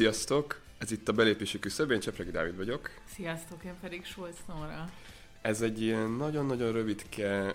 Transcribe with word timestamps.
sziasztok! 0.00 0.60
Ez 0.78 0.90
itt 0.90 1.08
a 1.08 1.12
belépési 1.12 1.58
küszöb, 1.58 1.90
én 1.90 2.00
Csepregi 2.00 2.30
Dávid 2.30 2.56
vagyok. 2.56 2.90
Sziasztok, 3.14 3.64
én 3.64 3.74
pedig 3.80 4.04
Schulz 4.04 4.36
Nóra. 4.48 4.90
Ez 5.42 5.62
egy 5.62 5.82
ilyen 5.82 6.10
nagyon-nagyon 6.10 6.72
rövidke 6.72 7.54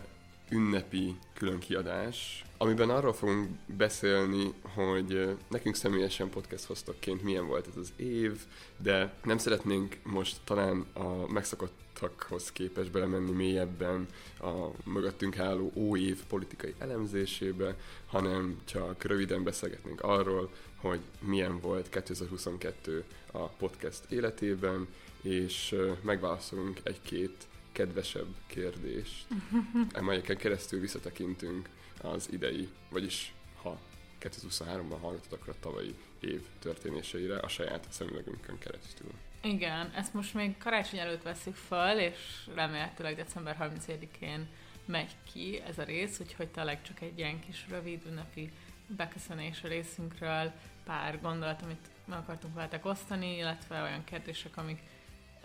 ünnepi 0.49 1.15
különkiadás, 1.33 2.45
amiben 2.57 2.89
arról 2.89 3.13
fogunk 3.13 3.47
beszélni, 3.65 4.53
hogy 4.61 5.37
nekünk 5.49 5.75
személyesen 5.75 6.29
podcast 6.29 6.65
hoztokként 6.65 7.23
milyen 7.23 7.47
volt 7.47 7.67
ez 7.67 7.77
az 7.77 7.93
év, 7.95 8.39
de 8.77 9.13
nem 9.23 9.37
szeretnénk 9.37 9.97
most 10.03 10.37
talán 10.43 10.85
a 10.93 11.31
megszokottakhoz 11.31 12.51
képes 12.51 12.89
belemenni 12.89 13.31
mélyebben 13.31 14.07
a 14.39 14.89
mögöttünk 14.89 15.39
álló 15.39 15.71
óév 15.75 16.23
politikai 16.27 16.73
elemzésébe, 16.77 17.75
hanem 18.05 18.61
csak 18.65 19.03
röviden 19.03 19.43
beszélgetnénk 19.43 20.01
arról, 20.01 20.49
hogy 20.75 20.99
milyen 21.19 21.59
volt 21.59 21.89
2022 21.89 23.03
a 23.31 23.47
podcast 23.47 24.11
életében, 24.11 24.87
és 25.21 25.75
megválaszolunk 26.01 26.79
egy-két 26.83 27.47
kedvesebb 27.71 28.35
kérdést, 28.47 29.25
amelyeken 29.99 30.37
keresztül 30.37 30.79
visszatekintünk 30.79 31.69
az 32.01 32.31
idei, 32.31 32.69
vagyis 32.89 33.33
ha 33.61 33.79
2023-ban 34.21 34.97
hallgatod, 35.01 35.33
akkor 35.33 35.49
a 35.49 35.59
tavalyi 35.59 35.95
év 36.19 36.41
történéseire 36.59 37.37
a 37.37 37.47
saját 37.47 37.85
szemüvegünkön 37.89 38.57
keresztül. 38.57 39.11
Igen, 39.41 39.91
ezt 39.95 40.13
most 40.13 40.33
még 40.33 40.57
karácsony 40.57 40.99
előtt 40.99 41.23
veszük 41.23 41.55
fel, 41.55 41.99
és 41.99 42.47
remélhetőleg 42.55 43.15
december 43.15 43.57
31-én 43.59 44.47
megy 44.85 45.15
ki 45.33 45.61
ez 45.67 45.77
a 45.77 45.83
rész, 45.83 46.19
úgyhogy 46.19 46.47
tényleg 46.47 46.81
csak 46.81 47.01
egy 47.01 47.17
ilyen 47.17 47.39
kis 47.39 47.65
rövid 47.69 48.01
ünnepi 48.07 48.51
beköszönés 48.87 49.63
a 49.63 49.67
részünkről, 49.67 50.51
pár 50.83 51.21
gondolat, 51.21 51.61
amit 51.61 51.89
meg 52.05 52.17
akartunk 52.17 52.53
veletek 52.53 52.85
osztani, 52.85 53.37
illetve 53.37 53.81
olyan 53.81 54.03
kérdések, 54.03 54.57
amik 54.57 54.79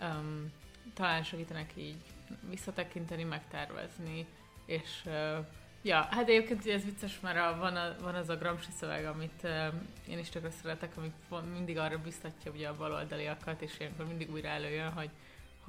um, 0.01 0.51
talán 0.93 1.23
segítenek 1.23 1.71
így 1.75 2.03
visszatekinteni, 2.49 3.23
megtervezni, 3.23 4.25
és 4.65 5.01
uh, 5.05 5.45
ja, 5.81 6.07
hát 6.11 6.29
egyébként 6.29 6.67
ez 6.67 6.83
vicces, 6.83 7.19
mert 7.19 7.37
a, 7.37 7.57
van, 7.57 7.75
a, 7.75 7.95
van 8.01 8.15
az 8.15 8.29
a 8.29 8.37
Gramsci 8.37 8.71
szöveg, 8.77 9.05
amit 9.05 9.41
uh, 9.43 9.67
én 10.07 10.19
is 10.19 10.29
tökre 10.29 10.49
szeretek, 10.49 10.97
ami 10.97 11.11
mindig 11.53 11.77
arra 11.77 11.97
biztatja 11.97 12.51
ugye 12.51 12.67
a 12.67 12.75
baloldaliakat, 12.75 13.61
és 13.61 13.79
ilyenkor 13.79 14.07
mindig 14.07 14.31
újra 14.31 14.47
előjön, 14.47 14.91
hogy 14.91 15.09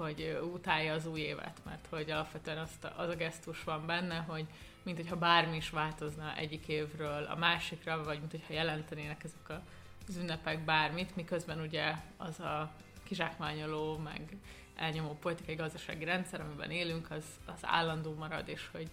hogy 0.02 0.38
utálja 0.52 0.92
az 0.92 1.06
új 1.06 1.20
évet, 1.20 1.60
mert 1.64 1.86
hogy 1.90 2.10
alapvetően 2.10 2.58
azt 2.58 2.84
a, 2.84 2.94
az 2.96 3.08
a 3.08 3.14
gesztus 3.14 3.64
van 3.64 3.86
benne, 3.86 4.16
hogy 4.16 4.44
mint 4.82 4.96
hogyha 4.96 5.16
bármi 5.16 5.56
is 5.56 5.70
változna 5.70 6.36
egyik 6.36 6.68
évről 6.68 7.24
a 7.24 7.36
másikra, 7.36 8.02
vagy 8.04 8.18
mint 8.18 8.30
hogyha 8.30 8.52
jelentenének 8.52 9.24
ezek 9.24 9.48
a, 9.48 9.62
az 10.08 10.16
ünnepek 10.16 10.64
bármit, 10.64 11.16
miközben 11.16 11.60
ugye 11.60 11.94
az 12.16 12.40
a 12.40 12.72
kizsákmányoló, 13.02 13.96
meg 13.96 14.36
elnyomó 14.76 15.18
politikai 15.20 15.54
gazdasági 15.54 16.04
rendszer, 16.04 16.40
amiben 16.40 16.70
élünk, 16.70 17.10
az, 17.10 17.24
az 17.44 17.60
állandó 17.60 18.14
marad, 18.14 18.48
és 18.48 18.68
hogy 18.72 18.88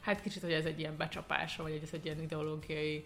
hát 0.00 0.22
kicsit, 0.22 0.42
hogy 0.42 0.52
ez 0.52 0.64
egy 0.64 0.78
ilyen 0.78 0.96
becsapása, 0.96 1.62
vagy 1.62 1.80
ez 1.82 1.92
egy 1.92 2.04
ilyen 2.04 2.22
ideológiai 2.22 3.04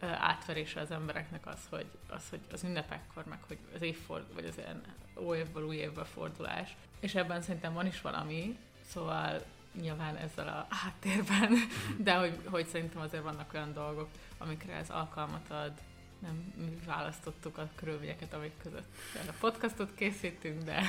átverése 0.00 0.80
az 0.80 0.90
embereknek 0.90 1.46
az, 1.46 1.58
hogy 1.70 1.86
az, 2.08 2.28
hogy 2.30 2.40
az 2.52 2.64
ünnepekkor, 2.64 3.24
meg 3.24 3.38
hogy 3.46 3.58
az 3.74 3.82
évford, 3.82 4.34
vagy 4.34 4.44
az 4.44 4.56
ilyen 4.56 4.82
óévből 5.18 5.66
új 5.66 5.76
évbe 5.76 6.04
fordulás. 6.04 6.76
És 7.00 7.14
ebben 7.14 7.42
szerintem 7.42 7.72
van 7.72 7.86
is 7.86 8.00
valami, 8.00 8.58
szóval 8.88 9.42
nyilván 9.80 10.16
ezzel 10.16 10.48
a 10.48 10.74
háttérben, 10.74 11.52
de 12.06 12.14
hogy, 12.14 12.38
hogy 12.44 12.66
szerintem 12.66 13.00
azért 13.00 13.22
vannak 13.22 13.54
olyan 13.54 13.72
dolgok, 13.72 14.08
amikre 14.38 14.72
ez 14.72 14.90
alkalmat 14.90 15.50
ad. 15.50 15.72
Nem 16.18 16.52
mi 16.56 16.78
választottuk 16.86 17.58
a 17.58 17.70
körülményeket, 17.74 18.32
amik 18.32 18.52
között 18.62 18.94
a 19.14 19.32
podcastot 19.40 19.94
készítünk, 19.94 20.62
de 20.62 20.82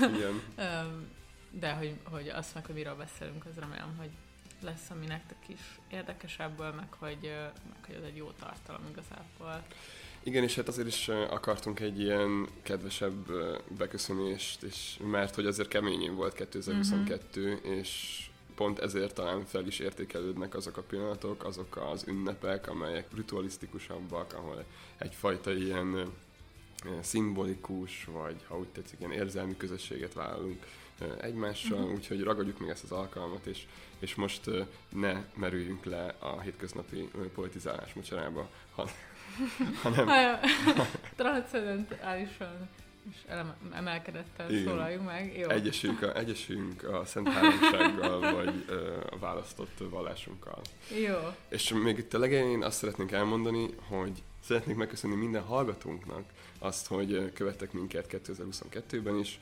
Igen. 0.00 0.42
de 1.50 1.72
hogy, 1.72 1.98
hogy 2.02 2.28
azt 2.28 2.54
meg, 2.54 2.66
hogy 2.66 2.74
miről 2.74 2.96
beszélünk, 2.96 3.44
az 3.44 3.58
remélem, 3.58 3.94
hogy 3.98 4.10
lesz, 4.62 4.90
ami 4.90 5.06
nektek 5.06 5.42
is 5.46 5.78
érdekesebből, 5.90 6.72
meg 6.72 6.92
hogy, 6.98 7.32
meg 7.68 7.84
hogy 7.86 7.94
ez 7.94 8.02
egy 8.02 8.16
jó 8.16 8.30
tartalom 8.30 8.82
igazából. 8.90 9.62
Igen, 10.22 10.42
és 10.42 10.54
hát 10.54 10.68
azért 10.68 10.86
is 10.86 11.08
akartunk 11.08 11.80
egy 11.80 12.00
ilyen 12.00 12.48
kedvesebb 12.62 13.30
beköszönést, 13.78 14.62
és 14.62 14.98
mert 15.10 15.34
hogy 15.34 15.46
azért 15.46 15.68
keményén 15.68 16.14
volt 16.14 16.34
2022, 16.34 17.40
uh-huh. 17.40 17.60
Mhm. 17.64 17.72
és 17.72 18.22
pont 18.54 18.78
ezért 18.78 19.14
talán 19.14 19.44
fel 19.44 19.66
is 19.66 19.78
értékelődnek 19.78 20.54
azok 20.54 20.76
a 20.76 20.82
pillanatok, 20.82 21.44
azok 21.44 21.76
az 21.76 22.04
ünnepek, 22.06 22.68
amelyek 22.68 23.06
ritualisztikusabbak, 23.14 24.32
ahol 24.34 24.64
egyfajta 24.96 25.52
ilyen 25.52 26.12
szimbolikus, 27.00 28.04
vagy 28.04 28.36
ha 28.48 28.58
úgy 28.58 28.68
tetszik, 28.68 28.98
ilyen 28.98 29.12
érzelmi 29.12 29.56
közösséget 29.56 30.12
vállalunk 30.12 30.66
egymással, 31.20 31.78
uh-huh. 31.78 31.94
úgyhogy 31.94 32.22
ragadjuk 32.22 32.58
meg 32.58 32.68
ezt 32.68 32.84
az 32.84 32.92
alkalmat, 32.92 33.46
és, 33.46 33.66
és 33.98 34.14
most 34.14 34.50
ne 34.88 35.24
merüljünk 35.34 35.84
le 35.84 36.14
a 36.18 36.40
hétköznapi 36.40 37.10
politizálás 37.34 37.92
mocsarába, 37.92 38.50
hanem... 38.74 38.94
hanem 40.06 40.38
Transzendentálisan 41.16 42.68
és 43.10 43.32
emelkedettel 43.72 44.50
Igen. 44.50 44.64
szólaljunk 44.64 45.06
meg. 45.06 45.36
Jó. 45.38 45.48
Egyesünk 45.48 46.02
a, 46.02 46.16
egyesünk 46.16 46.82
a 46.82 47.04
Szent 47.04 47.28
Háromsággal, 47.34 48.32
vagy 48.32 48.64
ö, 48.68 49.00
a 49.10 49.18
választott 49.18 49.78
vallásunkkal. 49.90 50.60
Jó. 51.06 51.16
És 51.48 51.72
még 51.72 51.98
itt 51.98 52.14
a 52.14 52.18
legelején 52.18 52.62
azt 52.62 52.78
szeretnénk 52.78 53.12
elmondani, 53.12 53.68
hogy 53.88 54.22
szeretnék 54.44 54.76
megköszönni 54.76 55.14
minden 55.14 55.42
hallgatónknak 55.42 56.24
azt, 56.58 56.86
hogy 56.86 57.32
követtek 57.32 57.72
minket 57.72 58.06
2022-ben 58.10 59.18
is, 59.18 59.40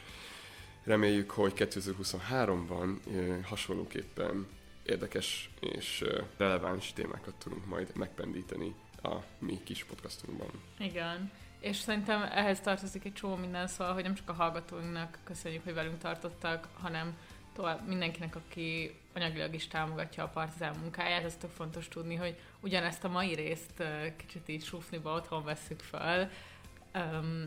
Reméljük, 0.86 1.30
hogy 1.30 1.52
2023-ban 1.56 2.96
hasonlóképpen 3.42 4.46
érdekes 4.82 5.50
és 5.60 6.04
releváns 6.36 6.92
témákat 6.92 7.34
tudunk 7.34 7.66
majd 7.66 7.96
megpendíteni 7.96 8.74
a 9.02 9.14
mi 9.38 9.60
kis 9.64 9.84
podcastunkban. 9.84 10.50
Igen. 10.78 11.30
És 11.60 11.76
szerintem 11.76 12.22
ehhez 12.22 12.60
tartozik 12.60 13.04
egy 13.04 13.12
csomó 13.12 13.34
minden, 13.34 13.66
szóval, 13.66 13.94
hogy 13.94 14.02
nem 14.02 14.14
csak 14.14 14.28
a 14.28 14.32
hallgatóinknak 14.32 15.18
köszönjük, 15.24 15.64
hogy 15.64 15.74
velünk 15.74 15.98
tartottak, 15.98 16.68
hanem 16.80 17.16
tovább 17.54 17.86
mindenkinek, 17.86 18.36
aki 18.36 18.94
anyagilag 19.14 19.54
is 19.54 19.68
támogatja 19.68 20.24
a 20.24 20.28
partizán 20.28 20.74
munkáját, 20.80 21.24
ez 21.24 21.36
tök 21.36 21.50
fontos 21.50 21.88
tudni, 21.88 22.14
hogy 22.14 22.38
ugyanezt 22.60 23.04
a 23.04 23.08
mai 23.08 23.34
részt 23.34 23.82
kicsit 24.16 24.48
így 24.48 24.64
súfniba 24.64 25.14
otthon 25.14 25.44
veszük 25.44 25.80
fel, 25.80 26.30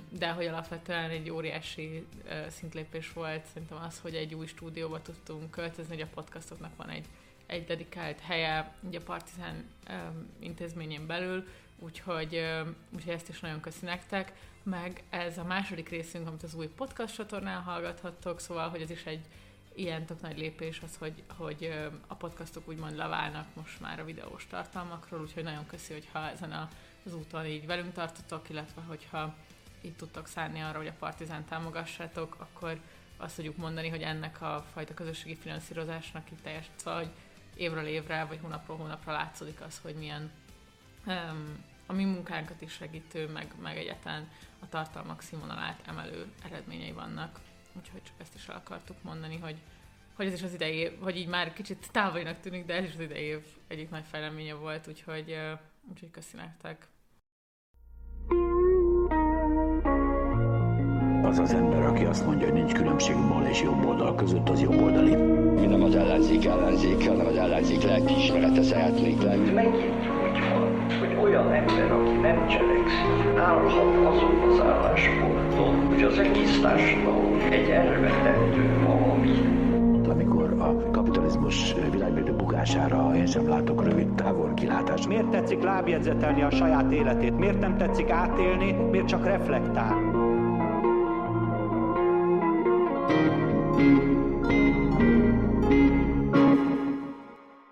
de 0.09 0.31
hogy 0.31 0.45
alapvetően 0.45 1.09
egy 1.09 1.29
óriási 1.29 2.05
szintlépés 2.47 3.13
volt 3.13 3.45
szerintem 3.45 3.77
az, 3.87 3.99
hogy 3.99 4.15
egy 4.15 4.33
új 4.33 4.45
stúdióba 4.45 5.01
tudtunk 5.01 5.51
költözni, 5.51 5.93
hogy 5.93 6.03
a 6.03 6.13
podcastoknak 6.13 6.75
van 6.75 6.89
egy, 6.89 7.05
egy 7.45 7.65
dedikált 7.65 8.19
helye 8.19 8.73
ugye 8.81 8.99
a 8.99 9.03
Partizán 9.03 9.63
intézményén 10.39 11.05
belül, 11.05 11.47
úgyhogy, 11.79 12.41
úgyhogy 12.95 13.13
ezt 13.13 13.29
is 13.29 13.39
nagyon 13.39 13.59
köszi 13.59 13.85
nektek, 13.85 14.33
meg 14.63 15.03
ez 15.09 15.37
a 15.37 15.43
második 15.43 15.89
részünk, 15.89 16.27
amit 16.27 16.43
az 16.43 16.53
új 16.53 16.67
podcast 16.67 17.15
csatornán 17.15 17.61
hallgathattok, 17.61 18.39
szóval, 18.39 18.69
hogy 18.69 18.81
ez 18.81 18.89
is 18.89 19.05
egy 19.05 19.25
ilyen 19.75 20.05
tök 20.05 20.21
nagy 20.21 20.37
lépés 20.37 20.81
az, 20.83 20.97
hogy, 20.97 21.23
hogy 21.37 21.73
a 22.07 22.15
podcastok 22.15 22.67
úgymond 22.67 22.95
leválnak 22.95 23.47
most 23.53 23.79
már 23.79 23.99
a 23.99 24.05
videós 24.05 24.47
tartalmakról, 24.47 25.21
úgyhogy 25.21 25.43
nagyon 25.43 25.65
köszi, 25.65 25.93
hogyha 25.93 26.29
ezen 26.29 26.51
a 26.51 26.69
az 27.05 27.13
úton 27.13 27.45
így 27.45 27.65
velünk 27.65 27.93
tartotok, 27.93 28.49
illetve 28.49 28.81
hogyha 28.81 29.35
itt 29.81 29.97
tudtok 29.97 30.27
szállni 30.27 30.59
arra, 30.59 30.77
hogy 30.77 30.87
a 30.87 30.95
Partizán 30.99 31.45
támogassátok, 31.45 32.35
akkor 32.39 32.79
azt 33.17 33.35
tudjuk 33.35 33.57
mondani, 33.57 33.89
hogy 33.89 34.01
ennek 34.01 34.41
a 34.41 34.65
fajta 34.73 34.93
közösségi 34.93 35.35
finanszírozásnak 35.35 36.31
itt 36.31 36.41
teljes, 36.41 36.65
szóval, 36.75 36.99
hogy 36.99 37.11
évről 37.55 37.85
évre, 37.85 38.25
vagy 38.25 38.39
hónapról 38.41 38.77
hónapra 38.77 39.11
látszódik 39.11 39.61
az, 39.61 39.79
hogy 39.81 39.95
milyen 39.95 40.31
um, 41.05 41.63
a 41.85 41.93
mi 41.93 42.03
munkánkat 42.03 42.61
is 42.61 42.71
segítő, 42.71 43.27
meg, 43.27 43.53
meg 43.61 43.77
egyáltalán 43.77 44.29
a 44.59 44.69
tartalmak 44.69 45.21
színvonalát 45.21 45.87
emelő 45.87 46.25
eredményei 46.45 46.91
vannak. 46.91 47.39
Úgyhogy 47.73 48.03
csak 48.03 48.15
ezt 48.17 48.35
is 48.35 48.47
el 48.47 48.55
akartuk 48.55 49.03
mondani, 49.03 49.37
hogy, 49.37 49.57
hogy 50.13 50.25
ez 50.25 50.33
is 50.33 50.43
az 50.43 50.53
idei, 50.53 50.97
vagy 50.99 51.17
így 51.17 51.27
már 51.27 51.53
kicsit 51.53 51.91
távolinak 51.91 52.39
tűnik, 52.39 52.65
de 52.65 52.73
ez 52.73 52.83
is 52.83 52.93
az 52.93 52.99
idei 52.99 53.23
év 53.23 53.45
egyik 53.67 53.89
nagy 53.89 54.05
fejleménye 54.09 54.53
volt, 54.53 54.87
úgyhogy, 54.87 55.31
uh, 55.31 55.59
úgyhogy 55.89 56.11
köszi 56.11 56.35
nektek. 56.35 56.87
Az 61.23 61.39
az 61.39 61.53
ember, 61.53 61.85
aki 61.85 62.05
azt 62.05 62.25
mondja, 62.25 62.45
hogy 62.45 62.55
nincs 62.55 62.73
különbség 62.73 63.15
bal 63.15 63.45
és 63.45 63.61
jobb 63.61 63.85
oldal 63.85 64.15
között, 64.15 64.49
az 64.49 64.61
jobb 64.61 64.81
oldali. 64.81 65.15
Mi 65.59 65.65
nem 65.65 65.83
az 65.83 65.95
ellenzék 65.95 66.45
ellenzék, 66.45 67.07
hanem 67.07 67.25
az 67.25 67.35
ellenzék 67.35 67.81
lelkiismerete 67.83 68.63
szeretnék 68.63 69.21
lenni. 69.21 69.51
Megint 69.51 70.07
úgy 70.23 70.39
van, 70.53 70.89
hogy 70.99 71.15
olyan 71.23 71.51
ember, 71.51 71.91
aki 71.91 72.11
nem 72.11 72.47
cselekszik, 72.47 73.37
állhat 73.37 74.05
azon 74.05 74.49
az 74.49 74.59
állásponton, 74.59 75.85
hogy 75.87 76.03
az 76.03 76.17
egész 76.17 76.61
társadalom 76.61 77.39
egy 77.49 77.69
elvetendő 77.69 78.83
valami. 78.85 79.57
Amikor 80.09 80.53
A 80.59 80.91
kapitalizmus 80.91 81.73
világmérdő 81.91 82.35
bukására 82.59 83.15
én 83.15 83.25
sem 83.25 83.47
látok 83.47 83.83
rövid 83.83 84.13
távol 84.13 84.53
kilátást. 84.53 85.07
Miért 85.07 85.29
tetszik 85.29 85.61
lábjegyzetelni 85.61 86.41
a 86.41 86.51
saját 86.51 86.91
életét? 86.91 87.37
Miért 87.37 87.59
nem 87.59 87.77
tetszik 87.77 88.09
átélni? 88.09 88.71
Miért 88.71 89.07
csak 89.07 89.25
reflektál? 89.25 89.95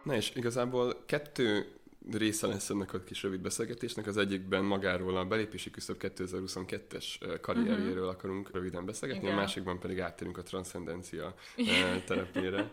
Na 0.03 0.15
és 0.15 0.31
igazából 0.35 1.03
kettő 1.05 1.65
része 2.11 2.47
lesz 2.47 2.69
ennek 2.69 2.93
a 2.93 3.03
kis 3.03 3.23
rövid 3.23 3.41
beszélgetésnek. 3.41 4.07
Az 4.07 4.17
egyikben 4.17 4.63
magáról 4.63 5.17
a 5.17 5.25
belépési 5.25 5.71
küszöb 5.71 5.97
2022-es 5.99 7.05
ö, 7.19 7.39
karrierjéről 7.39 8.07
akarunk 8.07 8.51
röviden 8.53 8.85
beszélgetni, 8.85 9.23
Igen. 9.23 9.37
a 9.37 9.39
másikban 9.39 9.79
pedig 9.79 9.99
áttérünk 9.99 10.37
a 10.37 10.43
transzcendencia 10.43 11.33
ö, 11.57 11.63
terepére. 12.07 12.69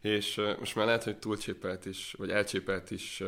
És 0.00 0.40
most 0.58 0.74
már 0.74 0.86
lehet, 0.86 1.04
hogy 1.04 1.18
túlcsépelt 1.18 1.86
is, 1.86 2.14
vagy 2.18 2.30
elcsépelt 2.30 2.90
is 2.90 3.22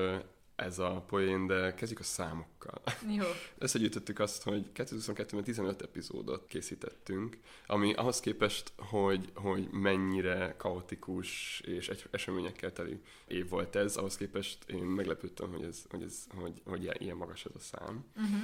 ez 0.56 0.78
a 0.78 1.05
poén, 1.06 1.46
de 1.46 1.75
kezdjük 1.75 2.00
a 2.00 2.02
számokkal. 2.02 2.82
Jó. 3.08 3.25
Összegyűjtöttük 3.58 4.19
azt, 4.19 4.43
hogy 4.43 4.67
2022-ben 4.75 5.44
15 5.44 5.82
epizódot 5.82 6.46
készítettünk, 6.46 7.38
ami 7.67 7.93
ahhoz 7.94 8.20
képest, 8.20 8.72
hogy, 8.76 9.31
hogy 9.34 9.69
mennyire 9.70 10.55
kaotikus 10.58 11.61
és 11.67 11.88
egy- 11.88 12.05
eseményekkel 12.11 12.73
teli 12.73 13.00
év 13.26 13.49
volt 13.49 13.76
ez, 13.76 13.96
ahhoz 13.96 14.16
képest 14.16 14.64
én 14.70 14.82
meglepődtem, 14.82 15.50
hogy, 15.52 15.62
ez, 15.62 15.82
hogy, 15.90 16.02
ez, 16.02 16.25
hogy, 16.34 16.62
hogy 16.64 16.82
ilyen- 16.82 17.00
ilyen 17.00 17.16
magas 17.16 17.44
ez 17.44 17.52
a 17.55 17.58
szám. 17.58 18.05
Uh-huh. 18.16 18.40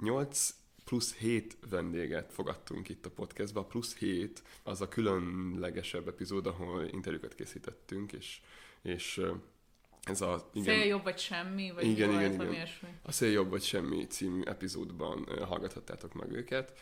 8 0.00 0.54
plusz 0.84 1.14
7 1.14 1.56
vendéget 1.70 2.32
fogadtunk 2.32 2.88
itt 2.88 3.06
a 3.06 3.10
podcastba. 3.10 3.60
A 3.60 3.64
plusz 3.64 3.96
7 3.96 4.42
az 4.62 4.80
a 4.80 4.88
különlegesebb 4.88 6.08
epizód, 6.08 6.46
ahol 6.46 6.84
interjúkat 6.84 7.34
készítettünk, 7.34 8.12
és, 8.12 8.40
és 8.82 9.20
ez 10.04 10.20
a... 10.20 10.50
Szél 10.62 10.84
jobb 10.84 11.02
vagy 11.02 11.18
semmi, 11.18 11.70
vagy 11.70 11.84
Igen, 11.84 12.10
igen, 12.10 12.32
igen. 12.32 12.52
ilyesmi. 12.52 12.88
A 13.02 13.12
Szél 13.12 13.30
jobb 13.30 13.50
vagy 13.50 13.62
semmi 13.62 14.06
című 14.06 14.42
epizódban 14.42 15.28
hallgathattátok 15.44 16.12
meg 16.14 16.32
őket. 16.32 16.78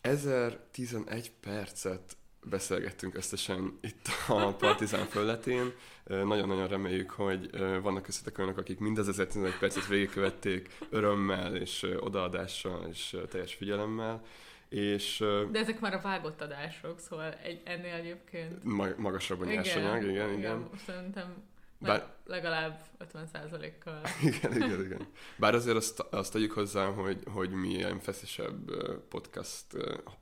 1011 0.00 1.30
percet 1.40 2.16
beszélgettünk 2.42 3.14
összesen 3.14 3.78
itt 3.80 4.06
a 4.28 4.52
Partizán 4.52 5.06
fölletén. 5.06 5.72
Ö, 6.04 6.24
Nagyon-nagyon 6.24 6.68
reméljük, 6.68 7.10
hogy 7.10 7.50
vannak 7.82 8.02
köztetek 8.02 8.38
olyanok, 8.38 8.58
akik 8.58 8.78
mind 8.78 8.98
az 8.98 9.08
1011 9.08 9.58
percet 9.58 9.86
végigkövették 9.86 10.76
örömmel 10.90 11.56
és 11.56 11.86
odaadással 12.00 12.86
és 12.90 13.16
teljes 13.28 13.54
figyelemmel. 13.54 14.22
És 14.68 15.18
De 15.50 15.58
ezek 15.58 15.80
már 15.80 15.94
a 15.94 16.00
vágott 16.00 16.40
adások, 16.40 16.98
szóval 16.98 17.32
egy, 17.42 17.60
ennél 17.64 17.94
egyébként... 17.94 18.64
ma- 18.64 18.96
magasabb 18.96 19.40
a 19.40 19.44
nyersanyag, 19.44 20.02
igen, 20.02 20.12
igen. 20.12 20.38
igen. 20.38 20.68
Szerintem 20.86 21.34
Bár- 21.78 22.12
legalább 22.24 22.80
50%-kal. 23.14 24.00
Igen, 24.22 24.56
igen, 24.56 24.84
igen. 24.84 25.06
Bár 25.36 25.54
azért 25.54 25.76
azt, 25.76 26.00
azt 26.00 26.32
tegyük 26.32 26.52
hozzá, 26.52 26.86
hogy, 26.86 27.22
hogy 27.32 27.50
mi 27.50 27.68
ilyen 27.68 27.98
feszesebb 28.00 28.70
podcast 29.08 29.64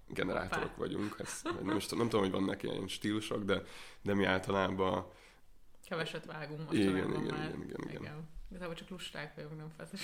generátorok 0.08 0.62
Hoppá. 0.69 0.76
vagyunk. 0.79 1.17
Ez, 1.19 1.43
nem, 1.64 1.76
is, 1.76 1.82
tudom- 1.87 1.99
nem 1.99 2.08
tudom, 2.08 2.25
hogy 2.31 2.41
vannak 2.41 2.62
ilyen 2.62 2.88
stílusok, 2.88 3.44
de, 3.44 3.62
de 4.03 4.14
mi 4.14 4.25
általában 4.25 5.06
Keveset 5.88 6.25
vágunk 6.26 6.73
Igen, 6.73 6.93
mostanában 6.93 7.25
igen, 7.25 7.38
már. 7.38 7.49
igen, 7.49 7.62
igen, 7.69 8.00
igen. 8.00 8.29
Igazából 8.50 8.75
csak 8.75 8.88
lusták 8.88 9.35
vagyunk, 9.35 9.56
nem 9.56 9.70
feszes. 9.76 10.00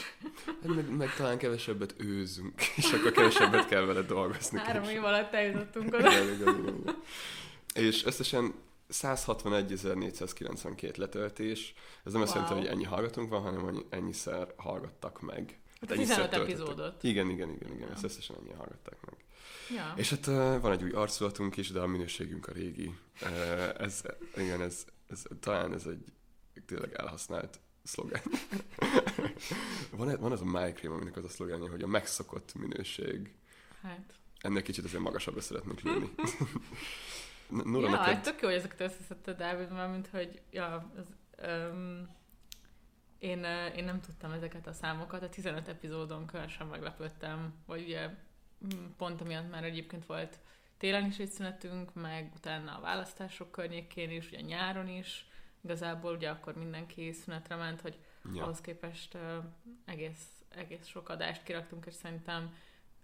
hát 0.46 0.74
meg, 0.74 0.96
meg 0.96 1.14
talán 1.16 1.38
kevesebbet 1.38 1.94
őzünk, 1.98 2.60
és 2.76 2.92
akkor 2.92 3.10
kevesebbet 3.12 3.66
kell 3.66 3.84
vele 3.84 4.02
dolgozni. 4.02 4.58
Három 4.58 4.84
év 4.84 5.04
alatt 5.04 5.32
eljutottunk 5.32 5.94
oda. 5.94 6.10
Igen, 6.10 6.22
igen, 6.34 6.58
igen, 6.58 6.76
igen. 6.76 6.96
És 7.74 8.04
összesen 8.04 8.54
161.492 8.92 10.96
letöltés. 10.96 11.74
Ez 12.04 12.12
nem 12.12 12.22
azt 12.22 12.34
Wow. 12.34 12.42
jelenti, 12.44 12.66
hogy 12.66 12.74
ennyi 12.76 12.84
hallgatónk 12.84 13.28
van, 13.28 13.42
hanem 13.42 13.60
hogy 13.62 13.86
ennyiszer 13.88 14.52
hallgattak 14.56 15.20
meg. 15.20 15.60
Hát 15.80 15.90
ennyiszer 15.90 16.14
15 16.16 16.30
töltöttek. 16.30 16.58
epizódot. 16.60 17.02
Igen, 17.02 17.30
igen, 17.30 17.50
igen, 17.50 17.72
igen. 17.72 17.90
Ezt 17.90 18.04
összesen 18.04 18.36
ennyi 18.40 18.52
hallgatták 18.52 18.96
meg. 19.04 19.14
Ja. 19.76 19.92
És 19.96 20.10
hát 20.10 20.26
van 20.60 20.72
egy 20.72 20.82
új 20.82 20.90
arculatunk 20.90 21.56
is, 21.56 21.70
de 21.70 21.80
a 21.80 21.86
minőségünk 21.86 22.46
a 22.46 22.52
régi. 22.52 22.94
Ez, 23.78 24.02
igen, 24.36 24.60
ez, 24.62 24.84
ez, 25.08 25.22
talán 25.40 25.72
ez 25.74 25.86
egy 25.86 26.04
tényleg 26.66 26.92
elhasznált 26.94 27.60
szlogán. 27.82 28.22
van, 29.90 30.16
van 30.20 30.32
az 30.32 30.40
a 30.40 30.44
májkrém, 30.44 30.92
aminek 30.92 31.16
az 31.16 31.24
a 31.24 31.28
szlogánja, 31.28 31.70
hogy 31.70 31.82
a 31.82 31.86
megszokott 31.86 32.54
minőség. 32.54 33.34
Hát. 33.82 34.14
Ennél 34.40 34.62
kicsit 34.62 34.84
azért 34.84 35.02
magasabbra 35.02 35.40
szeretnénk 35.40 35.80
lőni. 35.80 36.10
N- 37.52 37.64
Nora, 37.64 37.88
ja, 37.88 37.90
neked... 37.90 38.22
tök 38.22 38.40
jó, 38.40 38.48
hogy 38.48 38.56
ezeket 38.56 38.80
összeszedted, 38.80 39.36
Dávid, 39.36 39.70
mert 39.70 39.90
mint 39.90 40.08
hogy, 40.08 40.42
ja, 40.50 40.90
az, 40.96 41.06
um, 41.48 42.08
én, 43.18 43.44
én 43.76 43.84
nem 43.84 44.00
tudtam 44.00 44.32
ezeket 44.32 44.66
a 44.66 44.72
számokat, 44.72 45.22
a 45.22 45.28
15 45.28 45.68
epizódon 45.68 46.26
különösen 46.26 46.66
meglepődtem, 46.66 47.54
vagy 47.66 47.82
ugye 47.82 48.08
mm, 48.08 48.84
pont 48.96 49.20
amiatt 49.20 49.50
már 49.50 49.64
egyébként 49.64 50.06
volt 50.06 50.38
télen 50.76 51.06
is 51.06 51.18
egy 51.18 51.30
szünetünk, 51.30 51.94
meg 51.94 52.32
utána 52.36 52.76
a 52.76 52.80
választások 52.80 53.50
környékén 53.50 54.10
is, 54.10 54.26
ugye 54.28 54.40
nyáron 54.40 54.88
is, 54.88 55.26
igazából 55.64 56.14
ugye 56.14 56.30
akkor 56.30 56.54
mindenki 56.56 57.12
szünetre 57.12 57.56
ment, 57.56 57.80
hogy 57.80 57.98
Ja. 58.34 58.42
ahhoz 58.42 58.60
képest 58.60 59.14
uh, 59.14 59.44
egész, 59.84 60.44
egész 60.48 60.86
sok 60.86 61.08
adást 61.08 61.42
kiraktunk, 61.42 61.86
és 61.86 61.94
szerintem 61.94 62.54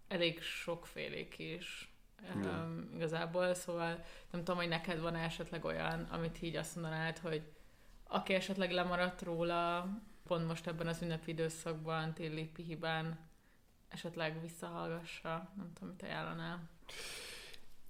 elég 0.09 0.43
sokfélék 0.43 1.39
is 1.39 1.93
Igen. 2.23 2.49
um, 2.49 2.89
igazából, 2.95 3.55
szóval 3.55 4.05
nem 4.31 4.45
tudom, 4.45 4.57
hogy 4.57 4.69
neked 4.69 5.01
van 5.01 5.15
esetleg 5.15 5.65
olyan, 5.65 6.03
amit 6.11 6.43
így 6.43 6.57
azt 6.57 6.75
mondanád, 6.75 7.19
hogy 7.19 7.43
aki 8.09 8.35
esetleg 8.35 8.71
lemaradt 8.71 9.23
róla, 9.23 9.89
pont 10.27 10.47
most 10.47 10.67
ebben 10.67 10.87
az 10.87 11.03
ünnepi 11.03 11.31
időszakban, 11.31 12.15
téli 12.15 12.45
pihibán, 12.45 13.19
esetleg 13.89 14.41
visszahallgassa, 14.41 15.53
nem 15.57 15.73
tudom, 15.75 15.89
mit 15.89 16.03
ajánlanál. 16.03 16.69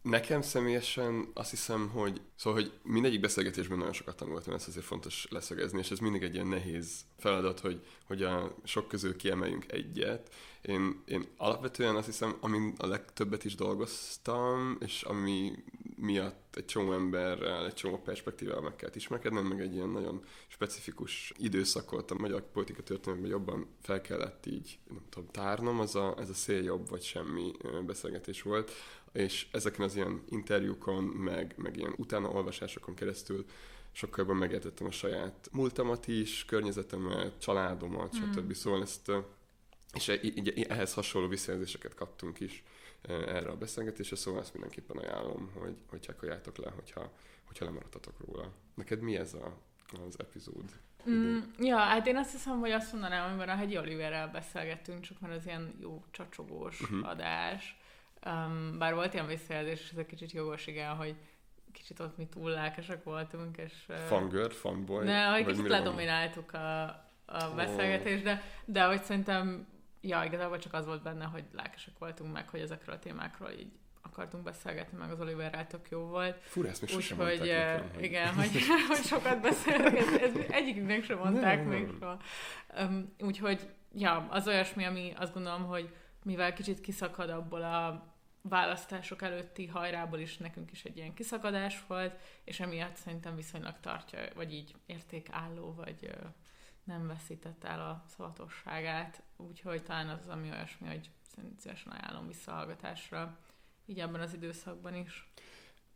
Nekem 0.02 0.42
személyesen 0.42 1.30
azt 1.34 1.50
hiszem, 1.50 1.88
hogy 1.88 2.20
szóval, 2.34 2.60
hogy 2.60 2.72
mindegyik 2.82 3.20
beszélgetésben 3.20 3.78
nagyon 3.78 3.92
sokat 3.92 4.16
tanultam, 4.16 4.54
ezt 4.54 4.68
azért 4.68 4.84
fontos 4.84 5.26
leszögezni, 5.30 5.78
és 5.78 5.90
ez 5.90 5.98
mindig 5.98 6.22
egy 6.22 6.34
ilyen 6.34 6.46
nehéz 6.46 7.04
feladat, 7.18 7.60
hogy, 7.60 7.86
hogy 8.04 8.22
a 8.22 8.54
sok 8.64 8.88
közül 8.88 9.16
kiemeljünk 9.16 9.72
egyet. 9.72 10.34
Én, 10.62 11.02
én 11.06 11.26
alapvetően 11.36 11.96
azt 11.96 12.06
hiszem, 12.06 12.36
amin 12.40 12.74
a 12.78 12.86
legtöbbet 12.86 13.44
is 13.44 13.54
dolgoztam, 13.54 14.76
és 14.80 15.02
ami 15.02 15.52
miatt 15.96 16.56
egy 16.56 16.64
csomó 16.64 16.92
emberrel, 16.92 17.66
egy 17.66 17.74
csomó 17.74 17.98
perspektívával 17.98 18.62
meg 18.62 18.76
kellett 18.76 18.96
ismerkednem, 18.96 19.46
meg 19.46 19.60
egy 19.60 19.74
ilyen 19.74 19.88
nagyon 19.88 20.24
specifikus 20.48 21.32
időszakot 21.36 22.10
a 22.10 22.18
magyar 22.18 22.50
politika 22.50 22.82
történelemben 22.82 23.30
jobban 23.30 23.66
fel 23.82 24.00
kellett 24.00 24.46
így, 24.46 24.78
nem 24.88 25.02
tudom, 25.08 25.28
tárnom, 25.30 25.80
az 25.80 25.94
a, 25.94 26.14
ez 26.18 26.28
a 26.28 26.34
szél 26.34 26.62
jobb 26.62 26.88
vagy 26.88 27.02
semmi 27.02 27.52
beszélgetés 27.86 28.42
volt, 28.42 28.70
és 29.12 29.46
ezeken 29.52 29.84
az 29.84 29.96
ilyen 29.96 30.22
interjúkon, 30.28 31.04
meg, 31.04 31.54
meg 31.56 31.76
ilyen 31.76 31.94
utána 31.96 32.28
olvasásokon 32.28 32.94
keresztül 32.94 33.44
sokkal 33.92 34.18
jobban 34.18 34.36
megértettem 34.36 34.86
a 34.86 34.90
saját 34.90 35.48
múltamat 35.52 36.06
is, 36.08 36.44
környezetemet, 36.44 37.40
családomat, 37.40 38.16
Mm. 38.18 38.32
stb. 38.32 38.52
Szóval 38.52 38.82
ezt, 38.82 39.12
és 39.94 40.08
e- 40.08 40.22
így, 40.22 40.66
ehhez 40.68 40.94
hasonló 40.94 41.28
visszajelzéseket 41.28 41.94
kaptunk 41.94 42.40
is 42.40 42.62
ö, 43.02 43.28
erre 43.28 43.50
a 43.50 43.56
beszélgetésre, 43.56 44.16
szóval 44.16 44.40
ezt 44.40 44.52
mindenképpen 44.52 44.96
ajánlom, 44.96 45.50
hogy, 45.54 45.82
hogy 45.86 46.00
csekkoljátok 46.00 46.56
le, 46.56 46.70
hogyha, 46.70 47.12
hogyha 47.46 47.64
lemaradtatok 47.64 48.14
róla. 48.26 48.52
Neked 48.74 49.00
mi 49.00 49.16
ez 49.16 49.34
a, 49.34 49.58
az 50.06 50.18
epizód? 50.18 50.64
Mm, 51.10 51.38
ja, 51.58 51.76
hát 51.76 52.06
én 52.06 52.16
azt 52.16 52.32
hiszem, 52.32 52.58
hogy 52.58 52.70
azt 52.70 52.92
mondanám, 52.92 53.28
amiben 53.28 53.48
a 53.48 53.56
Hegyi 53.56 53.78
Oliverrel 53.78 54.28
beszélgettünk, 54.28 55.00
csak 55.00 55.20
már 55.20 55.30
az 55.30 55.46
ilyen 55.46 55.74
jó 55.80 56.04
csacsogós 56.10 56.80
uh-huh. 56.80 57.08
adás. 57.08 57.76
Um, 58.26 58.78
bár 58.78 58.94
volt 58.94 59.14
ilyen 59.14 59.26
visszajelzés, 59.26 59.80
és 59.80 59.90
ez 59.90 59.98
egy 59.98 60.06
kicsit 60.06 60.32
jogos, 60.32 60.66
igen, 60.66 60.94
hogy 60.94 61.14
kicsit 61.72 62.00
ott 62.00 62.16
mi 62.16 62.26
túl 62.26 62.50
lelkesek 62.50 63.04
voltunk, 63.04 63.56
és... 63.56 63.72
ö, 63.86 63.94
Fangirl, 63.94 64.48
fanboy? 64.48 65.04
Ne, 65.04 65.24
hogy 65.24 65.46
kicsit 65.46 65.68
ledomináltuk 65.68 66.52
a, 66.52 66.82
a 67.26 67.54
beszélgetést, 67.56 68.22
de, 68.22 68.42
de 68.64 68.84
hogy 68.84 69.02
szerintem, 69.02 69.66
ja, 70.00 70.24
igazából 70.24 70.58
csak 70.58 70.72
az 70.72 70.86
volt 70.86 71.02
benne, 71.02 71.24
hogy 71.24 71.44
lelkesek 71.52 71.98
voltunk 71.98 72.32
meg, 72.32 72.48
hogy 72.48 72.60
ezekről 72.60 72.94
a 72.94 72.98
témákról 72.98 73.50
így 73.50 73.72
akartunk 74.02 74.44
beszélgetni, 74.44 74.98
meg 74.98 75.10
az 75.10 75.20
Oliverrel 75.20 75.66
tök 75.66 75.90
jó 75.90 76.00
volt. 76.00 76.38
Fura, 76.42 76.68
ezt 76.68 76.80
még 76.80 76.90
sosem 76.90 77.18
Úgyhogy 77.18 77.38
mondták 77.38 77.78
uh, 77.78 77.82
nekem, 77.82 77.94
hogy- 77.94 78.04
igen, 78.04 78.34
hogy, 78.34 78.50
hogy 78.88 79.04
sokat 79.04 79.40
beszélünk, 79.40 79.98
ez, 79.98 80.12
ez 80.12 80.32
egyikünknek 80.48 81.04
sem 81.04 81.18
mondták 81.18 81.58
Nem, 81.58 81.68
még 81.68 81.88
soha. 81.98 82.20
Um, 82.78 83.14
úgyhogy, 83.20 83.68
ja, 83.94 84.26
az 84.30 84.46
olyasmi, 84.46 84.84
ami 84.84 85.12
azt 85.16 85.34
gondolom, 85.34 85.64
hogy 85.64 85.94
mivel 86.22 86.52
kicsit 86.52 86.80
kiszakad 86.80 87.30
abból 87.30 87.62
a 87.62 88.06
választások 88.42 89.22
előtti 89.22 89.66
hajrából 89.66 90.18
is 90.18 90.36
nekünk 90.36 90.70
is 90.70 90.84
egy 90.84 90.96
ilyen 90.96 91.14
kiszakadás 91.14 91.84
volt, 91.86 92.20
és 92.44 92.60
emiatt 92.60 92.96
szerintem 92.96 93.36
viszonylag 93.36 93.74
tartja, 93.80 94.20
vagy 94.34 94.52
így 94.52 94.74
értékálló, 94.86 95.74
vagy 95.74 96.10
nem 96.88 97.06
veszített 97.06 97.64
el 97.64 97.80
a 97.80 98.04
szavatosságát, 98.16 99.22
úgyhogy 99.36 99.82
talán 99.82 100.08
az, 100.08 100.28
ami 100.28 100.50
olyasmi, 100.50 100.86
hogy 100.88 101.10
szívesen 101.58 101.92
ajánlom 101.92 102.26
visszahallgatásra, 102.26 103.38
így 103.86 104.00
ebben 104.00 104.20
az 104.20 104.34
időszakban 104.34 104.94
is. 104.94 105.30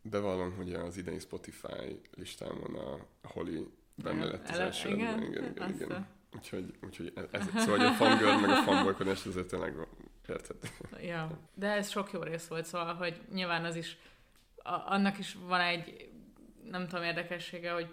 bevallom, 0.01 0.55
hogy 0.55 0.73
az 0.73 0.97
idei 0.97 1.19
Spotify 1.19 2.01
listámon 2.15 2.75
a, 2.75 3.05
Holly 3.27 3.67
benne 3.95 4.25
lett 4.25 4.49
az 4.49 4.59
első. 4.59 4.89
igen? 4.89 5.23
igen, 5.23 5.51
igen, 5.51 5.73
igen, 5.73 5.91
a- 5.91 6.07
Úgyhogy, 6.35 6.73
úgyhogy 6.81 7.13
ez, 7.15 7.25
ez, 7.31 7.63
szóval 7.63 7.87
a 7.87 7.91
fangirl 7.91 8.35
meg 8.39 8.49
a 8.49 8.61
fanboykodás 8.61 9.25
ez 9.25 9.35
tényleg 9.47 9.75
érted. 10.27 10.57
Ja, 11.01 11.39
de 11.53 11.71
ez 11.71 11.89
sok 11.89 12.11
jó 12.11 12.21
rész 12.21 12.47
volt, 12.47 12.65
szóval, 12.65 12.93
hogy 12.93 13.21
nyilván 13.31 13.65
az 13.65 13.75
is, 13.75 13.97
a, 14.55 14.73
annak 14.85 15.17
is 15.17 15.33
van 15.33 15.59
egy, 15.59 16.09
nem 16.69 16.87
tudom, 16.87 17.03
érdekessége, 17.03 17.71
hogy, 17.71 17.87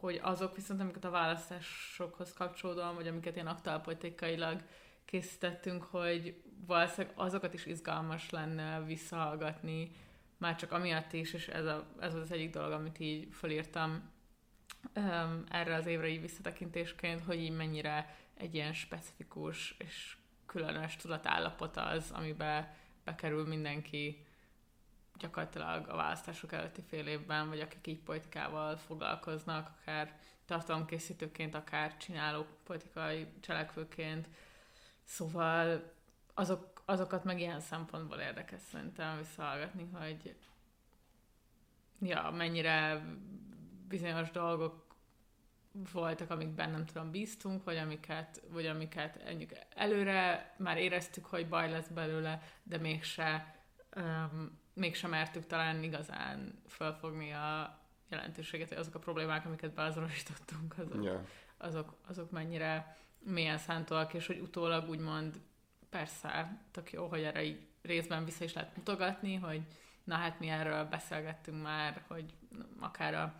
hogy 0.00 0.20
azok 0.22 0.54
viszont, 0.54 0.80
amiket 0.80 1.04
a 1.04 1.10
választásokhoz 1.10 2.32
kapcsolódóan, 2.32 2.94
vagy 2.94 3.06
amiket 3.06 3.34
ilyen 3.34 3.46
aktuálpolitikailag 3.46 4.62
készítettünk, 5.04 5.82
hogy 5.82 6.42
valószínűleg 6.66 7.16
azokat 7.16 7.54
is 7.54 7.66
izgalmas 7.66 8.30
lenne 8.30 8.84
visszahallgatni, 8.84 9.90
már 10.36 10.56
csak 10.56 10.72
amiatt 10.72 11.12
is, 11.12 11.32
és 11.32 11.48
ez, 11.48 11.66
a, 11.66 11.86
ez 12.00 12.14
az 12.14 12.32
egyik 12.32 12.50
dolog, 12.50 12.72
amit 12.72 12.98
így 12.98 13.28
fölírtam 13.32 14.10
um, 14.96 15.44
erre 15.48 15.74
az 15.74 15.86
évre 15.86 16.08
így 16.08 16.20
visszatekintésként, 16.20 17.20
hogy 17.20 17.40
így 17.40 17.56
mennyire 17.56 18.16
egy 18.34 18.54
ilyen 18.54 18.72
specifikus 18.72 19.74
és 19.78 20.16
különös 20.46 20.96
tudatállapot 20.96 21.76
az, 21.76 22.10
amiben 22.10 22.72
bekerül 23.04 23.46
mindenki 23.46 24.26
gyakorlatilag 25.20 25.88
a 25.88 25.96
választások 25.96 26.52
előtti 26.52 26.82
fél 26.88 27.06
évben, 27.06 27.48
vagy 27.48 27.60
akik 27.60 27.86
így 27.86 28.00
politikával 28.00 28.76
foglalkoznak, 28.76 29.70
akár 29.80 30.18
tartalomkészítőként, 30.44 31.54
akár 31.54 31.96
csináló 31.96 32.46
politikai 32.64 33.26
cselekvőként. 33.40 34.28
Szóval 35.04 35.92
azok, 36.34 36.82
azokat 36.84 37.24
meg 37.24 37.40
ilyen 37.40 37.60
szempontból 37.60 38.18
érdekes 38.18 38.60
szerintem 38.60 39.18
visszahallgatni, 39.18 39.88
hogy 39.92 40.36
ja, 42.00 42.30
mennyire 42.30 43.04
bizonyos 43.88 44.30
dolgok 44.30 44.88
voltak, 45.92 46.30
amikben 46.30 46.70
nem 46.70 46.84
tudom, 46.84 47.10
bíztunk, 47.10 47.64
vagy 47.64 47.76
amiket, 47.76 48.42
vagy 48.48 48.66
amiket 48.66 49.22
előre 49.74 50.54
már 50.58 50.78
éreztük, 50.78 51.24
hogy 51.24 51.48
baj 51.48 51.70
lesz 51.70 51.88
belőle, 51.88 52.42
de 52.62 52.78
mégse, 52.78 53.54
um, 53.96 54.59
mégse 54.80 55.06
mertük 55.06 55.46
talán 55.46 55.82
igazán 55.82 56.62
felfogni 56.66 57.32
a 57.32 57.78
jelentőséget, 58.08 58.68
hogy 58.68 58.78
azok 58.78 58.94
a 58.94 58.98
problémák, 58.98 59.46
amiket 59.46 59.74
beazonosítottunk, 59.74 60.74
azok, 60.78 61.04
Ja. 61.04 61.24
azok, 61.56 61.94
azok 62.06 62.30
mennyire 62.30 62.96
mélyen 63.18 63.58
szántóak, 63.58 64.14
és 64.14 64.26
hogy 64.26 64.38
utólag 64.38 64.88
úgymond 64.88 65.40
persze, 65.90 66.60
tök 66.70 66.92
jó, 66.92 67.06
hogy 67.06 67.22
erre 67.22 67.42
így 67.42 67.60
részben 67.82 68.24
vissza 68.24 68.44
is 68.44 68.52
lehet 68.52 68.76
mutogatni, 68.76 69.34
hogy 69.34 69.60
na 70.04 70.14
hát 70.14 70.40
mi 70.40 70.48
erről 70.48 70.84
beszélgettünk 70.84 71.62
már, 71.62 72.02
hogy 72.06 72.34
akár 72.78 73.14
a, 73.14 73.34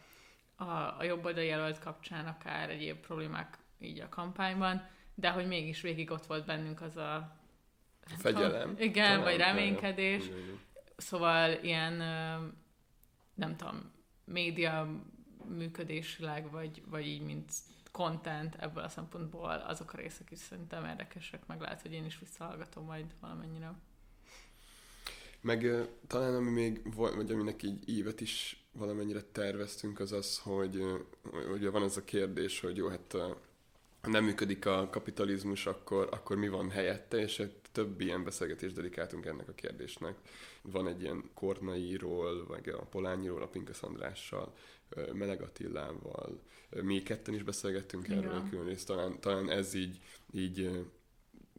a, 0.64 0.98
a 0.98 1.02
jobb 1.02 1.36
jelölt 1.36 1.78
kapcsán, 1.78 2.26
akár 2.26 2.70
egyéb 2.70 2.96
problémák 2.96 3.58
így 3.78 4.00
a 4.00 4.08
kampányban, 4.08 4.88
de 5.14 5.30
hogy 5.30 5.46
mégis 5.46 5.80
végig 5.80 6.10
ott 6.10 6.26
volt 6.26 6.46
bennünk 6.46 6.80
az 6.80 6.96
a 6.96 7.38
Fegyelem. 8.18 8.74
Igen, 8.78 9.06
Talán, 9.06 9.20
vagy 9.20 9.36
reménykedés. 9.36 10.24
Igen. 10.24 10.58
Szóval 11.00 11.52
ilyen, 11.62 11.92
nem 13.34 13.56
tudom, 13.56 13.92
média 14.24 14.88
működésileg, 15.48 16.50
vagy, 16.50 16.82
vagy 16.86 17.06
így, 17.06 17.22
mint 17.22 17.52
content 17.92 18.54
ebből 18.54 18.84
a 18.84 18.88
szempontból, 18.88 19.50
azok 19.50 19.92
a 19.92 19.96
részek 19.96 20.30
is 20.30 20.38
szerintem 20.38 20.84
érdekesek, 20.84 21.46
meg 21.46 21.60
lehet, 21.60 21.82
hogy 21.82 21.92
én 21.92 22.04
is 22.04 22.18
visszahallgatom 22.18 22.84
majd 22.84 23.14
valamennyire. 23.20 23.72
Meg 25.40 25.88
talán 26.06 26.34
ami 26.34 26.50
még 26.50 26.94
volt, 26.94 27.14
vagy 27.14 27.30
aminek 27.30 27.62
így 27.62 27.88
évet 27.88 28.20
is 28.20 28.64
valamennyire 28.72 29.22
terveztünk, 29.22 30.00
az 30.00 30.12
az, 30.12 30.38
hogy 30.38 30.82
ugye 31.52 31.70
van 31.70 31.82
ez 31.82 31.96
a 31.96 32.04
kérdés, 32.04 32.60
hogy 32.60 32.76
jó, 32.76 32.88
hát 32.88 33.16
ha 34.02 34.08
nem 34.08 34.24
működik 34.24 34.66
a 34.66 34.88
kapitalizmus, 34.90 35.66
akkor, 35.66 36.08
akkor 36.10 36.36
mi 36.36 36.48
van 36.48 36.70
helyette, 36.70 37.16
és 37.18 37.42
több 37.72 38.00
ilyen 38.00 38.24
beszélgetést 38.24 38.74
dedikáltunk 38.74 39.26
ennek 39.26 39.48
a 39.48 39.52
kérdésnek. 39.54 40.14
Van 40.62 40.88
egy 40.88 41.02
ilyen 41.02 41.30
Kornairól, 41.34 42.46
vagy 42.46 42.68
a 42.68 42.84
Polányiról, 42.84 43.42
a 43.42 43.46
Pinkas 43.48 43.82
Andrással, 43.82 44.54
Meleg 45.12 45.42
Attilával. 45.42 46.40
Mi 46.82 47.02
ketten 47.02 47.34
is 47.34 47.42
beszélgettünk 47.42 48.08
erről 48.08 48.22
Igen. 48.22 48.36
egy 48.36 48.48
külön 48.48 48.64
részt, 48.64 48.86
talán, 48.86 49.20
talán 49.20 49.50
ez 49.50 49.74
így, 49.74 50.00
így 50.32 50.86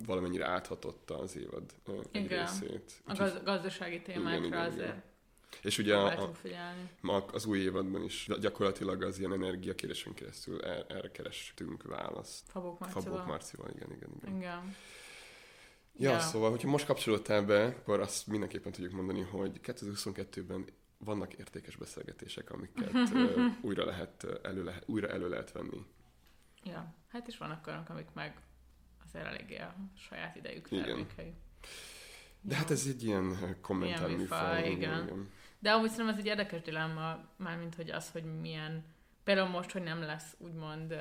valamennyire 0.06 0.46
áthatotta 0.48 1.20
az 1.20 1.38
évad 1.38 1.64
egy 2.12 2.24
Igen. 2.26 2.46
részét. 2.46 2.92
A 3.06 3.12
Úgyhogy- 3.12 3.32
gaz- 3.32 3.44
gazdasági 3.44 4.02
témákra 4.02 4.38
Igen, 4.38 4.44
igen, 4.46 4.66
azért 4.66 4.88
igen. 4.88 5.04
És 5.62 5.78
ugye 5.78 5.96
a, 5.96 6.22
a, 6.24 6.32
ma 7.02 7.26
az 7.26 7.46
új 7.46 7.60
évadban 7.60 8.04
is 8.04 8.30
gyakorlatilag 8.40 9.04
az 9.04 9.20
ilyen 9.20 9.34
energiakérésen 9.34 10.14
keresztül 10.14 10.62
er, 10.62 10.86
erre 10.90 11.12
kerestünk 11.12 11.84
választ. 11.84 12.50
Fabók 12.50 12.80
Marcival. 12.80 13.04
Fabok 13.04 13.26
Marcival, 13.26 13.70
igen, 13.76 13.92
igen, 13.92 14.10
igen. 14.22 14.36
Igen. 14.36 14.76
Ja, 15.98 16.12
Ja. 16.12 16.20
szóval, 16.20 16.50
hogyha 16.50 16.70
most 16.70 16.86
kapcsolódtál 16.86 17.44
be, 17.46 17.66
akkor 17.66 18.00
azt 18.00 18.28
mindenképpen 18.28 18.72
tudjuk 18.72 18.94
mondani, 18.94 19.22
hogy 19.22 19.60
2022-ben 19.64 20.66
vannak 20.98 21.34
értékes 21.34 21.76
beszélgetések, 21.76 22.52
amiket 22.52 22.94
ö, 23.14 23.46
újra 23.62 23.86
lehet, 23.86 24.28
elő 24.44 24.64
lehet, 24.64 24.84
újra 24.86 25.08
elő 25.08 25.30
lehet 25.30 25.52
venni. 25.52 25.86
Ja. 26.64 26.96
Hát 27.08 27.28
is 27.28 27.38
vannak 27.38 27.68
olyanok, 27.68 27.90
amik 27.90 28.08
meg 28.14 28.42
azért 29.06 29.26
eléggé 29.26 29.58
a 29.58 29.76
saját 29.98 30.36
idejük 30.36 30.72
Igen. 30.72 30.86
termékei. 30.86 31.34
De 32.42 32.56
hát 32.56 32.72
ez 32.72 32.86
egy 32.88 33.04
ilyen 33.04 33.58
kommentár 33.62 34.10
műfaj. 34.10 34.18
műfaj, 34.18 34.72
igen. 34.72 35.30
De 35.62 35.72
amúgy 35.72 35.90
szerintem 35.90 36.14
ez 36.14 36.20
egy 36.20 36.26
érdekes 36.26 36.62
dilemma, 36.62 37.20
mármint 37.36 37.76
hogy 37.76 37.90
az, 37.90 38.12
hogy 38.12 38.40
milyen, 38.40 38.86
például 39.24 39.48
most, 39.48 39.72
hogy 39.72 39.84
nem 39.84 40.02
lesz 40.02 40.36
úgymond 40.38 40.96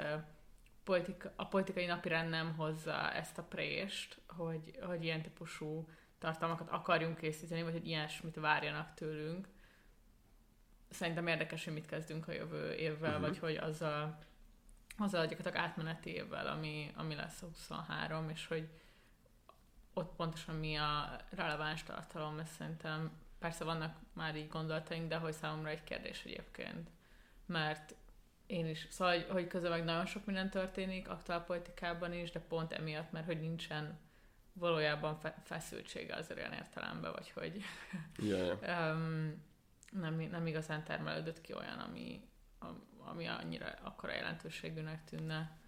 politika, 0.85 1.33
a 1.37 1.47
politikai 1.47 1.87
napirend 1.87 2.29
nem 2.31 2.55
hozza 2.57 3.12
ezt 3.12 3.38
a 3.38 3.43
prést, 3.43 4.21
hogy, 4.26 4.79
hogy 4.83 5.05
ilyen 5.05 5.23
típusú 5.23 5.88
tartalmakat 6.19 6.71
akarjunk 6.71 7.19
készíteni, 7.19 7.62
vagy 7.62 7.73
hogy 7.73 7.87
ilyesmit 7.87 8.35
várjanak 8.35 8.95
tőlünk. 8.95 9.49
Szerintem 10.90 11.26
érdekes, 11.26 11.64
hogy 11.64 11.73
mit 11.73 11.87
kezdünk 11.87 12.29
a 12.29 12.33
jövő 12.33 12.73
évvel, 12.73 13.11
uh-huh. 13.11 13.26
vagy 13.26 13.38
hogy 13.38 13.57
azzal, 13.57 14.19
azzal 14.99 15.26
gyakorlatilag 15.26 15.67
átmeneti 15.69 16.11
évvel, 16.11 16.47
ami, 16.47 16.93
ami 16.97 17.14
lesz 17.14 17.43
a 17.43 17.47
23, 17.47 18.29
és 18.29 18.47
hogy 18.47 18.69
ott 19.93 20.14
pontosan 20.17 20.55
mi 20.55 20.76
a 20.76 21.17
releváns 21.31 21.83
tartalom, 21.83 22.38
ez 22.38 22.50
szerintem 22.59 23.11
persze 23.41 23.65
vannak 23.65 23.97
már 24.13 24.37
így 24.37 24.49
gondolataink, 24.49 25.09
de 25.09 25.17
hogy 25.17 25.33
számomra 25.33 25.69
egy 25.69 25.85
kérdés 25.85 26.25
egyébként. 26.25 26.91
Mert 27.47 27.95
én 28.47 28.67
is, 28.67 28.87
szóval, 28.91 29.15
hogy, 29.15 29.27
hogy 29.31 29.47
közben 29.47 29.71
meg 29.71 29.85
nagyon 29.85 30.07
sok 30.07 30.25
minden 30.25 30.51
történik 30.51 31.09
aktuál 31.09 31.45
politikában 31.45 32.13
is, 32.13 32.31
de 32.31 32.41
pont 32.41 32.73
emiatt, 32.73 33.13
mert 33.13 33.27
hogy 33.27 33.41
nincsen 33.41 33.99
valójában 34.53 35.17
fe- 35.17 35.39
feszültsége 35.45 36.15
az 36.15 36.33
olyan 36.37 36.53
értelemben, 36.53 37.13
vagy 37.13 37.31
hogy 37.31 37.63
ja. 38.17 38.55
um, 38.55 39.43
nem, 40.03 40.15
nem 40.15 40.47
igazán 40.47 40.85
termelődött 40.85 41.41
ki 41.41 41.55
olyan, 41.55 41.79
ami, 41.79 42.29
am- 42.59 42.85
ami 42.99 43.27
annyira 43.27 43.67
akkora 43.83 44.13
jelentőségűnek 44.13 45.05
tűnne. 45.05 45.59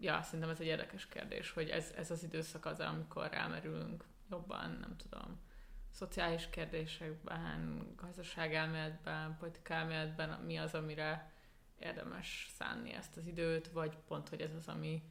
Ja, 0.00 0.22
szerintem 0.22 0.50
ez 0.50 0.60
egy 0.60 0.66
érdekes 0.66 1.06
kérdés, 1.06 1.50
hogy 1.50 1.68
ez, 1.68 1.92
ez 1.96 2.10
az 2.10 2.22
időszak 2.22 2.66
az, 2.66 2.80
amikor 2.80 3.28
rámerülünk 3.30 4.04
jobban, 4.30 4.70
nem 4.80 4.96
tudom, 4.96 5.40
szociális 5.98 6.50
kérdésekben, 6.50 7.86
gazdaságelméletben, 7.96 9.36
politikáelméletben, 9.38 10.40
mi 10.40 10.56
az, 10.56 10.74
amire 10.74 11.32
érdemes 11.78 12.50
szánni 12.54 12.92
ezt 12.92 13.16
az 13.16 13.26
időt, 13.26 13.68
vagy 13.68 13.96
pont, 14.08 14.28
hogy 14.28 14.40
ez 14.40 14.54
az, 14.54 14.68
ami 14.68 15.02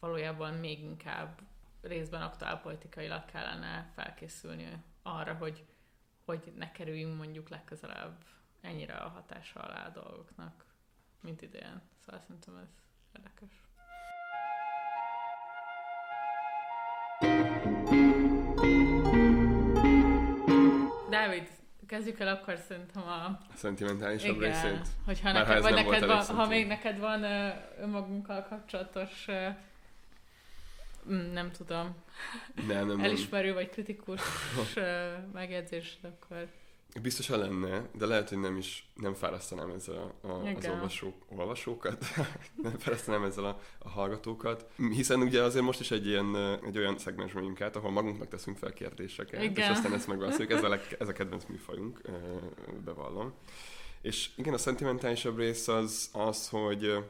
valójában 0.00 0.54
még 0.54 0.82
inkább 0.82 1.40
részben 1.80 2.22
aktuálpolitikailag 2.22 3.24
kellene 3.24 3.90
felkészülni 3.94 4.82
arra, 5.02 5.34
hogy 5.34 5.64
hogy 6.24 6.52
ne 6.56 6.72
kerüljünk 6.72 7.16
mondjuk 7.16 7.48
legközelebb 7.48 8.24
ennyire 8.60 8.94
a 8.94 9.08
hatása 9.08 9.60
alá 9.60 9.86
a 9.86 9.90
dolgoknak, 9.90 10.64
mint 11.20 11.42
idén. 11.42 11.80
Szóval 12.04 12.20
szerintem 12.20 12.56
ez 12.56 12.68
érdekes. 13.12 13.64
Dávid, 21.26 21.48
kezdjük 21.86 22.20
el 22.20 22.28
akkor 22.28 22.58
szerintem 22.68 23.02
a... 23.02 23.24
A 23.24 23.38
szentimentálisabb 23.54 24.36
Igen, 24.36 24.50
részét. 24.50 24.86
hogyha 25.04 25.32
Már 25.32 25.46
ha 25.46 25.48
neked, 25.48 25.62
vagy 25.62 25.74
neked 25.74 26.06
van, 26.06 26.24
ha 26.24 26.46
még 26.46 26.66
neked 26.66 26.98
van 26.98 27.22
önmagunkkal 27.80 28.46
kapcsolatos 28.48 29.26
mm, 31.10 31.32
nem 31.32 31.50
tudom, 31.50 31.96
Nem, 32.54 32.66
nem, 32.66 32.86
nem. 32.86 33.00
elismerő 33.00 33.52
vagy 33.54 33.70
kritikus 33.70 34.20
megjegyzés, 35.32 35.98
akkor 36.02 36.48
Biztosan 37.02 37.38
lenne, 37.38 37.88
de 37.92 38.06
lehet, 38.06 38.28
hogy 38.28 38.38
nem 38.38 38.56
is 38.56 38.90
nem 38.94 39.14
fárasztanám 39.14 39.70
ezzel 39.70 40.14
a, 40.22 40.26
a, 40.26 40.54
az 40.56 40.66
olvasók, 40.68 41.14
olvasókat, 41.28 42.04
nem 42.62 42.78
fárasztanám 42.78 43.22
ezzel 43.24 43.44
a, 43.44 43.60
a 43.78 43.88
hallgatókat, 43.88 44.70
hiszen 44.90 45.20
ugye 45.20 45.42
azért 45.42 45.64
most 45.64 45.80
is 45.80 45.90
egy 45.90 46.06
ilyen, 46.06 46.36
egy 46.66 46.78
olyan 46.78 46.98
szegmens 46.98 47.32
vagyunk 47.32 47.60
át, 47.60 47.76
ahol 47.76 47.90
magunknak 47.90 48.28
teszünk 48.28 48.58
fel 48.58 48.72
kérdéseket, 48.72 49.42
Igen. 49.42 49.64
és 49.64 49.76
aztán 49.76 49.92
ezt 49.92 50.06
megválaszoljuk, 50.06 50.52
ez 50.52 50.62
a, 50.62 50.68
leg, 50.68 50.80
ez 50.98 51.08
a 51.08 51.12
kedvenc 51.12 51.44
műfajunk, 51.44 52.00
bevallom. 52.84 53.34
És 54.02 54.30
igen, 54.36 54.54
a 54.54 54.58
szentimentálisabb 54.58 55.38
rész 55.38 55.68
az, 55.68 56.10
az 56.12 56.48
hogy 56.48 57.04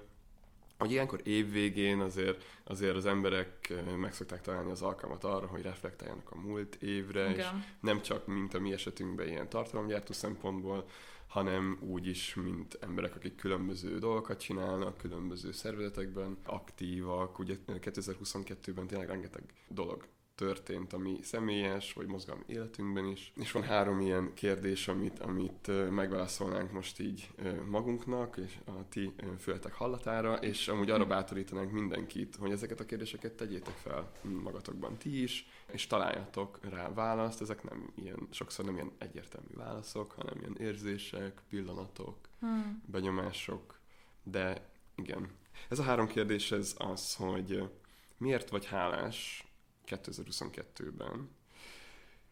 hogy 0.78 0.90
ilyenkor 0.90 1.20
évvégén 1.24 2.00
azért, 2.00 2.44
azért 2.64 2.96
az 2.96 3.06
emberek 3.06 3.72
meg 3.96 4.14
szokták 4.14 4.40
találni 4.40 4.70
az 4.70 4.82
alkalmat 4.82 5.24
arra, 5.24 5.46
hogy 5.46 5.62
reflektáljanak 5.62 6.30
a 6.30 6.38
múlt 6.38 6.74
évre, 6.74 7.28
és 7.28 7.34
Igen. 7.34 7.64
nem 7.80 8.02
csak, 8.02 8.26
mint 8.26 8.54
a 8.54 8.60
mi 8.60 8.72
esetünkben 8.72 9.28
ilyen 9.28 9.48
tartalomgyártó 9.48 10.12
szempontból, 10.12 10.88
hanem 11.26 11.78
úgy 11.80 12.06
is, 12.06 12.34
mint 12.34 12.78
emberek, 12.80 13.14
akik 13.14 13.36
különböző 13.36 13.98
dolgokat 13.98 14.40
csinálnak, 14.40 14.96
különböző 14.96 15.52
szervezetekben 15.52 16.38
aktívak. 16.44 17.38
Ugye 17.38 17.56
2022-ben 17.66 18.86
tényleg 18.86 19.08
rengeteg 19.08 19.42
dolog 19.68 20.06
történt, 20.36 20.92
ami 20.92 21.18
személyes, 21.22 21.92
vagy 21.92 22.06
mozgalmi 22.06 22.42
életünkben 22.46 23.04
is. 23.06 23.32
És 23.36 23.52
van 23.52 23.62
három 23.62 24.00
ilyen 24.00 24.30
kérdés, 24.34 24.88
amit, 24.88 25.18
amit 25.18 25.90
megválaszolnánk 25.90 26.72
most 26.72 27.00
így 27.00 27.30
magunknak, 27.68 28.36
és 28.36 28.58
a 28.66 28.88
ti 28.88 29.12
fületek 29.38 29.72
hallatára, 29.72 30.34
és 30.34 30.68
amúgy 30.68 30.90
arra 30.90 31.06
bátorítanánk 31.06 31.70
mindenkit, 31.72 32.36
hogy 32.36 32.50
ezeket 32.50 32.80
a 32.80 32.84
kérdéseket 32.84 33.32
tegyétek 33.32 33.74
fel 33.74 34.12
magatokban 34.42 34.96
ti 34.96 35.22
is, 35.22 35.48
és 35.72 35.86
találjatok 35.86 36.58
rá 36.70 36.92
választ. 36.92 37.40
Ezek 37.40 37.62
nem 37.62 37.92
ilyen, 37.94 38.28
sokszor 38.30 38.64
nem 38.64 38.74
ilyen 38.74 38.92
egyértelmű 38.98 39.54
válaszok, 39.54 40.12
hanem 40.12 40.38
ilyen 40.40 40.56
érzések, 40.58 41.42
pillanatok, 41.48 42.16
Hmm. 42.40 42.82
benyomások, 42.86 43.78
de 44.22 44.70
igen. 44.94 45.30
Ez 45.68 45.78
a 45.78 45.82
három 45.82 46.06
kérdés 46.06 46.52
ez 46.52 46.74
az, 46.78 47.14
hogy 47.14 47.68
miért 48.16 48.50
vagy 48.50 48.66
hálás 48.66 49.45
2022-ben, 49.86 51.30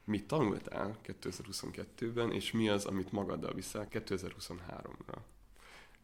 mit 0.04 0.26
tanultál 0.26 0.98
2022-ben, 1.06 2.32
és 2.32 2.52
mi 2.52 2.68
az, 2.68 2.84
amit 2.84 3.12
magaddal 3.12 3.54
viszel 3.54 3.86
2023-ra. 3.90 5.16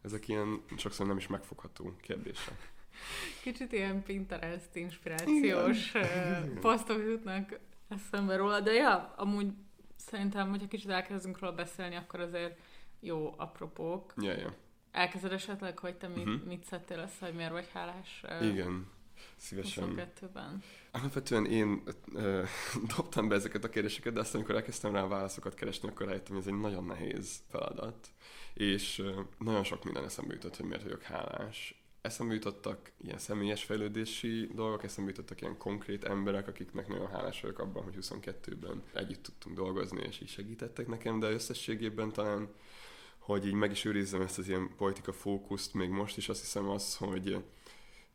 Ezek 0.02 0.28
ilyen 0.28 0.62
sokszor 0.76 1.07
nem 1.07 1.16
is 1.16 1.26
megfogható 1.26 1.97
kérdések. 2.00 2.73
Kicsit 3.42 3.73
ilyen 3.73 4.02
Pinterest 4.02 4.75
inspirációs 4.76 5.95
Igen. 5.95 6.59
posztok 6.61 6.99
jutnak 7.02 7.59
eszembe 7.88 8.37
róla, 8.37 8.61
de 8.61 8.73
ja, 8.73 9.14
amúgy 9.16 9.52
szerintem, 9.97 10.49
hogyha 10.50 10.69
kicsit 10.69 10.90
elkezdünk 10.90 11.38
róla 11.38 11.54
beszélni, 11.54 11.95
akkor 11.97 12.21
azért 12.21 12.59
jó 13.00 13.35
apropók. 13.37 14.12
Ja, 14.16 14.33
ja. 14.33 14.54
Elkezded 14.92 15.33
esetleg, 15.33 15.78
hogy 15.78 15.97
te 15.97 16.09
mit, 16.09 16.25
Mhm. 16.25 16.47
mit 16.47 16.64
szedtél 16.64 16.99
össze, 16.99 17.26
hogy 17.26 17.35
miért 17.35 17.50
vagy 17.50 17.69
hálás 17.73 18.25
Igen, 18.42 18.87
szívesen. 19.40 19.94
22-ben? 19.97 20.62
Alapvetően 20.90 21.47
én 21.47 21.82
ö, 22.14 22.42
dobtam 22.97 23.28
be 23.28 23.35
ezeket 23.35 23.64
a 23.64 23.68
kérdéseket, 23.68 24.12
de 24.12 24.20
aztán, 24.20 24.37
amikor 24.37 24.54
elkezdtem 24.54 24.92
rá 24.92 25.06
válaszokat 25.06 25.54
keresni, 25.54 25.88
akkor 25.88 26.06
rájöttem, 26.06 26.35
hogy 26.35 26.44
ez 26.47 26.52
egy 26.52 26.61
nagyon 26.61 26.85
nehéz 26.85 27.40
feladat, 27.49 28.09
és 28.54 28.99
ö, 28.99 29.20
nagyon 29.38 29.64
sok 29.64 29.85
minden 29.85 30.04
eszembe 30.04 30.35
jutott, 30.35 30.56
hogy 30.56 30.66
miért 30.66 30.82
vagyok 30.82 31.02
hálás. 31.02 31.85
Eszembe 32.00 32.35
jutottak 32.35 32.92
ilyen 33.02 33.18
személyes 33.18 33.64
fejlődési 33.64 34.50
dolgok, 34.54 34.85
eszembe 34.85 35.11
jutottak 35.11 35.40
ilyen 35.40 35.56
konkrét 35.56 36.04
emberek, 36.04 36.49
akiknek 36.49 36.88
nagyon 36.88 37.09
hálás 37.09 37.40
vagyok 37.40 37.59
abban, 37.59 37.82
hogy 37.82 37.97
22-ben 38.00 38.82
együtt 38.94 39.23
tudtunk 39.23 39.56
dolgozni, 39.56 40.02
és 40.02 40.20
így 40.20 40.28
segítettek 40.28 40.87
nekem, 40.87 41.18
de 41.18 41.30
összességében 41.30 42.12
talán 42.12 42.49
hogy 43.18 43.47
így 43.47 43.52
meg 43.52 43.70
is 43.70 43.85
őrizzem 43.85 44.20
ezt 44.20 44.38
az 44.38 44.49
ilyen 44.49 44.70
politika 44.76 45.12
fókuszt 45.12 45.75
még 45.75 45.88
most 45.88 46.16
is, 46.16 46.28
azt 46.28 46.40
hiszem 46.40 46.68
az, 46.68 46.97
hogy 46.97 47.42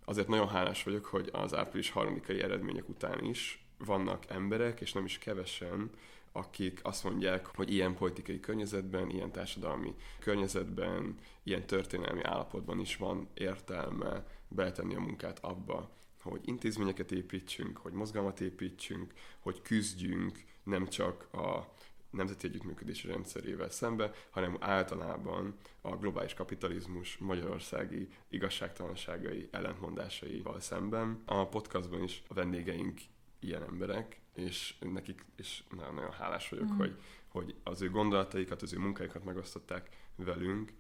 azért 0.06 0.28
nagyon 0.28 0.48
hálás 0.48 0.84
vagyok, 0.84 1.06
hogy 1.06 1.30
az 1.32 1.56
április 1.56 1.90
harmadikai 1.90 2.42
eredmények 2.42 2.90
után 2.90 3.24
is 3.24 3.66
vannak 3.78 4.24
emberek, 4.28 4.82
és 4.82 4.94
nem 4.94 5.06
is 5.06 5.18
kevesen, 5.18 5.90
akik 6.32 6.80
azt 6.84 7.04
mondják, 7.04 7.46
hogy 7.46 7.74
ilyen 7.74 7.96
politikai 7.96 8.40
környezetben, 8.40 9.10
ilyen 9.10 9.32
társadalmi 9.32 9.96
környezetben, 10.20 11.16
ilyen 11.44 11.66
történelmi 11.66 12.24
állapotban 12.24 12.80
is 12.80 12.98
van 12.98 13.28
értelme 13.34 14.26
beletenni 14.48 14.96
a 14.96 15.00
munkát 15.00 15.40
abba, 15.40 15.90
hogy 16.22 16.42
intézményeket 16.46 17.12
építsünk, 17.12 17.78
hogy 17.78 17.94
mozgalmat 17.94 18.42
építsünk, 18.42 19.14
hogy 19.40 19.62
küzdjünk 19.62 20.44
nem 20.64 20.88
csak 20.88 21.34
a 21.34 21.74
nemzeti 22.16 22.48
együttműködési 22.48 23.08
rendszerével 23.08 23.70
szembe, 23.70 24.12
hanem 24.30 24.58
általában 24.60 25.56
a 25.82 25.96
globális 25.96 26.34
kapitalizmus 26.34 27.18
magyarországi 27.18 28.08
igazságtalanságai 28.30 29.48
ellentmondásaival 29.52 30.60
szemben. 30.60 31.22
A 31.26 31.48
podcastban 31.48 32.04
is 32.04 32.24
a 32.28 32.34
vendégeink 32.34 33.00
ilyen 33.40 33.64
emberek, 33.64 34.20
és 34.34 34.76
nekik 34.80 35.26
is 35.38 35.64
nagyon-nagyon 35.76 36.12
hálás 36.12 36.50
vagyok, 36.50 36.68
Mhm. 36.68 36.78
hogy, 36.78 36.96
hogy 37.28 37.56
az 37.64 37.82
ő 37.82 37.90
gondolataikat, 37.90 38.62
az 38.62 38.74
ő 38.74 38.78
munkáikat 38.78 39.24
megosztották 39.24 39.90
velünk, 40.16 40.74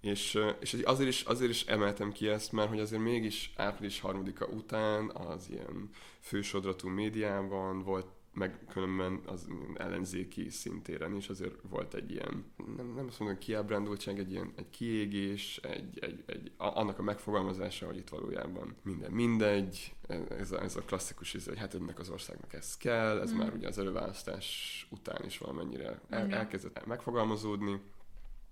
és, 0.00 0.38
és 0.60 0.72
azért 0.72 1.08
is, 1.08 1.22
azért 1.22 1.50
is 1.50 1.64
emeltem 1.66 2.12
ki 2.12 2.28
ezt, 2.28 2.52
mert 2.52 2.68
hogy 2.68 2.80
azért 2.80 3.02
mégis 3.02 3.52
április 3.56 4.00
harmadika 4.00 4.46
után 4.46 5.10
az 5.10 5.50
ilyen 5.50 5.90
fősodratú 6.20 6.88
médiában 6.88 7.82
volt, 7.82 8.06
meg 8.34 8.58
különben 8.68 9.20
az 9.26 9.48
ellenzéki 9.74 10.50
szintéren 10.50 11.16
is 11.16 11.28
azért 11.28 11.54
volt 11.68 11.94
egy 11.94 12.10
ilyen, 12.10 12.44
nem, 12.76 12.92
nem 12.94 13.06
azt 13.06 13.18
mondom, 13.18 13.38
kiábrándultság, 13.38 14.18
egy 14.18 14.30
ilyen 14.30 14.52
egy 14.56 14.70
kiégés, 14.70 15.56
egy, 15.62 15.98
egy, 15.98 16.22
egy, 16.26 16.52
a- 16.56 16.78
annak 16.78 16.98
a 16.98 17.02
megfogalmazása, 17.02 17.86
hogy 17.86 17.96
itt 17.96 18.08
valójában 18.08 18.76
minden 18.82 19.10
mindegy, 19.10 19.94
ez 20.38 20.52
a, 20.52 20.62
ez 20.62 20.76
a 20.76 20.80
klasszikus, 20.82 21.34
ez, 21.34 21.44
hogy 21.46 21.58
hát 21.58 21.74
ennek 21.74 21.98
az 21.98 22.10
országnak 22.10 22.52
ez 22.52 22.76
kell, 22.76 23.20
ez 23.20 23.32
Mm. 23.32 23.36
már 23.36 23.52
ugye 23.54 23.68
az 23.68 23.78
előválasztás 23.78 24.86
után 24.90 25.24
is 25.24 25.38
valamennyire 25.38 26.00
el, 26.08 26.32
elkezdett 26.32 26.86
megfogalmazódni, 26.86 27.80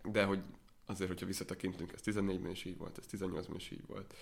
de 0.04 0.24
hogy 0.24 0.38
azért, 0.86 1.10
hogyha 1.10 1.26
visszatekintünk, 1.26 1.92
ez 1.92 2.00
14-ben 2.04 2.50
is 2.50 2.64
így 2.64 2.78
volt, 2.78 2.98
ez 2.98 3.20
18-ban 3.20 3.54
is 3.56 3.70
így 3.70 3.86
volt. 3.86 4.14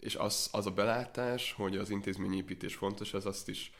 És 0.00 0.14
az, 0.14 0.48
az 0.52 0.66
a 0.66 0.70
belátás, 0.70 1.52
hogy 1.52 1.76
az 1.76 1.90
intézményépítés 1.90 2.74
fontos, 2.74 3.14
az 3.14 3.26
azt 3.26 3.48
is 3.48 3.72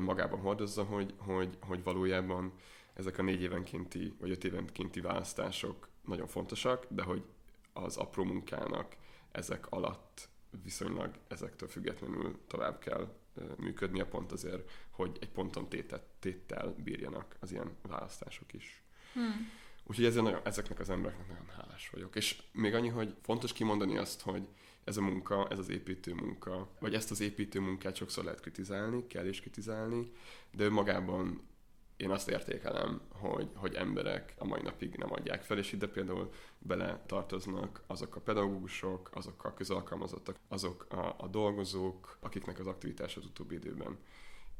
magában 0.00 0.40
hordozza, 0.40 0.84
hogy, 0.84 1.14
hogy, 1.16 1.58
hogy 1.60 1.82
valójában 1.82 2.52
ezek 2.94 3.18
a 3.18 3.22
négy 3.22 3.42
évenkénti, 3.42 4.14
vagy 4.20 4.30
öt 4.30 4.44
évenkénti 4.44 5.00
választások 5.00 5.88
nagyon 6.04 6.26
fontosak, 6.26 6.86
de 6.88 7.02
hogy 7.02 7.24
az 7.72 7.96
apró 7.96 8.24
munkának 8.24 8.96
ezek 9.32 9.66
alatt 9.70 10.28
viszonylag 10.62 11.10
ezektől 11.28 11.68
függetlenül 11.68 12.38
tovább 12.46 12.78
kell 12.78 13.14
működnie 13.56 14.04
pont 14.04 14.32
azért, 14.32 14.70
hogy 14.90 15.16
egy 15.20 15.28
ponton 15.28 15.68
tétet, 15.68 16.02
téttel 16.18 16.74
bírjanak 16.78 17.36
az 17.40 17.52
ilyen 17.52 17.76
választások 17.82 18.52
is. 18.52 18.82
Hmm. 19.12 19.50
Úgyhogy 19.86 20.04
ezzel 20.04 20.22
nagyon, 20.22 20.40
ezeknek 20.44 20.80
az 20.80 20.90
embereknek 20.90 21.28
nagyon 21.28 21.48
hálás 21.56 21.90
vagyok. 21.90 22.16
És 22.16 22.42
még 22.52 22.74
annyi, 22.74 22.88
hogy 22.88 23.16
fontos 23.22 23.52
kimondani 23.52 23.96
azt, 23.98 24.20
hogy 24.20 24.48
ez 24.84 24.96
a 24.96 25.00
munka, 25.00 25.48
ez 25.50 25.58
az 25.58 25.68
építő 25.68 26.14
munka, 26.14 26.68
vagy 26.80 26.94
ezt 26.94 27.10
az 27.10 27.20
építő 27.20 27.60
munkát 27.60 27.96
sokszor 27.96 28.24
lehet 28.24 28.40
kritizálni, 28.40 29.06
kell 29.06 29.26
is 29.26 29.40
kritizálni, 29.40 30.12
de 30.52 30.64
önmagában 30.64 31.50
én 31.96 32.10
azt 32.10 32.28
értékelem, 32.28 33.00
hogy, 33.08 33.50
hogy 33.54 33.74
emberek 33.74 34.34
a 34.38 34.44
mai 34.44 34.62
napig 34.62 34.94
nem 34.94 35.12
adják 35.12 35.42
fel, 35.42 35.58
és 35.58 35.72
ide 35.72 35.86
például 35.86 36.32
bele 36.58 37.02
tartoznak 37.06 37.82
azok 37.86 38.16
a 38.16 38.20
pedagógusok, 38.20 39.10
azok 39.12 39.44
a 39.44 39.54
közalkalmazottak, 39.54 40.36
azok 40.48 40.86
a, 40.90 41.14
a 41.18 41.26
dolgozók, 41.26 42.16
akiknek 42.20 42.58
az 42.58 42.66
aktivitása 42.66 43.20
az 43.20 43.26
utóbbi 43.26 43.54
időben 43.54 43.98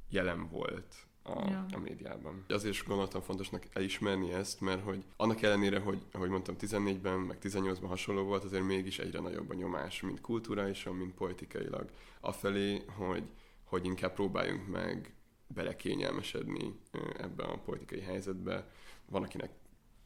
jelen 0.09 0.49
volt 0.49 0.95
a, 1.23 1.49
Ja. 1.51 1.67
a 1.73 1.79
médiában. 1.79 2.45
Azért 2.49 2.73
is 2.73 2.85
gondoltam 2.85 3.21
fontosnak 3.23 3.67
elismerni 3.73 4.33
ezt, 4.33 4.61
mert 4.61 4.83
hogy 4.83 5.05
annak 5.17 5.43
ellenére, 5.43 5.79
hogy 5.79 6.03
ahogy 6.13 6.29
mondtam 6.29 6.55
14-ben, 6.59 7.19
meg 7.19 7.39
18-ban 7.43 7.87
hasonló 7.87 8.23
volt, 8.23 8.45
azért 8.45 8.65
mégis 8.65 8.99
egyre 8.99 9.21
nagyobb 9.21 9.51
a 9.51 9.55
nyomás, 9.55 10.01
mind 10.01 10.21
kulturálisan, 10.21 10.95
mind 10.95 11.13
politikailag, 11.13 11.91
afelé, 12.21 12.83
hogy, 12.97 13.25
hogy 13.65 13.85
inkább 13.85 14.15
próbáljunk 14.15 14.69
meg 14.69 15.15
belekényelmesedni 15.47 16.79
ebbe 17.19 17.45
a 17.45 17.59
politikai 17.59 18.01
helyzetbe. 18.01 18.71
Van, 19.07 19.23
akinek 19.23 19.51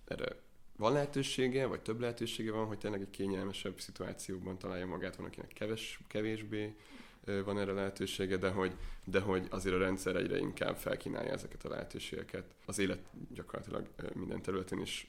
erre 0.04 0.44
van 0.76 0.92
lehetősége, 0.92 1.66
vagy 1.66 1.80
több 1.80 2.00
lehetősége 2.00 2.52
van, 2.52 2.66
hogy 2.66 2.78
tényleg 2.78 3.00
egy 3.00 3.10
kényelmesebb 3.10 3.80
szituációban 3.80 4.58
találja 4.58 4.86
magát, 4.86 5.16
van, 5.16 5.26
akinek 5.26 5.48
keves, 5.52 6.00
kevésbé 6.08 6.76
van 7.44 7.58
erre 7.58 7.72
lehetősége, 7.72 8.36
de 8.36 8.50
hogy, 8.50 8.76
de 9.04 9.20
hogy 9.20 9.46
azért 9.50 9.74
a 9.74 9.78
rendszer 9.78 10.16
egyre 10.16 10.38
inkább 10.38 10.76
felkínálja 10.76 11.32
ezeket 11.32 11.64
a 11.64 11.68
lehetőségeket. 11.68 12.44
Az 12.66 12.78
élet 12.78 12.98
gyakorlatilag 13.34 13.88
minden 14.14 14.42
területén 14.42 14.80
is 14.80 15.06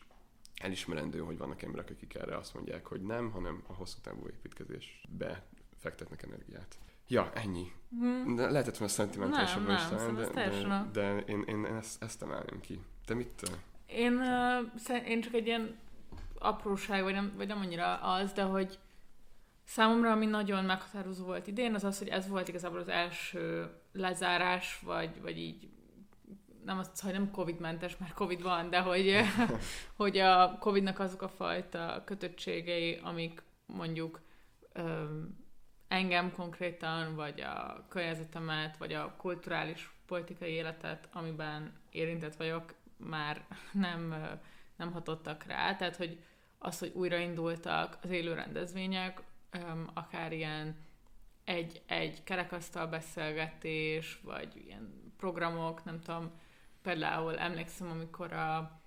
elismerendő, 0.55 1.19
hogy 1.19 1.37
vannak 1.37 1.61
emberek, 1.61 1.89
akik 1.89 2.15
erre 2.15 2.37
azt 2.37 2.53
mondják, 2.53 2.85
hogy 2.85 3.01
nem, 3.01 3.31
hanem 3.31 3.63
a 3.67 3.73
hosszú 3.73 3.97
távú 4.01 4.27
építkezésbe 4.27 5.45
fektetnek 5.77 6.23
energiát. 6.23 6.77
Ja, 7.07 7.31
ennyi. 7.33 7.71
Hmm. 7.89 8.35
De 8.35 8.49
lehetett 8.49 8.77
volna 8.77 8.93
szentimentálisabban 8.93 9.75
is 9.75 9.81
talán, 9.81 9.99
szerintem 9.99 10.91
de, 10.91 10.91
de, 10.91 11.15
de 11.15 11.33
én, 11.33 11.43
én 11.47 11.65
ezt, 11.65 12.03
ezt 12.03 12.21
emelném 12.21 12.59
ki. 12.61 12.79
Te 13.05 13.13
mit? 13.13 13.51
Én, 13.85 14.13
uh, 14.13 15.07
én 15.09 15.21
csak 15.21 15.33
egy 15.33 15.45
ilyen 15.45 15.75
apróság, 16.39 17.03
vagy 17.03 17.13
nem, 17.13 17.33
vagy 17.37 17.47
nem 17.47 17.59
annyira 17.59 17.95
az, 17.95 18.31
de 18.31 18.43
hogy 18.43 18.79
számomra, 19.67 20.11
ami 20.11 20.25
nagyon 20.25 20.63
meghatározó 20.63 21.25
volt 21.25 21.47
idén, 21.47 21.73
az 21.73 21.83
az, 21.83 21.97
hogy 21.97 22.07
ez 22.07 22.27
volt 22.27 22.47
igazából 22.47 22.79
az 22.79 22.87
első 22.87 23.69
lezárás, 23.91 24.79
vagy, 24.83 25.21
vagy 25.21 25.37
így 25.37 25.69
nem 26.65 26.77
azt, 26.77 27.01
hogy 27.01 27.11
nem 27.11 27.31
Covid-mentes, 27.31 27.97
mert 27.97 28.13
Covid 28.13 28.41
van, 28.41 28.69
de 28.69 28.79
hogy, 28.79 29.15
hogy 30.01 30.17
a 30.17 30.57
Covid-nak 30.59 30.99
azok 30.99 31.21
a 31.21 31.27
fajta 31.27 32.01
kötöttségei, 32.05 32.99
amik 33.03 33.43
mondjuk 33.65 34.21
öm, 34.73 35.45
engem 35.87 36.31
konkrétan, 36.31 37.15
vagy 37.15 37.41
a 37.41 37.85
környezetemet, 37.89 38.77
vagy 38.77 38.93
a 38.93 39.13
kulturális 39.17 39.91
politikai 40.05 40.51
életet, 40.51 41.09
amiben 41.13 41.73
érintett 41.89 42.35
vagyok, 42.35 42.73
már 42.97 43.45
nem, 43.71 44.15
nem 44.75 44.91
hatottak 44.91 45.43
rá. 45.43 45.75
Tehát, 45.75 45.95
hogy 45.95 46.19
az, 46.57 46.79
hogy 46.79 46.91
újraindultak 46.95 47.97
az 48.01 48.09
élő 48.09 48.33
rendezvények, 48.33 49.21
öm, 49.51 49.89
akár 49.93 50.31
ilyen 50.31 50.75
egy, 51.43 51.81
egy 51.85 52.23
kerekasztal 52.23 52.87
beszélgetés, 52.87 54.19
vagy 54.23 54.61
ilyen 54.65 55.11
programok, 55.17 55.83
nem 55.83 55.99
tudom, 55.99 56.31
például 56.81 57.37
emlékszem, 57.37 57.89
amikor 57.89 58.33
a 58.33 58.79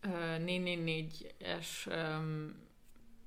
ö, 0.00 0.08
444-es 0.38 1.86
öm, 1.86 2.62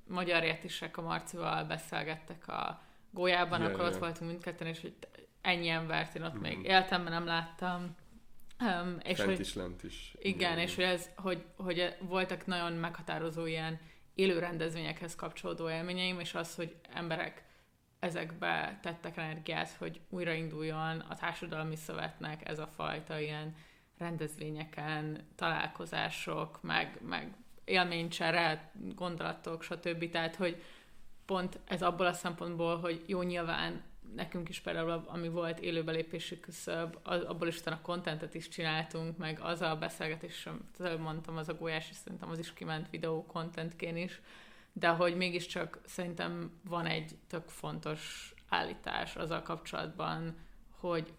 magyar 0.06 0.42
értisek 0.42 0.96
a 0.96 1.02
Marcival 1.02 1.64
beszélgettek 1.64 2.48
a 2.48 2.82
gólyában, 3.10 3.62
akkor 3.62 3.80
ja. 3.80 3.86
ott 3.86 3.96
voltunk 3.98 4.30
mindketten, 4.30 4.66
és 4.66 4.80
hogy 4.80 4.94
ennyi 5.40 5.68
embert 5.68 6.14
én 6.14 6.22
ott 6.22 6.32
Mhm. 6.32 6.42
még 6.42 6.64
életemben 6.64 7.12
nem 7.12 7.26
láttam. 7.26 7.96
Um, 8.60 8.96
és 9.02 9.16
Fent 9.16 9.30
hogy, 9.30 9.40
is, 9.40 9.54
lent 9.54 9.82
is. 9.82 10.14
igen, 10.18 10.58
és 10.58 10.74
hogy, 10.74 10.84
ez, 10.84 11.10
hogy, 11.16 11.44
hogy 11.56 11.96
voltak 12.00 12.46
nagyon 12.46 12.72
meghatározó 12.72 13.46
ilyen 13.46 13.80
élő 14.18 14.38
rendezvényekhez 14.38 15.14
kapcsolódó 15.14 15.70
élményeim, 15.70 16.20
és 16.20 16.34
az, 16.34 16.54
hogy 16.54 16.76
emberek 16.92 17.44
ezekbe 17.98 18.78
tettek 18.82 19.16
energiát, 19.16 19.70
hogy 19.70 20.00
újrainduljon 20.08 21.00
a 21.00 21.14
társadalmi 21.14 21.76
szövetnek 21.76 22.48
ez 22.48 22.58
a 22.58 22.66
fajta 22.66 23.18
ilyen 23.18 23.56
rendezvényeken, 23.98 25.26
találkozások, 25.34 26.62
meg, 26.62 26.98
meg 27.02 27.34
élménycsere, 27.64 28.72
gondolatok, 28.94 29.62
stb. 29.62 30.10
Tehát, 30.10 30.36
hogy 30.36 30.62
pont 31.26 31.58
ez 31.64 31.82
abból 31.82 32.06
a 32.06 32.12
szempontból, 32.12 32.78
hogy 32.78 33.04
jó 33.06 33.22
nyilván 33.22 33.82
nekünk 34.14 34.48
is 34.48 34.60
például, 34.60 35.04
ami 35.06 35.28
volt 35.28 35.58
élőbelépési 35.58 36.40
küszöb, 36.40 36.98
az, 37.02 37.22
abból 37.22 37.48
is 37.48 37.58
utána 37.58 37.80
kontentet 37.80 38.34
is 38.34 38.48
csináltunk, 38.48 39.16
meg 39.16 39.38
az 39.40 39.60
a 39.60 39.76
beszélgetés, 39.76 40.46
amit 40.46 40.80
előbb 40.80 41.00
mondtam, 41.00 41.36
az 41.36 41.48
a 41.48 41.54
golyás, 41.54 41.90
és 41.90 41.96
szerintem 41.96 42.30
az 42.30 42.38
is 42.38 42.52
kiment 42.52 42.90
videó 42.90 43.26
contentként 43.26 43.98
is, 43.98 44.20
de 44.72 44.88
hogy 44.88 45.16
mégiscsak 45.16 45.80
szerintem 45.84 46.60
van 46.64 46.86
egy 46.86 47.16
tök 47.26 47.48
fontos 47.48 48.34
állítás 48.48 49.16
azzal 49.16 49.42
kapcsolatban, 49.42 50.36
hogy 50.70 51.12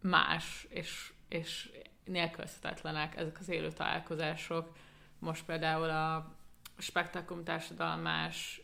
más 0.00 0.66
és, 0.68 1.12
és 1.28 1.70
nélkülözhetetlenek 2.04 3.16
ezek 3.16 3.38
az 3.40 3.48
élő 3.48 3.72
találkozások. 3.72 4.76
Most 5.18 5.44
például 5.44 5.90
a 5.90 6.34
Spektakum 6.78 7.44
társadalmás 7.44 8.60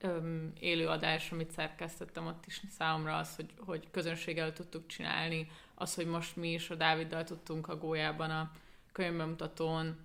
öm, 0.00 0.52
élőadás, 0.60 1.32
amit 1.32 1.50
szerkesztettem, 1.50 2.26
ott 2.26 2.46
is 2.46 2.62
számomra 2.70 3.16
az, 3.16 3.36
hogy, 3.36 3.54
hogy 3.58 3.90
közönség 3.90 4.38
előtt 4.38 4.54
tudtuk 4.54 4.86
csinálni, 4.86 5.50
az, 5.74 5.94
hogy 5.94 6.06
most 6.06 6.36
mi 6.36 6.52
is 6.52 6.70
a 6.70 6.74
Dáviddal 6.74 7.24
tudtunk 7.24 7.68
a 7.68 7.76
gólyában 7.76 8.30
a 8.30 8.50
könyvbemutatón 8.92 9.96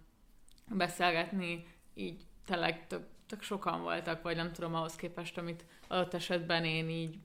beszélgetni, 0.67 1.67
így 1.93 2.25
tényleg 2.45 2.87
tök, 2.87 3.07
tök 3.27 3.41
sokan 3.41 3.81
voltak, 3.81 4.21
vagy 4.21 4.35
nem 4.35 4.51
tudom 4.53 4.75
ahhoz 4.75 4.95
képest, 4.95 5.37
amit 5.37 5.65
adott 5.87 6.13
esetben 6.13 6.65
én 6.65 6.89
így 6.89 7.17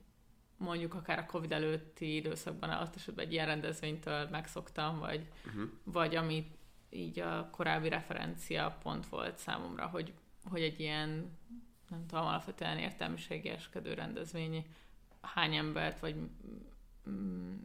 mondjuk 0.57 0.95
akár 0.95 1.19
a 1.19 1.27
Covid 1.27 1.53
előtti 1.53 2.15
időszakban 2.15 2.71
adott 2.71 2.97
esetben 2.97 3.25
egy 3.25 3.33
ilyen 3.33 3.47
rendezvénytől 3.47 4.29
megszoktam, 4.31 4.99
vagy, 4.99 5.29
Uh-huh. 5.47 5.71
vagy 5.85 6.17
ami 6.17 6.47
így 6.91 7.21
a 7.21 7.49
korábbi 7.51 7.89
referencia 7.89 8.79
pont 8.83 9.07
volt 9.07 9.39
számomra, 9.39 9.87
hogy, 9.87 10.13
hogy 10.45 10.63
egy 10.63 10.81
ilyen, 10.81 11.39
nem 11.89 12.07
tudom, 12.07 12.27
alapvetően 12.27 12.79
értelmiségieskedő 12.79 13.95
rendezvény 13.95 14.67
hány 15.21 15.55
embert, 15.55 16.01
vagy 16.01 16.17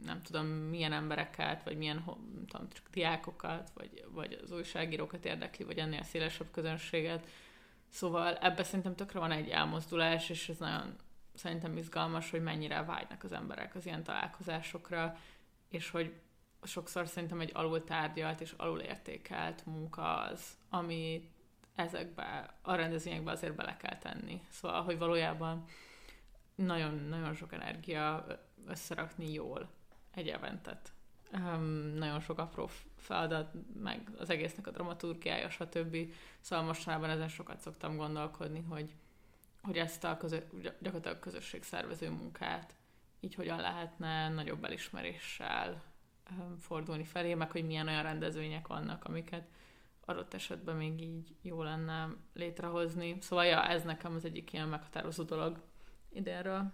nem 0.04 0.22
tudom, 0.22 0.46
milyen 0.46 0.92
embereket, 0.92 1.62
vagy 1.62 1.76
milyen 1.76 2.02
nem 2.34 2.46
tudom, 2.46 2.68
diákokat, 2.90 3.70
vagy, 3.74 4.04
vagy 4.10 4.40
az 4.42 4.52
újságírókat 4.52 5.24
érdekli, 5.24 5.64
vagy 5.64 5.78
ennél 5.78 6.02
szélesebb 6.02 6.50
közönséget. 6.50 7.26
Szóval 7.88 8.36
ebbe 8.36 8.62
szerintem 8.62 8.94
tökre 8.94 9.18
van 9.18 9.30
egy 9.30 9.48
elmozdulás, 9.48 10.28
és 10.28 10.48
ez 10.48 10.58
nagyon 10.58 10.96
szerintem 11.34 11.76
izgalmas, 11.76 12.30
hogy 12.30 12.42
mennyire 12.42 12.82
vágynak 12.82 13.24
az 13.24 13.32
emberek 13.32 13.74
az 13.74 13.86
ilyen 13.86 14.02
találkozásokra, 14.02 15.18
és 15.68 15.90
hogy 15.90 16.14
sokszor 16.62 17.08
szerintem 17.08 17.40
egy 17.40 17.50
alultárgyalt 17.54 18.40
és 18.40 18.54
alulértékelt 18.56 19.66
munka 19.66 20.16
az, 20.16 20.58
ami 20.68 21.30
ezekbe 21.84 22.54
a 22.62 22.74
rendezvényekbe 22.74 23.30
azért 23.30 23.54
bele 23.54 23.76
kell 23.76 23.98
tenni. 23.98 24.40
Szóval, 24.48 24.82
hogy 24.82 24.98
valójában 24.98 25.64
nagyon-nagyon 26.54 27.34
sok 27.34 27.52
energia 27.52 28.26
összerakni 28.66 29.32
jól 29.32 29.68
egy 30.14 30.28
eventet. 30.28 30.92
Um, 31.32 31.62
nagyon 31.94 32.20
sok 32.20 32.38
apró 32.38 32.70
feladat, 32.96 33.52
meg 33.82 34.10
az 34.18 34.30
egésznek 34.30 34.66
a 34.66 34.70
dramaturgiája, 34.70 35.50
stb. 35.50 35.96
Szóval 36.40 36.64
mostanában 36.64 37.10
ezen 37.10 37.28
sokat 37.28 37.60
szoktam 37.60 37.96
gondolkodni, 37.96 38.64
hogy, 38.68 38.94
hogy 39.62 39.76
ezt 39.76 40.04
a 40.04 40.16
közö, 40.16 40.38
gyakorlatilag 40.78 41.18
közösségszervező 41.18 42.10
munkát 42.10 42.74
így 43.20 43.34
hogyan 43.34 43.60
lehetne 43.60 44.28
nagyobb 44.28 44.64
elismeréssel 44.64 45.82
um, 46.30 46.56
fordulni 46.58 47.04
felé, 47.04 47.34
meg 47.34 47.50
hogy 47.50 47.66
milyen 47.66 47.88
olyan 47.88 48.02
rendezvények 48.02 48.66
vannak, 48.66 49.04
amiket 49.04 49.48
adott 50.10 50.34
esetben 50.34 50.76
még 50.76 51.00
így 51.00 51.34
jó 51.42 51.62
lenne 51.62 52.16
létrehozni. 52.34 53.16
Szóval 53.20 53.44
ja, 53.44 53.68
ez 53.68 53.82
nekem 53.82 54.14
az 54.14 54.24
egyik 54.24 54.52
ilyen 54.52 54.68
meghatározó 54.68 55.22
dolog 55.22 55.62
idénről. 56.12 56.72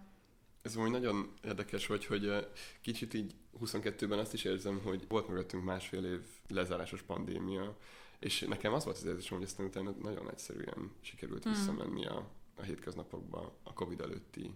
Ez 0.62 0.77
úgy 0.77 0.90
nagyon 0.90 1.33
érdekes, 1.44 1.87
hogy, 1.87 2.07
hogy 2.07 2.49
kicsit 2.81 3.14
így 3.14 3.35
22-ben 3.61 4.18
azt 4.18 4.33
is 4.33 4.44
érzem, 4.44 4.81
hogy 4.85 5.05
volt 5.09 5.29
mögöttünk 5.29 5.64
másfél 5.64 6.05
év 6.05 6.20
lezárásos 6.49 7.03
pandémia, 7.03 7.77
és 8.18 8.40
nekem 8.40 8.72
az 8.72 8.85
volt 8.85 8.96
az 8.96 9.05
érzésem, 9.05 9.37
hogy 9.37 9.46
aztán 9.46 9.66
utána 9.66 9.90
nagyon 9.90 10.31
egyszerűen 10.31 10.90
sikerült 11.01 11.42
Hmm. 11.42 11.53
visszamenni 11.53 12.07
a, 12.07 12.29
a 12.55 12.62
hétköznapokba 12.62 13.59
a 13.62 13.72
Covid 13.72 14.01
előtti 14.01 14.55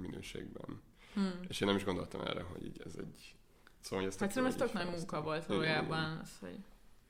minőségben. 0.00 0.82
Hmm. 1.14 1.40
És 1.48 1.60
én 1.60 1.68
nem 1.68 1.76
is 1.76 1.84
gondoltam 1.84 2.20
erre, 2.20 2.42
hogy 2.42 2.64
így 2.64 2.82
ez 2.84 2.94
egy... 2.98 3.34
Szóval, 3.80 3.98
hogy 3.98 4.08
ezt 4.08 4.20
Hát 4.20 4.32
szerintem 4.32 4.60
ez 4.60 4.66
tök 4.66 4.72
nagy 4.72 4.94
munka 4.94 5.22
volt 5.22 5.46
valójában, 5.46 6.18
az 6.22 6.38
hogy, 6.40 6.58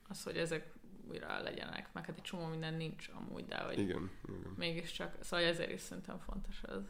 az, 0.08 0.22
hogy 0.22 0.36
ezek 0.36 0.74
újra 1.10 1.42
legyenek, 1.42 1.88
meg 1.92 2.04
hát 2.06 2.16
egy 2.16 2.22
csomó 2.22 2.46
minden 2.46 2.74
nincs 2.74 3.08
amúgy, 3.14 3.46
de 3.46 3.58
hogy 3.58 3.78
Igen, 3.78 4.10
igen. 4.28 4.54
mégiscsak, 4.56 5.16
szóval 5.20 5.46
ezért 5.46 5.72
is 5.72 5.80
szerintem 5.80 6.18
fontos 6.18 6.62
ez. 6.62 6.82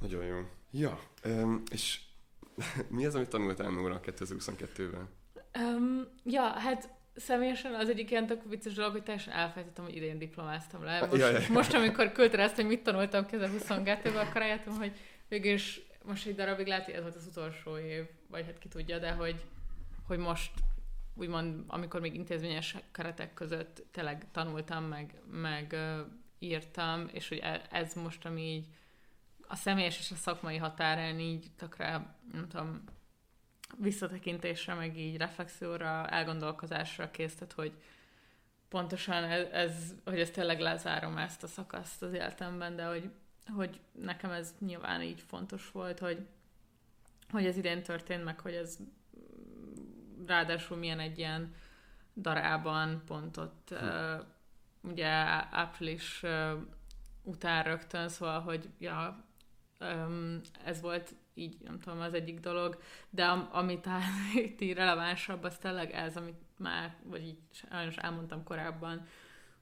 Nagyon 0.00 0.24
jó. 0.24 0.40
Ja, 0.70 1.00
um, 1.24 1.62
és 1.70 2.00
mi 2.88 3.06
az, 3.06 3.14
amit 3.14 3.28
tanultál 3.28 3.70
Nóra 3.70 4.00
2022-ben? 4.04 5.08
Um, 5.58 6.08
ja, 6.24 6.42
hát 6.42 6.88
személyesen 7.16 7.74
az 7.74 7.88
egyik 7.88 8.10
ilyen 8.10 8.26
tök 8.26 8.42
vicces 8.48 8.74
dolog, 8.74 8.92
hogy 8.92 9.02
teljesen 9.02 9.32
elfelejtettem, 9.32 9.84
hogy 9.84 9.96
idén 9.96 10.18
diplomáztam 10.18 10.84
le. 10.84 11.00
Most, 11.00 11.20
Ja, 11.20 11.28
ja, 11.28 11.38
ja. 11.38 11.46
most 11.52 11.74
amikor 11.74 12.12
ezt, 12.32 12.54
hogy 12.54 12.66
mit 12.66 12.82
tanultam 12.82 13.26
2022-ben, 13.30 14.16
akkor 14.16 14.40
rájöttem, 14.40 14.76
hogy 14.76 14.92
végülis 15.28 15.80
most 16.04 16.26
egy 16.26 16.34
darabig 16.34 16.66
lehet, 16.66 16.84
hogy 16.84 16.94
ez 16.94 17.02
volt 17.02 17.14
az 17.14 17.26
utolsó 17.26 17.78
év, 17.78 18.04
vagy 18.30 18.44
hát 18.44 18.58
ki 18.58 18.68
tudja, 18.68 18.98
de 18.98 19.10
hogy, 19.10 19.44
hogy 20.06 20.18
most 20.18 20.50
úgymond, 21.16 21.64
amikor 21.66 22.00
még 22.00 22.14
intézményes 22.14 22.76
keretek 22.92 23.34
között 23.34 23.82
tényleg 23.90 24.26
tanultam, 24.32 24.84
meg, 24.84 25.20
meg 25.30 25.76
írtam, 26.38 27.08
és 27.12 27.28
hogy 27.28 27.38
e- 27.38 27.66
ez 27.70 27.94
most, 27.94 28.24
ami 28.24 28.42
így 28.42 28.66
a 29.48 29.56
személyes 29.56 29.98
és 29.98 30.10
a 30.10 30.14
szakmai 30.14 30.56
határán 30.56 31.18
így 31.18 31.46
tökre, 31.56 32.16
nem 32.32 32.48
tudom, 32.48 32.82
visszatekintésre, 33.78 34.74
meg 34.74 34.98
így 34.98 35.16
reflexióra, 35.16 36.06
elgondolkozásra 36.06 37.10
késztet, 37.10 37.52
hogy 37.52 37.72
pontosan 38.68 39.24
ez, 39.24 39.48
ez, 39.52 39.94
hogy 40.04 40.20
ezt 40.20 40.32
tényleg 40.32 40.60
lezárom 40.60 41.18
ezt 41.18 41.42
a 41.42 41.46
szakaszt 41.46 42.02
az 42.02 42.12
életemben, 42.12 42.76
de 42.76 42.84
hogy, 42.84 43.10
hogy 43.54 43.80
nekem 43.92 44.30
ez 44.30 44.54
nyilván 44.58 45.02
így 45.02 45.20
fontos 45.20 45.70
volt, 45.70 45.98
hogy, 45.98 46.26
hogy 47.30 47.46
ez 47.46 47.56
idén 47.56 47.82
történt, 47.82 48.24
meg 48.24 48.40
hogy 48.40 48.54
ez 48.54 48.76
ráadásul 50.26 50.76
milyen 50.76 51.00
egy 51.00 51.18
ilyen 51.18 51.54
darában 52.16 53.02
pont 53.06 53.36
ott 53.36 53.68
uh, 53.70 54.24
ugye 54.80 55.08
április 55.50 56.22
uh, 56.22 56.52
után 57.22 57.62
rögtön, 57.62 58.08
szóval, 58.08 58.40
hogy 58.40 58.68
ja, 58.78 59.26
Um, 59.80 60.40
ez 60.64 60.80
volt 60.80 61.14
így, 61.34 61.56
nem 61.60 61.78
tudom, 61.78 62.00
az 62.00 62.14
egyik 62.14 62.40
dolog, 62.40 62.78
de 63.10 63.24
am, 63.24 63.48
amit 63.52 63.88
itt 64.34 64.60
így 64.60 64.74
relevánsabb, 64.74 65.42
az 65.42 65.58
tényleg 65.58 65.90
ez, 65.90 66.16
amit 66.16 66.40
már, 66.56 66.96
vagy 67.02 67.26
így 67.26 67.38
sajnos 67.50 67.96
elmondtam 67.96 68.44
korábban, 68.44 69.06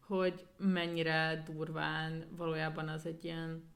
hogy 0.06 0.46
mennyire 0.56 1.42
durván 1.46 2.24
valójában 2.36 2.88
az 2.88 3.06
egy 3.06 3.24
ilyen 3.24 3.72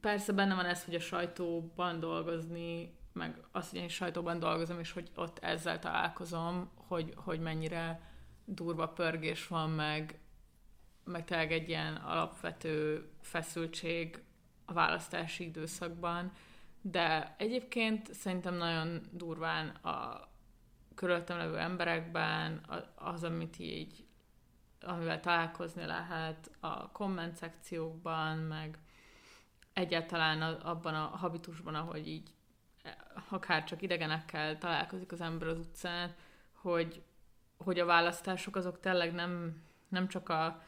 persze 0.00 0.32
benne 0.32 0.54
van 0.54 0.64
ez, 0.64 0.84
hogy 0.84 0.94
a 0.94 1.00
sajtóban 1.00 2.00
dolgozni, 2.00 2.98
meg 3.20 3.42
azt, 3.52 3.70
hogy 3.70 3.78
én 3.78 3.88
sajtóban 3.88 4.38
dolgozom, 4.38 4.78
és 4.78 4.92
hogy 4.92 5.10
ott 5.14 5.38
ezzel 5.38 5.78
találkozom, 5.78 6.70
hogy, 6.74 7.12
hogy 7.16 7.40
mennyire 7.40 8.00
durva 8.44 8.88
pörgés 8.88 9.46
van, 9.46 9.70
meg, 9.70 10.18
meg 11.04 11.24
tényleg 11.24 11.52
egy 11.52 11.68
ilyen 11.68 11.94
alapvető 11.94 13.08
feszültség 13.20 14.22
a 14.64 14.72
választási 14.72 15.44
időszakban, 15.44 16.32
de 16.80 17.34
egyébként 17.38 18.12
szerintem 18.14 18.54
nagyon 18.54 19.00
durván 19.10 19.68
a 19.68 20.28
körülöttem 20.94 21.38
levő 21.38 21.58
emberekben 21.58 22.60
az, 22.94 23.24
amit 23.24 23.58
így, 23.58 24.06
amivel 24.80 25.20
találkozni 25.20 25.84
lehet 25.84 26.50
a 26.60 26.90
komment 26.90 27.36
szekciókban, 27.36 28.38
meg 28.38 28.78
egyáltalán 29.72 30.42
abban 30.42 30.94
a 30.94 31.06
habitusban, 31.06 31.74
ahogy 31.74 32.08
így 32.08 32.30
akár 33.28 33.64
csak 33.64 33.82
idegenekkel 33.82 34.58
találkozik 34.58 35.12
az 35.12 35.20
ember 35.20 35.48
az 35.48 35.58
utcán, 35.58 36.14
hogy, 36.52 37.02
hogy 37.56 37.78
a 37.78 37.84
választások 37.84 38.56
azok 38.56 38.80
tényleg 38.80 39.12
nem, 39.12 39.62
nem 39.88 40.08
csak 40.08 40.28
a 40.28 40.62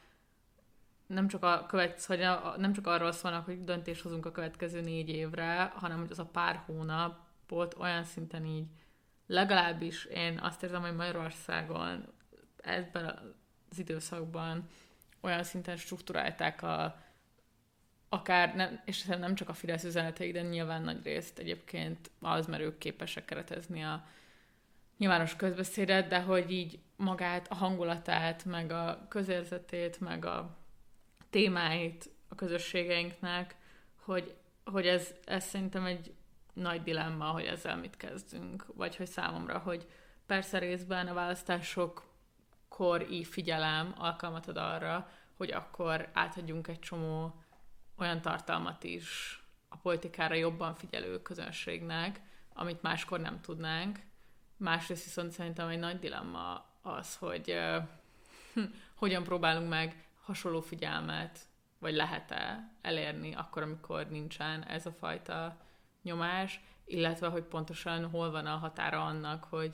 nem 1.07 1.29
csak, 1.29 1.45
a 1.45 1.67
követ, 1.67 2.05
hogy 2.05 2.21
a, 2.23 2.55
nem 2.57 2.73
csak 2.73 2.87
arról 2.87 3.13
szólnak, 3.13 3.45
hogy 3.45 3.65
döntés 3.65 4.03
hozunk 4.03 4.27
a 4.27 4.33
következő 4.33 4.81
négy 4.81 5.09
évre, 5.09 5.73
hanem 5.75 5.99
hogy 5.99 6.11
az 6.11 6.19
a 6.19 6.27
pár 6.27 6.63
hónapot 6.67 7.75
olyan 7.79 8.05
szinten 8.05 8.45
így 8.45 8.67
legalábbis 9.27 10.05
én 10.05 10.39
azt 10.39 10.63
érzem, 10.63 10.81
hogy 10.81 10.95
Magyarországon 10.95 12.13
ebben 12.57 13.35
az 13.71 13.79
időszakban 13.79 14.69
olyan 15.21 15.43
szinten 15.43 15.77
struktúrálták 15.77 16.63
a, 16.63 17.01
akár, 18.13 18.55
nem, 18.55 18.81
és 18.85 19.05
nem 19.05 19.35
csak 19.35 19.49
a 19.49 19.55
Fidesz 19.55 19.85
üzenetei, 19.85 20.33
de 20.33 20.43
nyilván 20.43 20.83
nagy 20.83 21.03
részt 21.05 21.39
egyébként 21.39 22.11
az, 22.21 22.47
mert 22.47 22.63
ők 22.63 22.79
képesek 22.79 23.25
keretezni 23.25 23.83
a 23.83 24.05
nyilvános 24.99 25.37
közbeszédet, 25.37 26.09
de 26.09 26.21
hogy 26.21 26.51
így 26.51 26.79
magát, 26.97 27.47
a 27.51 27.55
hangulatát, 27.55 28.45
meg 28.45 28.73
a 28.73 29.07
közérzetét, 29.09 30.01
meg 30.01 30.25
a 30.25 30.57
témáit 31.31 32.11
a 32.29 32.35
közösségeinknek, 32.35 33.57
hogy, 34.05 34.35
hogy 34.65 34.87
ez, 34.87 35.15
ez 35.25 35.45
szerintem 35.45 35.85
egy 35.85 36.15
nagy 36.53 36.83
dilemma, 36.83 37.25
hogy 37.25 37.45
ezzel 37.45 37.77
mit 37.77 37.97
kezdünk, 37.97 38.67
vagy 38.75 38.97
hogy 38.97 39.09
számomra, 39.09 39.59
hogy 39.59 39.87
persze 40.27 40.59
részben 40.59 41.07
a 41.09 41.15
választásokkor 41.15 43.07
így 43.11 43.27
figyelem 43.27 43.95
alkalmat 43.99 44.49
ad 44.49 44.57
arra, 44.57 45.11
hogy 45.37 45.51
akkor 45.51 46.09
átadjunk 46.13 46.69
egy 46.69 46.79
csomó 46.79 47.42
olyan 48.03 48.21
tartalmat 48.21 48.85
is 48.85 49.41
a 49.69 49.77
politikára 49.77 50.35
jobban 50.35 50.75
figyelő 50.75 51.23
közönségnek, 51.23 52.21
amit 52.55 52.83
máskor 52.83 53.21
nem 53.21 53.41
tudnánk. 53.41 53.99
Másrészt 54.57 55.05
viszont 55.05 55.31
szerintem 55.31 55.69
egy 55.69 55.79
nagy 55.79 55.99
dilemma 55.99 56.65
az, 56.83 57.17
hogy 57.17 57.51
uh, 57.51 58.65
hogyan 58.95 59.23
próbálunk 59.23 59.69
meg 59.69 60.07
hasonló 60.23 60.61
figyelmet, 60.61 61.39
vagy 61.79 61.95
lehet-e 61.95 62.71
elérni 62.83 63.35
akkor, 63.35 63.63
amikor 63.63 64.09
nincsen 64.09 64.65
ez 64.65 64.87
a 64.87 64.93
fajta 64.93 65.57
nyomás, 66.03 66.61
illetve 66.85 67.29
hogy 67.29 67.43
pontosan 67.43 68.11
hol 68.11 68.31
van 68.31 68.47
a 68.47 68.57
határa 68.57 69.05
annak, 69.05 69.45
hogy 69.45 69.73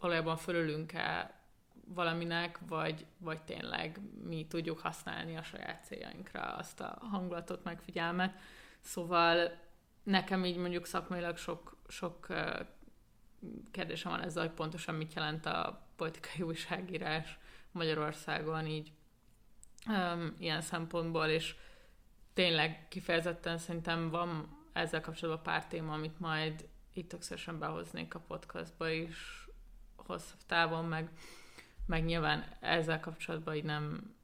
valójában 0.00 0.36
fölülünk-e 0.36 1.35
valaminek, 1.86 2.58
vagy, 2.68 3.06
vagy 3.18 3.42
tényleg 3.42 4.00
mi 4.24 4.46
tudjuk 4.48 4.78
használni 4.78 5.36
a 5.36 5.42
saját 5.42 5.84
céljainkra 5.84 6.40
azt 6.40 6.80
a 6.80 6.98
hangulatot, 7.00 7.64
meg 7.64 7.80
figyelmet. 7.80 8.38
Szóval 8.80 9.58
nekem 10.02 10.44
így 10.44 10.56
mondjuk 10.56 10.86
szakmailag 10.86 11.36
sok, 11.36 11.76
sok 11.88 12.26
kérdésem 13.70 14.10
van 14.10 14.22
ezzel, 14.22 14.42
hogy 14.42 14.54
pontosan 14.54 14.94
mit 14.94 15.14
jelent 15.14 15.46
a 15.46 15.86
politikai 15.96 16.42
újságírás 16.42 17.38
Magyarországon 17.72 18.66
így 18.66 18.92
um, 19.88 20.36
ilyen 20.38 20.60
szempontból, 20.60 21.26
és 21.26 21.56
tényleg 22.34 22.88
kifejezetten 22.88 23.58
szerintem 23.58 24.10
van 24.10 24.56
ezzel 24.72 25.00
kapcsolatban 25.00 25.42
pár 25.42 25.66
téma, 25.66 25.92
amit 25.92 26.20
majd 26.20 26.68
itt 26.92 27.08
többszörösen 27.08 27.58
behoznék 27.58 28.14
a 28.14 28.18
podcastba 28.18 28.88
is 28.88 29.48
hosszabb 29.96 30.40
távon, 30.46 30.84
meg 30.84 31.10
meg 31.86 32.04
nyilván 32.04 32.44
ezzel 32.60 33.00
kapcsolatban 33.00 33.54
így 33.54 33.64
nem, 33.64 34.14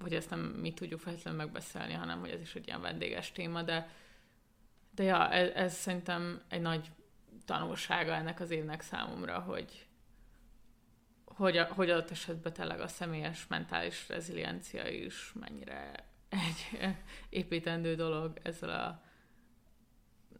hogy 0.00 0.14
ezt 0.14 0.30
nem 0.30 0.40
mi 0.40 0.72
tudjuk 0.72 1.00
feltétlenül 1.00 1.40
megbeszélni, 1.40 1.92
hanem 1.92 2.20
hogy 2.20 2.30
ez 2.30 2.40
is 2.40 2.54
egy 2.54 2.66
ilyen 2.66 2.80
vendéges 2.80 3.32
téma, 3.32 3.62
de, 3.62 3.90
de 4.90 5.02
ja, 5.02 5.30
ez, 5.30 5.50
ez 5.54 5.74
szerintem 5.74 6.42
egy 6.48 6.60
nagy 6.60 6.90
tanulsága 7.44 8.12
ennek 8.12 8.40
az 8.40 8.50
évnek 8.50 8.80
számomra, 8.80 9.38
hogy, 9.38 9.86
hogy, 11.24 11.58
hogy 11.58 11.90
adott 11.90 12.10
esetben 12.10 12.52
tényleg 12.52 12.80
a 12.80 12.88
személyes 12.88 13.46
mentális 13.46 14.08
reziliencia 14.08 14.88
is 14.88 15.32
mennyire 15.40 15.92
egy 16.28 16.78
építendő 17.28 17.94
dolog 17.94 18.38
ezzel 18.42 18.70
a 18.70 19.02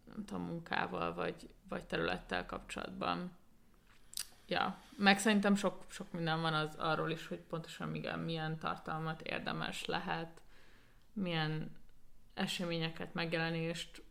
nem 0.07 0.25
tudom, 0.25 0.43
munkával 0.43 1.15
vagy, 1.15 1.49
vagy 1.69 1.85
területtel 1.85 2.47
kapcsolatban 2.47 3.37
ja, 4.47 4.79
meg 4.97 5.19
szerintem 5.19 5.55
sok, 5.55 5.85
sok 5.89 6.13
minden 6.13 6.41
van 6.41 6.55
az 6.55 6.75
arról 6.75 7.11
is, 7.11 7.27
hogy 7.27 7.39
pontosan 7.39 7.95
igen, 7.95 8.19
milyen 8.19 8.59
tartalmat 8.59 9.23
érdemes 9.23 9.85
lehet, 9.85 10.41
milyen 11.13 11.77
eseményeket, 12.35 13.15
megjelenést, 13.15 14.03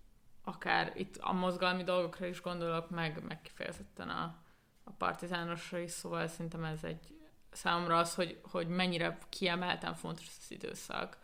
akár 0.44 0.92
itt 0.96 1.18
a 1.18 1.34
mozgalmi 1.34 1.84
dolgokra 1.84 2.26
is 2.26 2.42
gondolok, 2.42 2.90
meg, 2.90 3.24
meg 3.24 3.42
kifejezetten 3.42 4.10
a, 4.10 4.44
a 4.84 4.92
partizánosra 4.92 5.78
is, 5.78 5.92
szóval 5.92 6.28
szerintem 6.28 6.64
ez 6.64 6.84
egy 6.84 7.16
számomra 7.52 7.98
az, 7.98 8.16
hogy, 8.16 8.40
hogy 8.44 8.68
mennyire 8.68 9.18
kiemelten 9.30 9.94
fontos 9.94 10.28
az 10.38 10.52
időszak, 10.52 11.18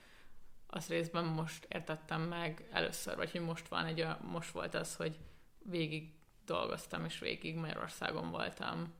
az 0.67 0.87
részben 0.87 1.25
most 1.25 1.65
értettem 1.69 2.21
meg 2.21 2.67
először, 2.71 3.15
vagy 3.15 3.31
hogy 3.31 3.41
most 3.41 3.67
van 3.67 3.85
egy, 3.85 4.07
most 4.21 4.51
volt 4.51 4.73
az, 4.73 4.95
hogy 4.95 5.19
végig 5.63 6.13
dolgoztam, 6.45 7.05
és 7.05 7.19
végig 7.19 7.55
Magyarországon 7.55 8.31
voltam 8.31 8.93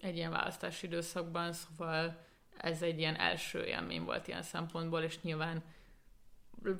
egy 0.00 0.16
ilyen 0.16 0.30
választási 0.30 0.86
időszakban, 0.86 1.52
szóval 1.52 2.26
ez 2.56 2.82
egy 2.82 2.98
ilyen 2.98 3.16
első 3.16 3.64
élmény 3.64 4.04
volt 4.04 4.28
ilyen 4.28 4.42
szempontból, 4.42 5.00
és 5.00 5.20
nyilván 5.20 5.62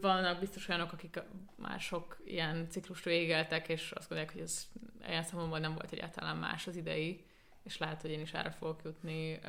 vannak 0.01 0.39
biztos 0.39 0.69
olyanok, 0.69 0.93
akik 0.93 1.21
mások 1.57 2.21
ilyen 2.25 2.69
ciklust 2.71 3.05
végeltek, 3.05 3.69
és 3.69 3.91
azt 3.91 4.09
gondolják, 4.09 4.33
hogy 4.33 4.43
ez 4.43 4.67
ilyen 5.07 5.23
szempontból 5.23 5.59
nem 5.59 5.75
volt 5.75 5.93
egyáltalán 5.93 6.37
más 6.37 6.67
az 6.67 6.77
idei, 6.77 7.25
és 7.63 7.79
lehet, 7.79 8.01
hogy 8.01 8.11
én 8.11 8.21
is 8.21 8.33
erre 8.33 8.51
fogok 8.51 8.81
jutni 8.85 9.41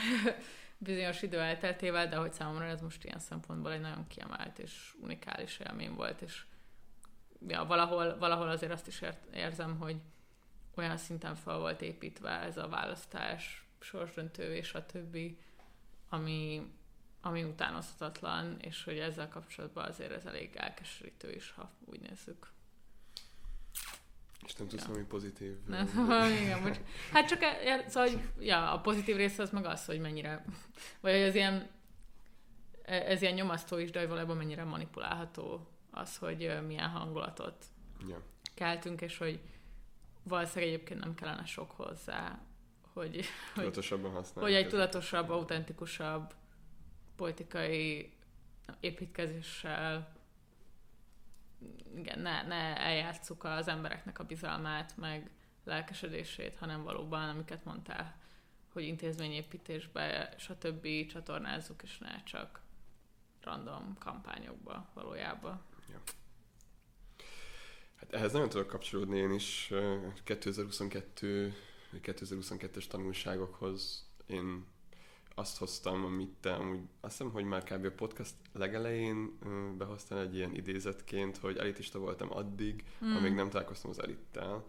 bizonyos 0.78 1.22
idő 1.22 1.38
elteltével, 1.38 2.08
de 2.08 2.16
hogy 2.16 2.32
számomra 2.32 2.64
ez 2.64 2.80
most 2.80 3.04
ilyen 3.04 3.18
szempontból 3.18 3.72
egy 3.72 3.80
nagyon 3.80 4.06
kiemelt 4.06 4.58
és 4.58 4.94
unikális 5.00 5.58
élmény 5.58 5.94
volt, 5.94 6.20
és 6.20 6.44
ja, 7.46 7.64
valahol, 7.64 8.18
valahol 8.18 8.48
azért 8.48 8.72
azt 8.72 8.86
is 8.86 9.02
érzem, 9.34 9.78
hogy 9.78 9.96
olyan 10.78 10.96
szinten 10.96 11.34
fel 11.34 11.58
volt 11.58 11.82
építve 11.82 12.30
ez 12.30 12.56
a 12.56 12.68
választás, 12.68 13.66
sorsdöntő 13.80 14.54
és 14.54 14.74
a 14.74 14.86
többi, 14.86 15.38
ami, 16.08 16.72
ami 17.20 17.42
utánozhatatlan, 17.42 18.56
és 18.60 18.84
hogy 18.84 18.98
ezzel 18.98 19.28
kapcsolatban 19.28 19.84
azért 19.84 20.12
ez 20.12 20.26
elég 20.26 20.50
elkeserítő 20.54 21.32
is, 21.32 21.50
ha 21.50 21.70
úgy 21.84 22.00
nézzük. 22.00 22.50
És 24.46 24.54
nem 24.54 24.68
tudsz 24.68 24.82
ja. 24.82 24.88
valami 24.88 25.06
pozitív... 25.06 25.56
Nem, 25.66 26.32
igen, 26.42 26.60
most, 26.60 26.80
hát 27.12 27.28
csak 27.28 27.42
e, 27.42 27.84
szóval, 27.88 28.08
hogy, 28.08 28.20
ja, 28.38 28.72
a 28.72 28.80
pozitív 28.80 29.16
része 29.16 29.42
az 29.42 29.50
meg 29.50 29.64
az, 29.64 29.84
hogy 29.84 30.00
mennyire, 30.00 30.44
vagy 31.00 31.12
ez 31.12 31.34
ilyen, 31.34 31.70
ez 32.82 33.22
ilyen 33.22 33.34
nyomasztó 33.34 33.76
is, 33.76 33.90
de 33.90 33.98
hogy 33.98 34.08
valójában 34.08 34.36
mennyire 34.36 34.64
manipulálható 34.64 35.68
az, 35.90 36.16
hogy 36.16 36.58
milyen 36.66 36.88
hangulatot 36.88 37.64
ja. 38.08 38.22
keltünk, 38.54 39.00
és 39.00 39.18
hogy 39.18 39.40
valószínűleg 40.28 40.74
egyébként 40.74 41.00
nem 41.00 41.14
kellene 41.14 41.44
sok 41.44 41.70
hozzá, 41.70 42.38
hogy, 42.92 43.24
tudatosabban 43.54 44.10
hogy, 44.10 44.26
hogy 44.34 44.52
egy 44.52 44.68
tudatosabb, 44.68 45.30
autentikusabb 45.30 46.34
politikai 47.16 48.12
építkezéssel 48.80 50.16
igen, 51.96 52.18
ne, 52.18 52.42
ne 52.42 52.76
eljátszuk 52.76 53.44
az 53.44 53.68
embereknek 53.68 54.18
a 54.18 54.24
bizalmát, 54.24 54.96
meg 54.96 55.30
lelkesedését, 55.64 56.56
hanem 56.56 56.82
valóban, 56.82 57.28
amiket 57.28 57.64
mondtál, 57.64 58.16
hogy 58.72 58.82
intézményépítésbe, 58.82 60.34
stb. 60.38 61.06
csatornázzuk, 61.06 61.82
és 61.82 61.98
ne 61.98 62.22
csak 62.22 62.60
random 63.42 63.96
kampányokba 63.98 64.88
valójában. 64.94 65.60
Hát 68.10 68.20
ehhez 68.20 68.32
nagyon 68.32 68.48
tudok 68.48 68.66
kapcsolódni 68.66 69.18
én 69.18 69.32
is 69.32 69.68
ö, 69.70 69.96
2022 70.24 71.54
vagy 71.90 72.00
2022-es 72.02 72.86
tanulságokhoz. 72.86 74.06
Én 74.26 74.64
azt 75.34 75.58
hoztam, 75.58 76.04
amit 76.04 76.32
te 76.40 76.52
amúgy, 76.52 76.80
azt 77.00 77.16
hiszem, 77.16 77.32
hogy 77.32 77.44
már 77.44 77.62
kb. 77.64 77.84
a 77.84 77.90
podcast 77.90 78.34
legelején 78.52 79.38
behoztál 79.78 80.20
egy 80.20 80.34
ilyen 80.34 80.54
idézetként, 80.54 81.36
hogy 81.36 81.56
elitista 81.56 81.98
voltam 81.98 82.32
addig, 82.32 82.84
mm. 83.04 83.14
amíg 83.16 83.34
nem 83.34 83.50
találkoztam 83.50 83.90
az 83.90 84.02
elittel. 84.02 84.64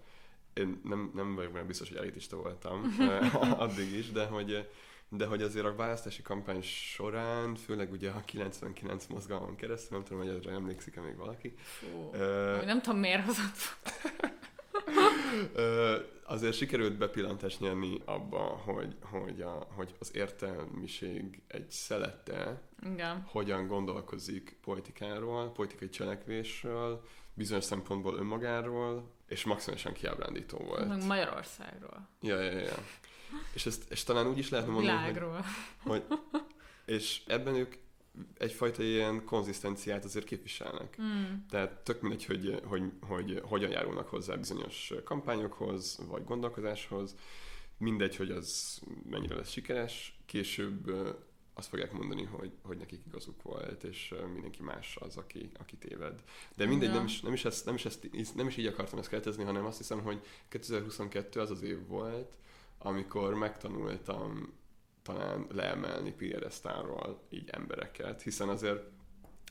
Én 0.54 0.82
nem, 0.84 1.12
nem 1.16 1.36
vagyok 1.36 1.52
benne 1.52 1.66
biztos, 1.66 1.88
hogy 1.88 1.98
elitista 1.98 2.36
voltam 2.38 2.96
addig 3.66 3.92
is, 3.92 4.12
de 4.12 4.26
hogy, 4.26 4.70
de 5.10 5.26
hogy 5.26 5.42
azért 5.42 5.66
a 5.66 5.76
választási 5.76 6.22
kampány 6.22 6.62
során, 6.62 7.56
főleg 7.56 7.92
ugye 7.92 8.10
a 8.10 8.22
99 8.26 9.06
mozgalmon 9.06 9.56
keresztül, 9.56 9.98
nem 9.98 10.06
tudom, 10.06 10.24
hogy 10.24 10.36
ezre 10.36 10.52
emlékszik-e 10.52 11.02
még 11.02 11.16
valaki, 11.16 11.54
Fú, 11.58 12.10
Ö, 12.14 12.66
nem 12.66 12.82
tudom 12.82 13.00
miért 13.00 13.26
hozott. 13.26 13.58
Ö, 15.54 15.98
azért 16.24 16.54
sikerült 16.54 16.98
bepillantást 16.98 17.60
nyerni 17.60 18.02
abba, 18.06 18.40
hogy, 18.40 18.96
hogy, 19.02 19.42
a, 19.42 19.68
hogy 19.76 19.96
az 20.00 20.16
értelmiség 20.16 21.42
egy 21.48 21.72
szelete 21.72 22.62
Igen. 22.94 23.22
hogyan 23.28 23.68
gondolkozik 23.68 24.58
politikáról, 24.62 25.52
politikai 25.52 25.90
cselekvésről, 25.90 27.04
bizonyos 27.34 27.64
szempontból 27.64 28.16
önmagáról, 28.16 29.12
és 29.28 29.44
maximálisan 29.44 29.94
kiábrándító 29.94 30.58
volt. 30.58 30.88
Meg 30.88 31.06
Magyarországról. 31.06 32.08
Ja, 32.22 32.40
ja, 32.40 32.60
ja. 32.60 32.76
És, 33.54 33.66
ezt, 33.66 33.92
és 33.92 34.04
talán 34.04 34.28
úgy 34.28 34.38
is 34.38 34.50
lehetne 34.50 34.72
mondani, 34.72 34.98
hogy, 34.98 35.14
Világról. 35.14 35.46
hogy 35.78 36.04
és 36.86 37.22
ebben 37.28 37.56
ők 37.56 37.76
egyfajta 38.38 38.84
ilyen 38.84 39.24
konzisztenciát 39.26 40.04
azért 40.04 40.26
képviselnek. 40.26 40.98
Mm. 41.02 41.24
Tehát 41.50 41.72
tök 41.72 42.02
mindegy, 42.02 42.26
hogy, 42.26 42.60
hogy, 42.64 42.84
hogy 43.02 43.42
hogyan 43.44 43.72
járulnak 43.72 44.08
hozzá 44.08 44.36
bizonyos 44.36 44.94
kampányokhoz, 45.04 46.00
vagy 46.08 46.24
gondolkozáshoz, 46.24 47.16
mindegy, 47.78 48.16
hogy 48.16 48.32
az 48.32 48.80
mennyire 49.10 49.36
lesz 49.36 49.50
sikeres, 49.50 50.20
később 50.26 50.92
azt 51.54 51.70
fogják 51.70 51.92
mondani, 51.92 52.24
hogy, 52.24 52.52
hogy 52.62 52.78
nekik 52.78 53.02
igazuk 53.08 53.42
volt, 53.42 53.84
és 53.84 54.14
mindenki 54.34 54.62
más 54.62 54.98
az, 55.00 55.18
aki, 55.18 55.50
aki 55.60 55.76
téved. 55.76 56.24
De 56.56 56.66
mindegy, 56.66 56.90
Ja. 56.90 56.96
nem 56.96 57.06
is, 57.06 57.22
nem, 57.22 57.34
is 57.34 57.46
ezt, 57.46 57.66
nem, 57.66 57.76
is 57.76 57.86
ezt, 57.86 58.08
nem 58.36 58.48
is 58.48 58.58
így 58.58 58.66
akartam 58.66 59.00
ezt 59.00 59.10
keretezni, 59.10 59.44
hanem 59.44 59.66
azt 59.66 59.78
hiszem, 59.78 60.02
hogy 60.02 60.22
2022 60.50 61.40
az 61.40 61.52
az 61.52 61.62
év 61.62 61.88
volt, 61.88 62.38
amikor 62.80 63.34
megtanultam 63.34 64.54
talán 65.02 65.48
leemelni 65.52 66.12
piedesztálról 66.12 67.22
így 67.30 67.50
embereket, 67.50 68.22
hiszen 68.22 68.50
azért, 68.50 68.84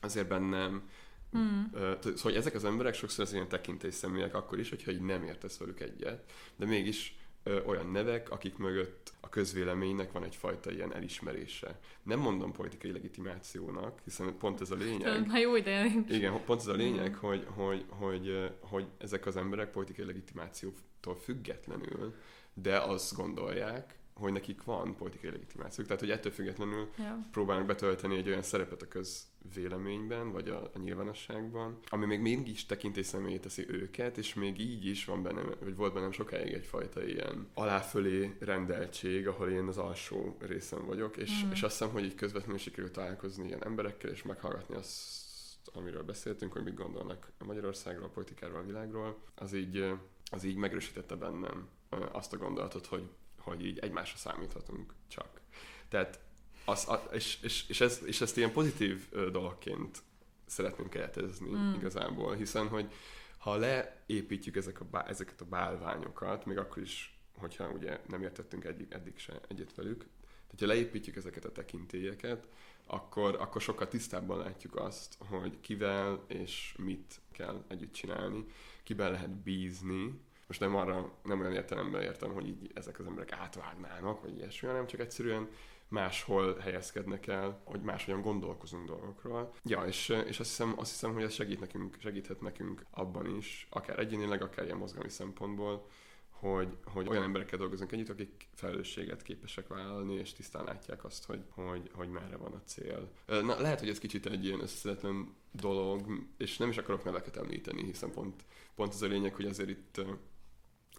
azért 0.01 0.27
bennem 0.27 0.89
Mm. 1.37 1.63
Szóval 1.71 2.13
hogy 2.21 2.35
ezek 2.35 2.55
az 2.55 2.65
emberek 2.65 2.93
sokszor 2.93 3.25
az 3.25 3.33
ilyen 3.33 3.47
tekintélyszeműek 3.47 4.35
akkor 4.35 4.59
is, 4.59 4.69
hogyha 4.69 4.91
így 4.91 5.01
nem 5.01 5.23
értesz 5.23 5.57
velük 5.57 5.79
egyet, 5.79 6.31
de 6.55 6.65
mégis 6.65 7.17
ö, 7.43 7.63
olyan 7.63 7.91
nevek, 7.91 8.29
akik 8.29 8.57
mögött 8.57 9.13
a 9.19 9.29
közvéleménynek 9.29 10.11
van 10.11 10.23
egyfajta 10.23 10.71
ilyen 10.71 10.93
elismerése. 10.93 11.79
Nem 12.03 12.19
mondom 12.19 12.51
politikai 12.51 12.91
legitimációnak, 12.91 13.99
hiszen 14.03 14.37
pont 14.37 14.61
ez 14.61 14.71
a 14.71 14.75
lényeg. 14.75 15.27
Már 15.27 15.39
jó 15.39 15.55
nincs. 15.55 16.11
Igen, 16.11 16.43
pont 16.45 16.59
ez 16.59 16.67
a 16.67 16.73
lényeg, 16.73 17.11
Mm. 17.11 17.19
hogy, 17.19 17.45
hogy, 17.49 17.85
hogy, 17.89 18.51
hogy 18.59 18.85
ezek 18.97 19.25
az 19.25 19.37
emberek 19.37 19.71
politikai 19.71 20.05
legitimációtól 20.05 21.15
függetlenül, 21.15 22.15
de 22.53 22.77
azt 22.77 23.15
gondolják, 23.15 23.97
hogy 24.13 24.31
nekik 24.31 24.63
van 24.63 24.95
politikai 24.95 25.29
legitimációk. 25.31 25.85
Tehát, 25.87 26.01
hogy 26.01 26.11
ettől 26.11 26.31
függetlenül 26.31 26.89
Ja. 26.97 27.27
próbálnak 27.31 27.65
betölteni 27.65 28.17
egy 28.17 28.27
olyan 28.27 28.41
szerepet 28.41 28.81
a 28.81 28.87
közvéleményben, 28.87 30.31
vagy 30.31 30.49
a, 30.49 30.63
a 30.73 30.79
nyilvánosságban, 30.79 31.79
ami 31.89 32.05
még 32.05 32.19
mégis 32.19 32.65
tekintélyszemélyé 32.65 33.37
teszi 33.37 33.65
őket, 33.69 34.17
és 34.17 34.33
még 34.33 34.59
így 34.59 34.85
is 34.85 35.05
van 35.05 35.23
bennem, 35.23 35.53
vagy 35.59 35.75
volt 35.75 35.93
bennem 35.93 36.11
sokáig 36.11 36.53
egyfajta 36.53 37.05
ilyen 37.05 37.47
aláfölé 37.53 38.35
rendeltség, 38.39 39.27
ahol 39.27 39.49
én 39.49 39.67
az 39.67 39.77
alsó 39.77 40.37
részen 40.39 40.85
vagyok, 40.85 41.17
és, 41.17 41.43
Mm. 41.45 41.51
és 41.51 41.63
azt 41.63 41.77
hiszem, 41.77 41.93
hogy 41.93 42.03
így 42.03 42.15
közvetlenül 42.15 42.57
sikerült 42.57 42.91
találkozni 42.93 43.47
ilyen 43.47 43.63
emberekkel, 43.65 44.09
és 44.09 44.23
meghallgatni 44.23 44.75
azt, 44.75 45.27
amiről 45.73 46.03
beszéltünk, 46.03 46.53
hogy 46.53 46.63
mit 46.63 46.75
gondolnak 46.75 47.31
Magyarországról, 47.45 48.05
a 48.05 48.09
politikáról, 48.09 48.59
a 48.59 48.65
világról, 48.65 49.17
az 49.35 49.53
így, 49.53 49.93
az 50.31 50.43
így 50.43 50.55
megerősítette 50.55 51.15
bennem 51.15 51.67
azt 52.11 52.33
a 52.33 52.37
gondolatot, 52.37 52.85
hogy, 52.85 53.09
hogy 53.39 53.65
így 53.65 53.79
egymásra 53.79 54.17
számíthatunk 54.17 54.93
csak. 55.07 55.41
Tehát 55.89 56.19
az, 56.65 56.87
a, 56.87 57.03
és, 57.11 57.37
és, 57.41 57.69
és, 57.69 57.81
ez, 57.81 58.01
és 58.05 58.21
ezt 58.21 58.37
ilyen 58.37 58.51
pozitív 58.51 59.09
dologként 59.31 60.01
szeretném 60.45 60.89
keretezni 60.89 61.49
Mm. 61.49 61.55
mm. 61.55 61.73
igazából, 61.73 62.35
hiszen 62.35 62.67
hogy 62.67 62.91
ha 63.37 63.55
leépítjük 63.55 64.55
ezek 64.55 64.81
a, 64.81 64.85
bá, 64.85 65.01
ezeket 65.01 65.41
a 65.41 65.45
bálványokat, 65.45 66.45
még 66.45 66.57
akkor 66.57 66.81
is, 66.81 67.19
hogyha 67.37 67.69
ugye 67.69 67.99
nem 68.07 68.21
értettünk 68.21 68.63
eddig, 68.63 68.87
eddig 68.89 69.17
se 69.17 69.41
egyet 69.47 69.75
velük, 69.75 70.07
tehát 70.49 70.59
ha 70.59 70.65
leépítjük 70.65 71.15
ezeket 71.15 71.45
a 71.45 71.51
tekintélyeket, 71.51 72.47
akkor, 72.85 73.35
akkor 73.39 73.61
sokkal 73.61 73.87
tisztábban 73.87 74.37
látjuk 74.37 74.75
azt, 74.75 75.15
hogy 75.17 75.59
kivel 75.59 76.23
és 76.27 76.75
mit 76.77 77.21
kell 77.31 77.63
együtt 77.67 77.93
csinálni, 77.93 78.45
kiben 78.83 79.11
lehet 79.11 79.29
bízni. 79.29 80.19
Most 80.49 80.61
nem 80.61 80.75
arra, 80.75 81.11
nem 81.23 81.39
olyan 81.39 81.53
értelemben 81.53 82.01
értem, 82.01 82.33
hogy 82.33 82.47
így 82.47 82.71
ezek 82.73 82.99
az 82.99 83.05
emberek 83.05 83.31
átvágnának, 83.31 84.21
vagy 84.21 84.37
ilyesmi, 84.37 84.67
hanem 84.67 84.87
csak 84.87 84.99
egyszerűen 84.99 85.49
máshol 85.87 86.57
helyezkednek 86.57 87.27
el, 87.27 87.61
hogy 87.63 87.81
máshogyan 87.81 88.21
gondolkozunk 88.21 88.87
dolgokról. 88.87 89.53
Ja, 89.63 89.81
és, 89.81 90.09
és 90.09 90.39
azt, 90.39 90.49
hiszem, 90.49 90.73
azt 90.77 90.91
hiszem, 90.91 91.13
hogy 91.13 91.23
ez 91.23 91.33
segít 91.33 91.59
nekünk, 91.59 91.95
segíthet 91.99 92.41
nekünk 92.41 92.85
abban 92.91 93.35
is, 93.35 93.67
akár 93.69 93.99
egyénileg, 93.99 94.41
akár 94.41 94.65
ilyen 94.65 94.77
mozgalmi 94.77 95.09
szempontból, 95.09 95.87
hogy, 96.29 96.77
hogy 96.83 97.07
olyan 97.07 97.23
emberekkel 97.23 97.59
dolgozunk 97.59 97.91
együtt, 97.91 98.09
akik 98.09 98.47
felelősséget 98.53 99.21
képesek 99.21 99.67
vállalni, 99.67 100.13
és 100.13 100.33
tisztán 100.33 100.63
látják 100.63 101.03
azt, 101.03 101.25
hogy, 101.25 101.43
hogy, 101.49 101.89
hogy 101.93 102.09
merre 102.09 102.37
van 102.37 102.53
a 102.53 102.61
cél. 102.65 103.11
Na, 103.25 103.59
lehet, 103.59 103.79
hogy 103.79 103.89
ez 103.89 103.99
kicsit 103.99 104.25
egy 104.25 104.45
ilyen 104.45 104.61
összezetlen 104.61 105.35
dolog, 105.51 106.27
és 106.37 106.57
nem 106.57 106.69
is 106.69 106.77
akarok 106.77 107.03
neveket 107.03 107.37
említeni, 107.37 107.83
hiszen 107.83 108.11
pont, 108.11 108.45
pont 108.75 108.93
az 108.93 109.01
a 109.01 109.07
lényeg, 109.07 109.35
hogy 109.35 109.45
azért 109.45 109.69
itt, 109.69 110.01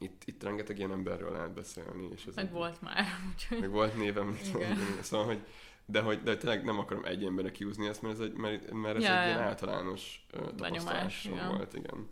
itt, 0.00 0.22
itt 0.24 0.42
rengeteg 0.42 0.78
ilyen 0.78 0.92
emberről 0.92 1.32
lehet 1.32 1.52
beszélni. 1.52 2.08
És 2.14 2.26
ez 2.26 2.34
Meg 2.34 2.52
volt 2.52 2.80
már, 2.80 3.06
úgyhogy... 3.32 3.60
meg 3.60 3.70
volt 3.70 3.96
névem, 3.96 4.26
mit 4.26 4.52
mondani. 4.52 4.80
Szóval, 5.00 5.26
hogy, 5.26 5.44
de, 5.86 6.00
hogy, 6.00 6.22
de 6.22 6.36
tényleg 6.36 6.64
nem 6.64 6.78
akarom 6.78 7.04
egy 7.04 7.24
emberre 7.24 7.50
kiúzni 7.50 7.86
ezt, 7.86 8.02
mert 8.02 8.14
ez 8.14 8.20
egy, 8.20 8.32
mert, 8.32 8.72
mert 8.72 8.96
ez 8.96 9.02
Ja, 9.02 9.20
egy 9.20 9.26
ilyen 9.26 9.38
ja. 9.38 9.44
általános 9.44 10.26
ö, 10.30 10.54
tapasztalásom 10.56 11.32
igen. 11.32 11.48
volt, 11.48 11.74
igen. 11.74 12.08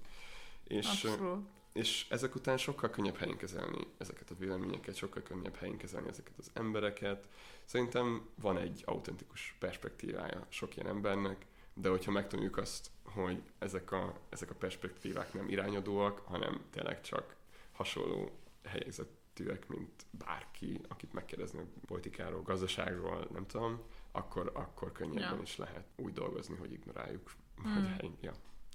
És, 0.64 0.86
Abszolút. 0.86 1.48
és 1.72 2.06
ezek 2.10 2.34
után 2.34 2.56
sokkal 2.56 2.90
könnyebb 2.90 3.16
helyén 3.16 3.36
kezelni 3.36 3.86
ezeket 3.98 4.30
a 4.30 4.34
véleményeket, 4.38 4.96
sokkal 4.96 5.22
könnyebb 5.22 5.56
helyén 5.56 5.76
kezelni 5.76 6.08
ezeket 6.08 6.34
az 6.38 6.50
embereket. 6.54 7.28
Szerintem 7.64 8.28
van 8.40 8.58
egy 8.58 8.82
autentikus 8.86 9.56
perspektívája 9.58 10.46
sok 10.48 10.76
ilyen 10.76 10.88
embernek, 10.88 11.46
de 11.74 11.88
hogyha 11.88 12.10
megtanuljuk 12.10 12.56
azt, 12.56 12.90
hogy 13.02 13.42
ezek 13.58 13.92
a, 13.92 14.20
ezek 14.28 14.50
a 14.50 14.54
perspektívák 14.54 15.32
nem 15.32 15.48
irányadóak, 15.48 16.18
hanem 16.18 16.60
tényleg 16.70 17.00
csak 17.00 17.36
hasonló 17.78 18.30
helyzetűek, 18.64 19.68
mint 19.68 20.06
bárki, 20.10 20.80
akit 20.88 21.12
megkérdezni 21.12 21.58
a 21.58 21.86
politikáról, 21.86 22.42
gazdaságról, 22.42 23.28
nem 23.32 23.46
tudom, 23.46 23.82
akkor, 24.12 24.50
akkor 24.54 24.92
könnyebben 24.92 25.36
Ja. 25.36 25.42
is 25.42 25.56
lehet 25.56 25.86
úgy 25.96 26.12
dolgozni, 26.12 26.56
hogy 26.56 26.72
ignoráljuk. 26.72 27.32
Mm. 27.68 27.74
Vagy 27.74 27.88
helyén, 27.88 28.16
ja. 28.20 28.32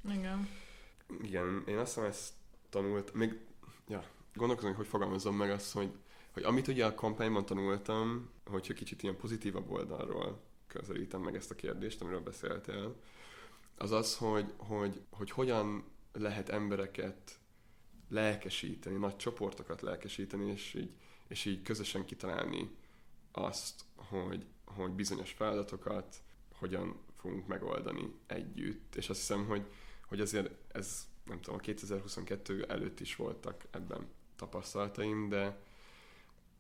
Igen. 0.10 0.50
Igen, 1.22 1.63
én 1.68 1.78
azt 1.78 1.94
hiszem 1.94 2.10
ezt 2.10 2.34
tanult, 2.70 3.13
még 3.13 3.39
ja, 3.88 4.04
gondolkozom, 4.34 4.70
hogy 4.70 4.80
hogy 4.80 4.88
fogalmazom 4.88 5.36
meg 5.36 5.52
azt, 5.52 5.74
hogy, 5.74 5.92
hogy 6.32 6.44
amit 6.44 6.68
ugye 6.68 6.86
a 6.86 6.94
kampányban 6.94 7.46
tanultam, 7.46 8.30
hogyha 8.46 8.74
kicsit 8.74 9.04
ilyen 9.04 9.18
pozitívabb 9.18 9.72
oldalról 9.72 10.42
közelítem 10.68 11.22
meg 11.22 11.36
ezt 11.36 11.52
a 11.52 11.56
kérdést, 11.56 12.02
amiről 12.02 12.22
beszéltél, 12.22 12.96
az 13.78 13.92
az, 13.92 14.18
hogy, 14.18 14.54
hogy, 14.58 15.02
hogy 15.10 15.32
hogyan 15.32 15.84
lehet 16.13 16.50
embereket 16.50 17.39
lelkesíteni, 18.13 18.97
nagy 18.97 19.15
csoportokat 19.15 19.82
lelkesíteni, 19.82 20.52
és 20.52 20.73
így, 20.73 20.91
és 21.28 21.46
így 21.46 21.62
közösen 21.62 22.06
kitalálni 22.06 22.75
azt, 23.31 23.81
hogy, 23.96 24.46
hogy 24.65 24.92
bizonyos 24.92 25.31
feladatokat 25.31 26.21
hogyan 26.54 27.00
fogunk 27.15 27.48
megoldani 27.48 28.13
együtt. 28.27 28.96
És 28.96 29.10
azt 29.10 29.19
hiszem, 29.19 29.46
hogy, 29.46 29.65
hogy 30.08 30.21
azért 30.21 30.52
ez, 30.71 31.08
nem 31.25 31.42
tudom, 31.42 31.60
a 31.60 31.62
2022 31.62 32.63
előtt 32.63 33.00
is 33.00 33.15
voltak 33.15 33.65
ebben 33.71 34.08
tapasztalataim, 34.35 35.29
de, 35.29 35.62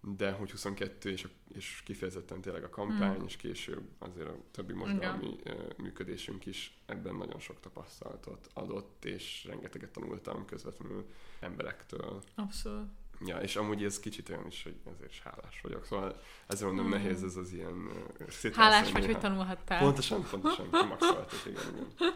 de 0.05 0.31
hogy 0.31 0.51
22 0.51 1.09
és, 1.09 1.23
a, 1.23 1.27
és 1.55 1.81
kifejezetten 1.85 2.41
tényleg 2.41 2.63
a 2.63 2.69
kampány, 2.69 3.19
Mm. 3.19 3.25
és 3.25 3.35
később 3.35 3.83
azért 3.99 4.27
a 4.27 4.35
többi 4.51 4.73
mozgalmi 4.73 5.35
működésünk 5.77 6.45
is 6.45 6.77
ebben 6.85 7.15
nagyon 7.15 7.39
sok 7.39 7.59
tapasztalatot 7.59 8.49
adott, 8.53 9.05
és 9.05 9.45
rengeteget 9.47 9.89
tanultam 9.89 10.45
közvetlenül 10.45 11.05
emberektől. 11.39 12.23
Abszolút. 12.35 12.87
Ja, 13.25 13.37
és 13.37 13.55
amúgy 13.55 13.83
ez 13.83 13.99
kicsit 13.99 14.29
olyan 14.29 14.47
is, 14.47 14.63
hogy 14.63 14.75
ezért 14.95 15.11
is 15.11 15.21
hálás 15.21 15.61
vagyok. 15.61 15.85
Szóval 15.85 16.21
ezért 16.47 16.67
mondom, 16.67 16.89
nehéz 16.89 17.23
ez 17.23 17.35
az 17.35 17.51
ilyen... 17.53 17.89
Uh, 18.43 18.53
Hálás 18.53 18.91
vagy, 18.91 19.05
hogy 19.05 19.19
tanulhattál. 19.19 19.79
Pontosan, 19.79 20.27
pontosan, 20.29 20.71
kimaxoltad, 20.71 21.41
igen, 21.45 21.63
igen. 21.71 22.13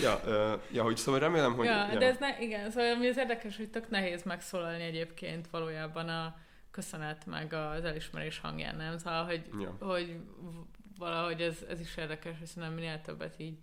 Ja, 0.00 0.20
uh, 0.24 0.60
ja, 0.72 0.82
hogy 0.82 0.96
szóval 0.96 1.20
remélem, 1.20 1.54
hogy... 1.54 1.66
ja, 1.66 1.96
de 1.98 2.06
ez 2.06 2.18
ne, 2.18 2.40
igen, 2.40 2.70
szóval 2.70 2.90
ami 2.94 3.08
az 3.08 3.16
érdekes, 3.16 3.56
hogy 3.56 3.70
tök 3.70 3.88
nehéz 3.90 4.22
megszólalni 4.22 4.82
egyébként 4.82 5.48
valójában 5.50 6.08
a 6.08 6.36
köszönet 6.72 7.26
meg 7.26 7.52
az 7.52 7.84
elismerés 7.84 8.38
hangján, 8.38 8.76
nem? 8.76 8.98
Szóval, 8.98 9.24
hogy, 9.24 9.50
Ja. 9.60 9.76
hogy 9.80 10.20
valahogy 10.98 11.42
ez, 11.42 11.62
ez 11.68 11.80
is 11.80 11.96
érdekes, 11.96 12.38
hogy 12.38 12.46
szerintem 12.46 12.72
minél 12.72 13.00
többet 13.00 13.38
így 13.38 13.58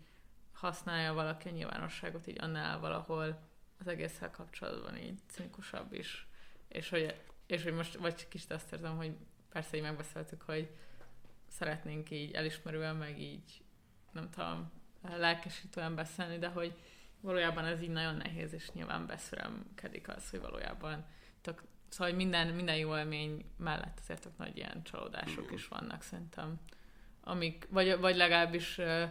használja 0.53 1.13
valaki 1.13 1.47
a 1.47 1.51
nyilvánosságot, 1.51 2.27
így 2.27 2.41
annál 2.41 2.79
valahol 2.79 3.39
az 3.79 3.87
egésszel 3.87 4.31
kapcsolatban 4.31 4.97
így 4.97 5.19
cinikusabb 5.27 5.93
is. 5.93 6.27
És 6.67 6.89
hogy, 6.89 7.21
és 7.45 7.63
hogy 7.63 7.73
most, 7.73 7.95
vagy 7.95 8.27
kicsit 8.27 8.51
azt 8.51 8.73
érzem, 8.73 8.95
hogy 8.95 9.15
persze 9.49 9.77
így 9.77 9.83
megbeszéltük, 9.83 10.41
hogy 10.41 10.69
szeretnénk 11.47 12.11
így 12.11 12.31
elismerően, 12.31 12.95
meg 12.95 13.21
így, 13.21 13.61
nem 14.11 14.29
tudom, 14.29 14.71
lelkesítően 15.01 15.95
beszélni, 15.95 16.37
de 16.37 16.47
hogy 16.47 16.73
valójában 17.21 17.65
ez 17.65 17.81
így 17.81 17.89
nagyon 17.89 18.15
nehéz, 18.15 18.53
és 18.53 18.71
nyilván 18.71 19.05
beszüremkedik 19.05 20.07
az, 20.07 20.29
hogy 20.29 20.39
valójában 20.39 21.05
tök, 21.41 21.63
szóval 21.89 22.07
hogy 22.07 22.15
minden, 22.15 22.47
minden 22.47 22.77
jó 22.77 22.97
élmény 22.97 23.45
mellett 23.57 23.99
azért 24.01 24.21
tök 24.21 24.37
nagy 24.37 24.57
ilyen 24.57 24.83
csalódások 24.83 25.43
Igen. 25.43 25.53
is 25.53 25.67
vannak 25.67 26.01
szerintem. 26.01 26.59
Amik, 27.23 27.67
vagy, 27.69 27.99
vagy 27.99 28.15
legalábbis 28.15 28.77
uh, 28.77 29.03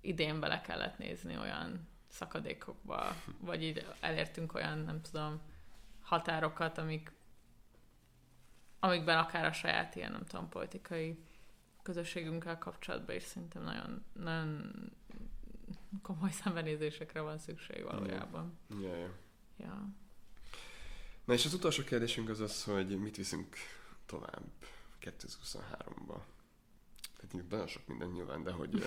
idén 0.00 0.40
bele 0.40 0.60
kellett 0.60 0.98
nézni 0.98 1.36
olyan 1.36 1.88
szakadékokba, 2.08 3.14
vagy 3.48 3.62
így 3.62 3.86
elértünk 4.00 4.54
olyan, 4.54 4.78
nem 4.78 5.00
tudom, 5.00 5.40
határokat, 6.00 6.78
amik 6.78 7.12
amikben 8.80 9.18
akár 9.18 9.44
a 9.44 9.52
saját 9.52 9.94
ilyen, 9.94 10.12
nem 10.12 10.24
tudom, 10.24 10.48
politikai 10.48 11.24
közösségünkkel 11.82 12.58
kapcsolatban 12.58 13.16
is 13.16 13.22
szerintem 13.22 13.62
nagyon, 13.62 14.04
nagyon 14.12 14.72
komoly 16.02 16.30
szembenézésekre 16.42 17.20
van 17.20 17.38
szükség 17.38 17.82
valójában. 17.82 18.58
Ja, 18.80 18.96
ja. 18.96 19.10
Ja. 19.56 19.88
Na 21.30 21.36
és 21.36 21.44
az 21.44 21.54
utolsó 21.54 21.82
kérdésünk 21.82 22.28
az 22.28 22.40
az, 22.40 22.64
hogy 22.64 22.98
mit 23.00 23.16
viszünk 23.16 23.56
tovább 24.06 24.44
2023-ba. 25.00 26.20
Tehát 27.16 27.34
így 27.34 27.44
nagyon 27.50 27.66
sok 27.66 27.86
minden 27.86 28.08
nyilván, 28.08 28.42
de 28.42 28.50
hogy 28.50 28.84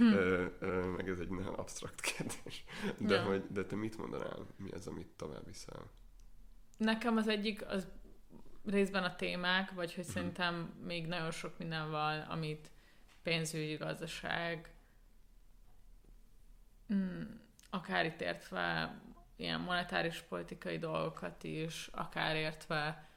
ö, 0.00 0.46
ö, 0.58 0.84
meg 0.96 1.08
ez 1.08 1.18
egy 1.18 1.28
nagyon 1.28 1.54
absztrakt 1.54 2.00
kérdés. 2.00 2.64
De, 2.98 3.14
Ja. 3.14 3.22
hogy, 3.22 3.44
de 3.50 3.64
te 3.64 3.76
mit 3.76 3.96
mondanál? 3.96 4.46
Mi 4.56 4.70
az, 4.70 4.86
amit 4.86 5.06
tovább 5.16 5.46
viszel? 5.46 5.90
Nekem 6.76 7.16
az 7.16 7.28
egyik 7.28 7.66
az 7.66 7.86
részben 8.64 9.04
a 9.04 9.16
témák, 9.16 9.70
vagy 9.70 9.94
hogy 9.94 10.04
szerintem 10.04 10.74
még 10.84 11.06
nagyon 11.06 11.30
sok 11.30 11.58
minden 11.58 11.90
van, 11.90 12.20
amit 12.20 12.70
pénzügyi 13.22 13.74
gazdaság, 13.74 14.74
mm, 16.94 17.22
akár 17.70 18.04
itt 18.06 18.20
értve 18.20 18.98
ilyen 19.36 19.60
monetáris 19.60 20.20
politikai 20.20 20.78
dolgokat 20.78 21.44
is, 21.44 21.88
akár 21.92 22.36
értve 22.36 23.08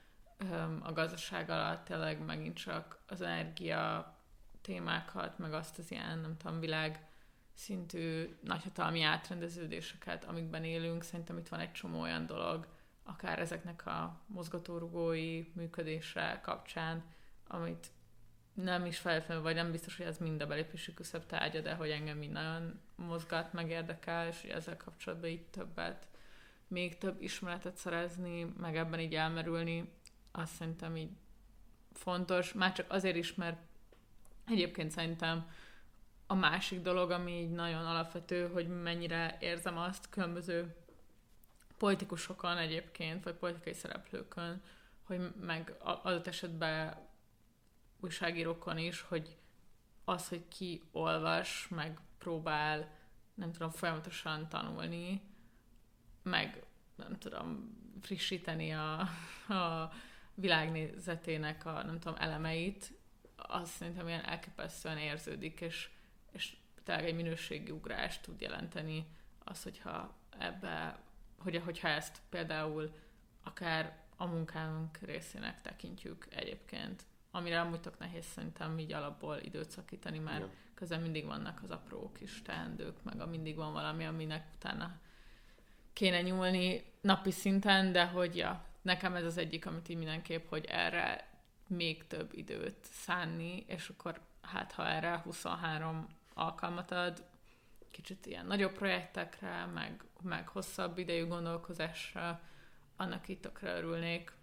a 0.82 0.92
gazdaság 0.94 1.50
alatt 1.50 1.86
tényleg 1.86 2.26
megint 2.26 2.58
csak 2.58 3.00
az 3.08 3.22
energia 3.22 4.16
témákat, 4.62 5.38
meg 5.38 5.54
azt 5.54 5.78
az 5.78 5.92
ilyen, 5.92 6.20
nem 6.20 6.38
tudom, 6.38 6.60
világ 6.60 7.08
szintű 7.54 8.38
nagyhatalmi 8.42 9.02
átrendeződéseket, 9.02 10.26
amikben 10.26 10.64
élünk. 10.64 11.04
Szerintem 11.04 11.38
itt 11.38 11.48
van 11.48 11.60
egy 11.60 11.72
csomó 11.72 12.02
olyan 12.02 12.26
dolog, 12.26 12.68
akár 13.04 13.40
ezeknek 13.40 13.86
a 13.86 14.22
mozgatórugói 14.26 15.46
működése 15.54 16.40
kapcsán, 16.44 17.04
amit 17.48 17.88
nem 18.64 18.86
is 18.86 18.98
feltétlenül, 18.98 19.44
vagy 19.44 19.56
nem 19.56 19.72
biztos, 19.72 19.98
hogy 19.98 20.06
ez 20.06 20.18
mind 20.18 20.42
a 20.42 20.48
belépési 20.48 20.94
küszöbb 20.94 21.26
tárgya, 21.26 21.62
de 21.62 21.74
hogy 21.74 21.90
engem 21.90 22.18
mind 22.18 22.32
nagyon 22.32 22.80
mozgat, 22.96 23.54
meg 23.54 23.70
érdekel, 23.70 24.28
és 24.28 24.42
hogy 24.42 24.50
ezzel 24.50 24.78
kapcsolatban 24.78 25.30
így 25.30 25.46
többet, 25.46 26.08
még 26.68 26.98
több 26.98 27.22
ismeretet 27.22 27.78
szerezni, 27.78 28.54
meg 28.58 28.78
ebben 28.78 29.00
így 29.00 29.16
elmerülni, 29.16 29.92
azt 30.32 30.54
szerintem 30.56 30.96
így 30.96 31.10
fontos, 31.94 32.54
már 32.54 32.74
csak 32.74 32.92
azért 32.92 33.16
is, 33.16 33.36
mert 33.36 33.58
egyébként 34.48 34.92
szerintem 34.92 35.50
a 36.28 36.36
másik 36.36 36.82
dolog, 36.82 37.12
ami 37.12 37.32
így 37.32 37.52
nagyon 37.52 37.86
alapvető, 37.86 38.48
hogy 38.48 38.68
mennyire 38.68 39.38
érzem 39.40 39.78
azt 39.78 40.10
különböző 40.10 40.76
politikusokon 41.78 42.58
egyébként, 42.58 43.24
vagy 43.24 43.34
politikai 43.34 43.74
szereplőkön, 43.74 44.62
hogy 45.04 45.34
meg 45.42 45.76
adott 45.80 46.28
esetben 46.28 47.07
újságírókon 48.00 48.78
is, 48.78 49.02
hogy 49.02 49.38
az, 50.06 50.28
hogy 50.28 50.48
ki 50.48 50.82
olvas, 50.92 51.68
meg 51.68 52.00
próbál, 52.18 52.96
nem 53.34 53.52
tudom, 53.52 53.70
folyamatosan 53.70 54.50
tanulni, 54.50 55.22
meg 56.24 56.66
nem 56.96 57.18
tudom, 57.18 57.76
frissíteni 58.02 58.74
a, 58.74 59.00
a 59.54 59.92
világnézetének 60.34 61.66
a, 61.66 61.84
nem 61.84 62.00
tudom, 62.00 62.18
elemeit, 62.20 62.94
az 63.36 63.70
szerintem 63.70 64.08
ilyen 64.08 64.26
elképesztően 64.26 64.98
érződik, 64.98 65.62
és, 65.62 65.90
és 66.32 66.56
tényleg 66.84 67.06
egy 67.06 67.16
minőségi 67.16 67.72
ugrást 67.72 68.22
tud 68.22 68.42
jelenteni 68.42 69.08
az, 69.44 69.64
hogyha 69.64 70.16
ebbe, 70.38 71.00
hogy, 71.38 71.62
hogyha 71.64 71.88
ezt 71.88 72.22
például 72.30 72.96
akár 73.44 73.98
a 74.18 74.26
munkánk 74.26 74.98
részének 74.98 75.62
tekintjük 75.62 76.28
egyébként, 76.30 77.06
amire 77.38 77.60
amúgy 77.60 77.80
tök 77.80 78.00
nehéz 78.00 78.26
szerintem 78.26 78.80
így 78.80 78.94
alapból 78.94 79.38
időt 79.42 79.72
szakítani, 79.72 80.20
mert 80.20 80.40
Ja. 80.40 80.50
közben 80.74 81.02
mindig 81.02 81.26
vannak 81.26 81.60
az 81.64 81.72
apró 81.72 82.12
kis 82.12 82.42
teendők, 82.42 83.04
meg 83.04 83.22
a 83.22 83.26
mindig 83.26 83.56
van 83.56 83.74
valami, 83.74 84.06
aminek 84.06 84.48
utána 84.56 85.00
kéne 85.94 86.22
nyúlni 86.22 86.84
napi 87.02 87.32
szinten, 87.32 87.92
de 87.92 88.06
hogy 88.06 88.36
ja, 88.36 88.66
nekem 88.82 89.16
ez 89.16 89.24
az 89.24 89.38
egyik, 89.38 89.66
amit 89.66 89.90
így 89.90 89.98
mindenképp, 89.98 90.50
hogy 90.50 90.66
erre 90.66 91.28
még 91.68 92.08
több 92.08 92.34
időt 92.34 92.78
szánni, 92.82 93.64
és 93.68 93.90
akkor 93.90 94.20
hát 94.42 94.72
ha 94.72 94.88
erre 94.88 95.18
23 95.18 96.08
alkalmat 96.34 96.92
ad, 96.92 97.26
kicsit 97.92 98.26
ilyen 98.26 98.46
nagyobb 98.46 98.72
projektekre, 98.72 99.66
meg, 99.66 100.04
meg 100.22 100.48
hosszabb 100.48 100.98
idejű 100.98 101.28
gondolkozásra, 101.28 102.42
annak 102.96 103.28
itt 103.28 103.42
tökre 103.42 103.78
örülnék. 103.78 104.37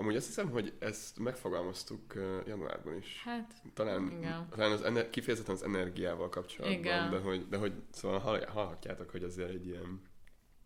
Amúgy 0.00 0.16
azt 0.16 0.26
hiszem, 0.26 0.50
hogy 0.50 0.76
ezt 0.78 1.18
megfogalmaztuk 1.18 2.14
januárban 2.46 2.96
is. 2.96 3.22
Hát, 3.24 3.52
Talán, 3.74 4.10
Igen. 4.10 4.48
talán 4.50 4.72
az 4.72 4.82
ener- 4.82 5.10
kifejezetten 5.10 5.54
az 5.54 5.62
energiával 5.62 6.28
kapcsolatban, 6.28 6.78
Igen. 6.80 7.10
de 7.10 7.18
hogy, 7.18 7.48
de 7.48 7.56
hogy 7.56 7.72
szóval 7.90 8.18
hall- 8.18 8.48
hallhatjátok, 8.48 9.10
hogy 9.10 9.22
azért 9.22 9.50
egy 9.50 9.66
ilyen, 9.66 10.02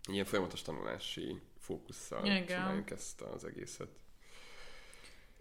ilyen 0.08 0.24
folyamatos 0.24 0.62
tanulási 0.62 1.40
fókusszal 1.58 2.24
Igen. 2.24 2.46
csináljuk 2.46 2.90
ezt 2.90 3.20
az 3.20 3.44
egészet. 3.44 3.88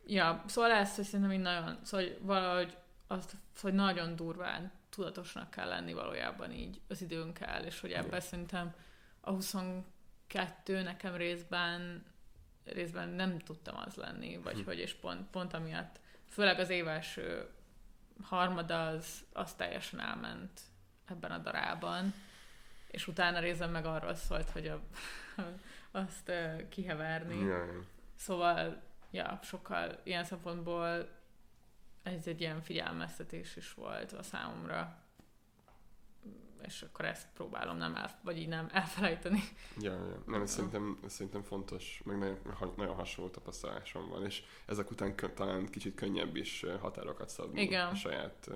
Ja, 0.05 0.43
szóval 0.47 0.71
ezt, 0.71 1.03
szerintem 1.03 1.31
így 1.31 1.39
nagyon, 1.39 1.79
szóval 1.83 2.05
hogy 2.07 2.17
valahogy 2.21 2.77
azt, 3.07 3.35
hogy 3.61 3.73
nagyon 3.73 4.15
durván 4.15 4.71
tudatosnak 4.89 5.49
kell 5.49 5.67
lenni 5.67 5.93
valójában 5.93 6.51
így 6.51 6.81
az 6.87 7.01
időnkkel, 7.01 7.65
és 7.65 7.79
hogy 7.79 7.91
ebben 7.91 8.19
szerintem 8.21 8.73
a 9.21 9.31
22 9.31 10.81
nekem 10.81 11.15
részben 11.15 12.11
részben 12.65 13.09
nem 13.09 13.39
tudtam 13.39 13.75
az 13.85 13.95
lenni, 13.95 14.37
vagy 14.37 14.63
hogy 14.65 14.79
és 14.79 14.93
pont, 14.93 15.29
pont 15.29 15.53
amiatt, 15.53 15.99
főleg 16.29 16.59
az 16.59 16.69
év 16.69 16.87
első 16.87 17.49
harmada 18.21 18.87
az, 18.87 19.25
az 19.33 19.53
teljesen 19.53 19.99
elment 19.99 20.61
ebben 21.05 21.31
a 21.31 21.37
darában, 21.37 22.13
és 22.87 23.07
utána 23.07 23.39
részben 23.39 23.69
meg 23.69 23.85
arról 23.85 24.15
szólt, 24.15 24.49
hogy 24.49 24.67
a, 24.67 24.81
azt 25.91 26.29
uh, 26.29 26.69
kiheverni. 26.69 27.39
Ja, 27.39 27.65
ja. 27.65 27.83
Szóval, 28.15 28.81
ja, 29.11 29.39
sokkal 29.43 29.99
ilyen 30.03 30.23
szempontból 30.23 31.09
ez 32.03 32.27
egy 32.27 32.41
ilyen 32.41 32.61
figyelmeztetés 32.61 33.55
is 33.55 33.73
volt 33.73 34.11
a 34.11 34.23
számomra. 34.23 35.02
És 36.65 36.81
akkor 36.81 37.05
ezt 37.05 37.27
próbálom 37.33 37.77
nem 37.77 37.95
el, 37.95 38.19
vagy 38.21 38.37
így 38.37 38.47
nem 38.47 38.69
elfelejteni. 38.71 39.43
Ja, 39.79 39.91
ja. 39.91 40.23
Nem, 40.25 40.41
ez 40.41 40.51
szerintem, 40.51 40.99
ez 41.05 41.13
szerintem 41.13 41.41
fontos, 41.41 42.01
meg 42.05 42.17
nagyon, 42.17 42.37
nagyon 42.77 42.95
hasonló 42.95 43.29
tapasztalásom 43.29 44.09
van, 44.09 44.25
és 44.25 44.43
ezek 44.65 44.91
után 44.91 45.15
talán 45.35 45.69
kicsit 45.69 45.95
könnyebb 45.95 46.35
is 46.35 46.65
határokat 46.79 47.29
szabni 47.29 47.61
Igen. 47.61 47.87
a 47.87 47.95
saját 47.95 48.49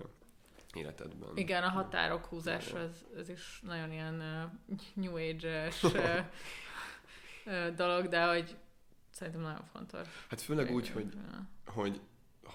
életedben. 0.74 1.30
Igen, 1.36 1.64
a 1.64 1.70
határok 1.70 2.26
húzása, 2.26 2.80
ez, 2.80 3.06
ez 3.18 3.30
is 3.30 3.60
nagyon 3.64 3.92
ilyen 3.92 4.50
uh, 4.68 4.78
New 4.94 5.16
Age-es 5.16 5.84
uh, 5.84 6.26
dolog, 7.82 8.08
de 8.08 8.26
hogy 8.26 8.58
szerintem 9.10 9.42
nagyon 9.42 9.66
fontos. 9.72 10.08
Hát 10.30 10.42
főleg 10.42 10.72
úgy, 10.72 10.90
hogy, 10.90 11.14
hogy, 11.66 12.02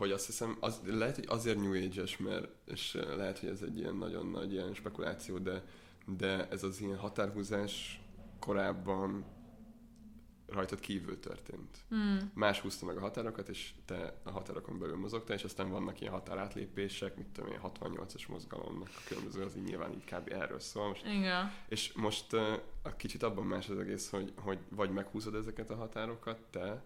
hogy 0.02 0.12
azt 0.12 0.26
hiszem, 0.26 0.56
az, 0.60 0.80
lehet, 0.84 1.14
hogy 1.14 1.26
azért 1.28 1.60
New 1.60 1.84
Age-es, 1.84 2.16
mert, 2.16 2.48
és 2.64 2.94
ö, 2.94 3.16
lehet, 3.16 3.38
hogy 3.38 3.48
ez 3.48 3.62
egy 3.62 3.78
ilyen 3.78 3.96
nagyon 3.96 4.26
nagy 4.26 4.52
ilyen 4.52 4.74
spekuláció, 4.74 5.38
de, 5.38 5.64
de 6.06 6.48
ez 6.48 6.62
az 6.62 6.80
ilyen 6.80 6.96
határhúzás 6.96 8.00
korábban 8.38 9.24
rajtad 10.46 10.80
kívül 10.80 11.20
történt. 11.20 11.78
Hmm. 11.88 12.30
Más 12.34 12.60
húzta 12.60 12.86
meg 12.86 12.96
a 12.96 13.00
határokat, 13.00 13.48
és 13.48 13.72
te 13.84 14.20
a 14.22 14.30
határokon 14.30 14.78
belül 14.78 14.96
mozogtál, 14.96 15.36
és 15.36 15.44
aztán 15.44 15.70
vannak 15.70 16.00
ilyen 16.00 16.12
határátlépések, 16.12 17.16
mit 17.16 17.26
tudom 17.26 17.52
én, 17.52 17.60
68-as 17.62 18.28
mozgalomnak 18.28 18.88
a 18.88 19.00
különböző, 19.08 19.42
az 19.42 19.56
így 19.56 19.62
nyilván 19.62 19.92
így 19.92 20.04
kb. 20.04 20.32
erről 20.32 20.60
szól. 20.60 20.88
Most, 20.88 21.06
Igen. 21.06 21.52
és 21.68 21.92
most 21.92 22.32
uh, 22.32 22.58
a 22.82 22.96
kicsit 22.96 23.22
abban 23.22 23.44
más 23.44 23.68
az 23.68 23.78
egész, 23.78 24.10
hogy, 24.10 24.32
hogy 24.36 24.58
vagy 24.68 24.90
meghúzod 24.90 25.34
ezeket 25.34 25.70
a 25.70 25.76
határokat 25.76 26.38
te, 26.50 26.82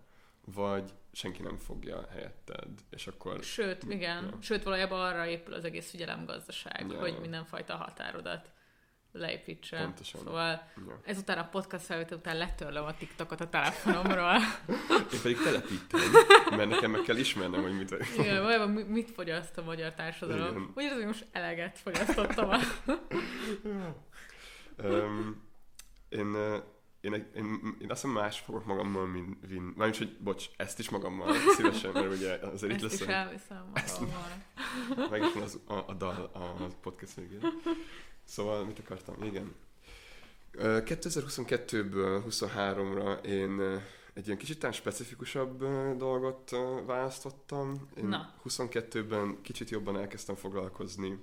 vagy 0.54 0.90
senki 1.12 1.42
nem 1.42 1.56
fogja 1.56 2.06
helyetted, 2.10 2.68
és 2.90 3.06
akkor... 3.06 3.42
Sőt, 3.42 3.82
igen. 3.88 4.24
Ja. 4.24 4.38
Sőt, 4.40 4.62
valójában 4.62 5.00
arra 5.00 5.26
épül 5.26 5.54
az 5.54 5.64
egész 5.64 5.90
figyelemgazdaság, 5.90 6.86
Ja. 6.90 6.98
hogy 6.98 7.18
mindenfajta 7.20 7.76
határodat 7.76 8.50
leépítse. 9.12 9.78
Pontosan. 9.78 10.20
Szóval 10.20 10.70
Ja. 10.86 11.00
ezután 11.04 11.38
a 11.38 11.48
podcast 11.48 11.84
felvétel 11.84 12.16
után 12.18 12.36
letörlöm 12.36 12.84
a 12.84 12.94
TikTokot 12.96 13.40
a 13.40 13.48
telefonomról. 13.48 14.36
Én 15.12 15.20
pedig 15.22 15.36
telepítem, 15.42 16.00
mert 16.56 16.68
nekem 16.68 16.90
meg 16.90 17.00
kell 17.02 17.16
ismernem, 17.16 17.62
hogy 17.62 17.76
mit... 17.76 17.96
Igen, 18.18 18.36
valójában 18.36 18.70
mi- 18.70 18.82
mit 18.82 19.10
fogyaszt 19.10 19.58
a 19.58 19.62
magyar 19.62 19.92
társadalom? 19.94 20.48
Igen. 20.48 20.70
Úgy 20.74 20.82
érzem, 20.82 20.96
hogy 20.98 21.06
most 21.06 21.26
eleget 21.32 21.78
fogyasztottam. 21.78 22.50
Um, 24.84 25.42
én, 26.08 26.36
én, 27.06 27.14
én, 27.14 27.24
én, 27.34 27.76
én 27.78 27.90
azt 27.90 28.00
hiszem 28.00 28.10
más 28.16 28.38
fogok 28.38 28.64
magammal 28.64 29.06
min, 29.06 29.38
vin, 29.48 29.62
mármint, 29.62 29.98
hogy 29.98 30.16
bocs, 30.18 30.46
ezt 30.56 30.78
is 30.78 30.90
magammal 30.90 31.34
szívesen, 31.56 31.92
mert 31.92 32.12
ugye 32.12 32.36
azért 32.36 32.72
itt 32.72 32.84
Ezt 32.84 33.00
is 33.00 33.06
elviszem 33.06 33.72
magammal. 33.74 35.08
meg 35.10 35.22
is 35.22 35.42
az, 35.42 35.60
a, 35.66 35.74
a 35.74 35.94
dal 35.94 36.30
a 36.34 36.66
podcast 36.80 37.14
végén. 37.14 37.40
Szóval 38.24 38.64
mit 38.64 38.78
akartam? 38.78 39.22
Igen. 39.22 39.54
Ö, 40.52 40.78
2022-ből 40.84 42.22
23-ra 42.28 43.24
én 43.24 43.60
egy 44.14 44.26
ilyen 44.26 44.38
kicsit 44.38 44.72
specifikusabb 44.72 45.58
dolgot 45.96 46.50
választottam. 46.86 47.88
Én 47.96 48.06
Na. 48.06 48.34
22-ben 48.44 49.38
kicsit 49.42 49.70
jobban 49.70 49.98
elkezdtem 49.98 50.34
foglalkozni 50.34 51.18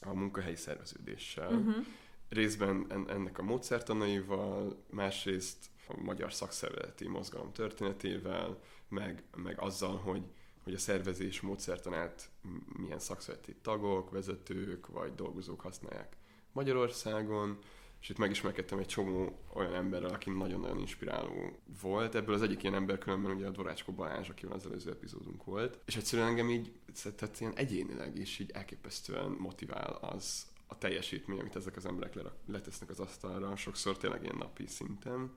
a 0.00 0.14
munkahelyi 0.14 0.56
szerveződéssel. 0.56 1.52
Uh-huh. 1.52 1.86
Részben 2.32 2.86
en- 2.88 3.10
ennek 3.10 3.38
a 3.38 3.42
módszertanaival, 3.42 4.82
másrészt 4.90 5.56
a 5.88 6.00
magyar 6.00 6.32
szakszervezeti 6.32 7.08
mozgalom 7.08 7.52
történetével, 7.52 8.58
meg, 8.88 9.22
meg 9.36 9.60
azzal, 9.60 9.96
hogy, 9.96 10.22
hogy 10.64 10.74
a 10.74 10.78
szervezés 10.78 11.40
módszertanát 11.40 12.30
milyen 12.78 12.98
szakszervezeti 12.98 13.56
tagok, 13.62 14.10
vezetők 14.10 14.86
vagy 14.86 15.14
dolgozók 15.14 15.60
használják 15.60 16.16
Magyarországon, 16.52 17.58
és 18.00 18.08
itt 18.08 18.18
megismerkedtem 18.18 18.78
egy 18.78 18.86
csomó 18.86 19.38
olyan 19.54 19.74
emberrel, 19.74 20.10
aki 20.10 20.30
nagyon-nagyon 20.30 20.78
inspiráló 20.78 21.58
volt. 21.82 22.14
Ebből 22.14 22.34
az 22.34 22.42
egyik 22.42 22.62
ilyen 22.62 22.74
ember 22.74 22.98
különben 22.98 23.32
ugye 23.32 23.46
a 23.46 23.50
Dvorácskó 23.50 23.92
Balázs, 23.92 24.28
akivel 24.28 24.54
az 24.54 24.66
előző 24.66 24.90
epizódunk 24.90 25.44
volt. 25.44 25.78
És 25.84 25.96
egyszerűen 25.96 26.28
engem 26.28 26.50
így, 26.50 26.72
tehát 27.02 27.40
ilyen 27.40 27.56
egyénileg 27.56 28.18
is 28.18 28.38
így 28.38 28.50
elképesztően 28.50 29.30
motivál 29.30 29.92
az 29.92 30.46
a 30.72 30.78
teljesítmény, 30.78 31.38
amit 31.38 31.56
ezek 31.56 31.76
az 31.76 31.86
emberek 31.86 32.14
letesznek 32.46 32.90
az 32.90 33.00
asztalra, 33.00 33.56
sokszor 33.56 33.96
tényleg 33.96 34.22
ilyen 34.22 34.36
napi 34.38 34.66
szinten. 34.66 35.30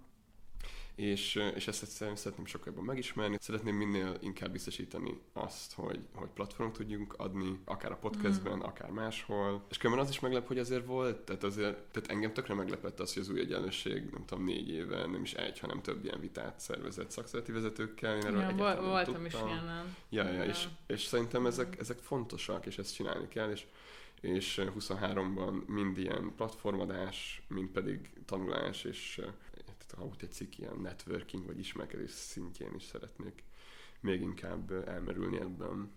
És, 0.96 1.36
és 1.56 1.68
ezt 1.68 1.84
egyszerűen 1.84 2.16
szeretném 2.16 2.46
sokkal 2.46 2.68
jobban 2.68 2.84
megismerni. 2.84 3.38
Szeretném 3.40 3.76
minél 3.76 4.18
inkább 4.22 4.52
biztosítani 4.52 5.22
azt, 5.34 5.74
hogy, 5.74 6.00
hogy 6.14 6.30
platformot 6.30 6.76
tudjunk 6.76 7.14
adni, 7.18 7.60
akár 7.66 7.92
a 7.92 7.96
podcastben, 7.96 8.56
mm. 8.56 8.62
akár 8.62 8.90
máshol. 8.90 9.66
És 9.70 9.78
különben 9.78 10.06
az 10.06 10.12
is 10.12 10.20
meglep, 10.20 10.48
hogy 10.48 10.60
azért 10.60 10.86
volt, 10.86 11.18
tehát 11.18 11.44
azért, 11.44 11.78
tehát 11.78 12.12
engem 12.12 12.34
tökre 12.34 12.54
meglepett 12.54 13.00
az, 13.00 13.14
hogy 13.14 13.22
az 13.22 13.30
új 13.30 13.40
egyenlőség, 13.40 14.10
nem 14.12 14.26
tudom, 14.26 14.44
négy 14.44 14.70
éve, 14.70 15.06
nem 15.06 15.22
is 15.22 15.34
egy, 15.34 15.60
hanem 15.60 15.82
több 15.82 16.04
ilyen 16.04 16.20
vitát 16.20 16.60
szervezett 16.60 17.12
szakszereti 17.12 17.52
vezetőkkel. 17.52 18.16
Én 18.16 18.26
erről 18.26 18.42
Ja, 18.42 18.56
vol- 18.56 18.80
voltam 18.80 19.26
is 19.26 19.32
tudtam. 19.32 19.50
ilyenen. 19.50 19.96
Ja, 20.10 20.24
ja, 20.24 20.34
Ja. 20.34 20.44
és, 20.44 20.68
és 20.88 21.04
szerintem 21.04 21.46
ezek, 21.46 21.80
ezek 21.80 21.98
fontosak, 21.98 22.66
és 22.66 22.78
ezt 22.78 22.94
csinálni 22.94 23.28
kell, 23.28 23.52
és, 23.52 23.66
és 24.26 24.58
eh, 24.58 24.72
23-ban 24.80 25.66
mind 25.66 25.98
ilyen 25.98 26.32
platformadás, 26.36 27.42
mind 27.48 27.70
pedig 27.70 28.10
tanulás, 28.26 28.84
és 28.84 29.18
eh, 29.18 29.34
ha 29.98 30.06
úgy 30.06 30.18
tetszik, 30.18 30.58
ilyen 30.58 30.80
networking 30.80 31.46
vagy 31.46 31.60
ismerkedés 31.60 32.12
szintjén 32.12 32.74
is 32.76 32.84
szeretnék 32.84 33.44
még 34.00 34.22
inkább 34.22 34.72
eh, 34.72 34.94
elmerülni 34.94 35.40
ebben. 35.40 35.92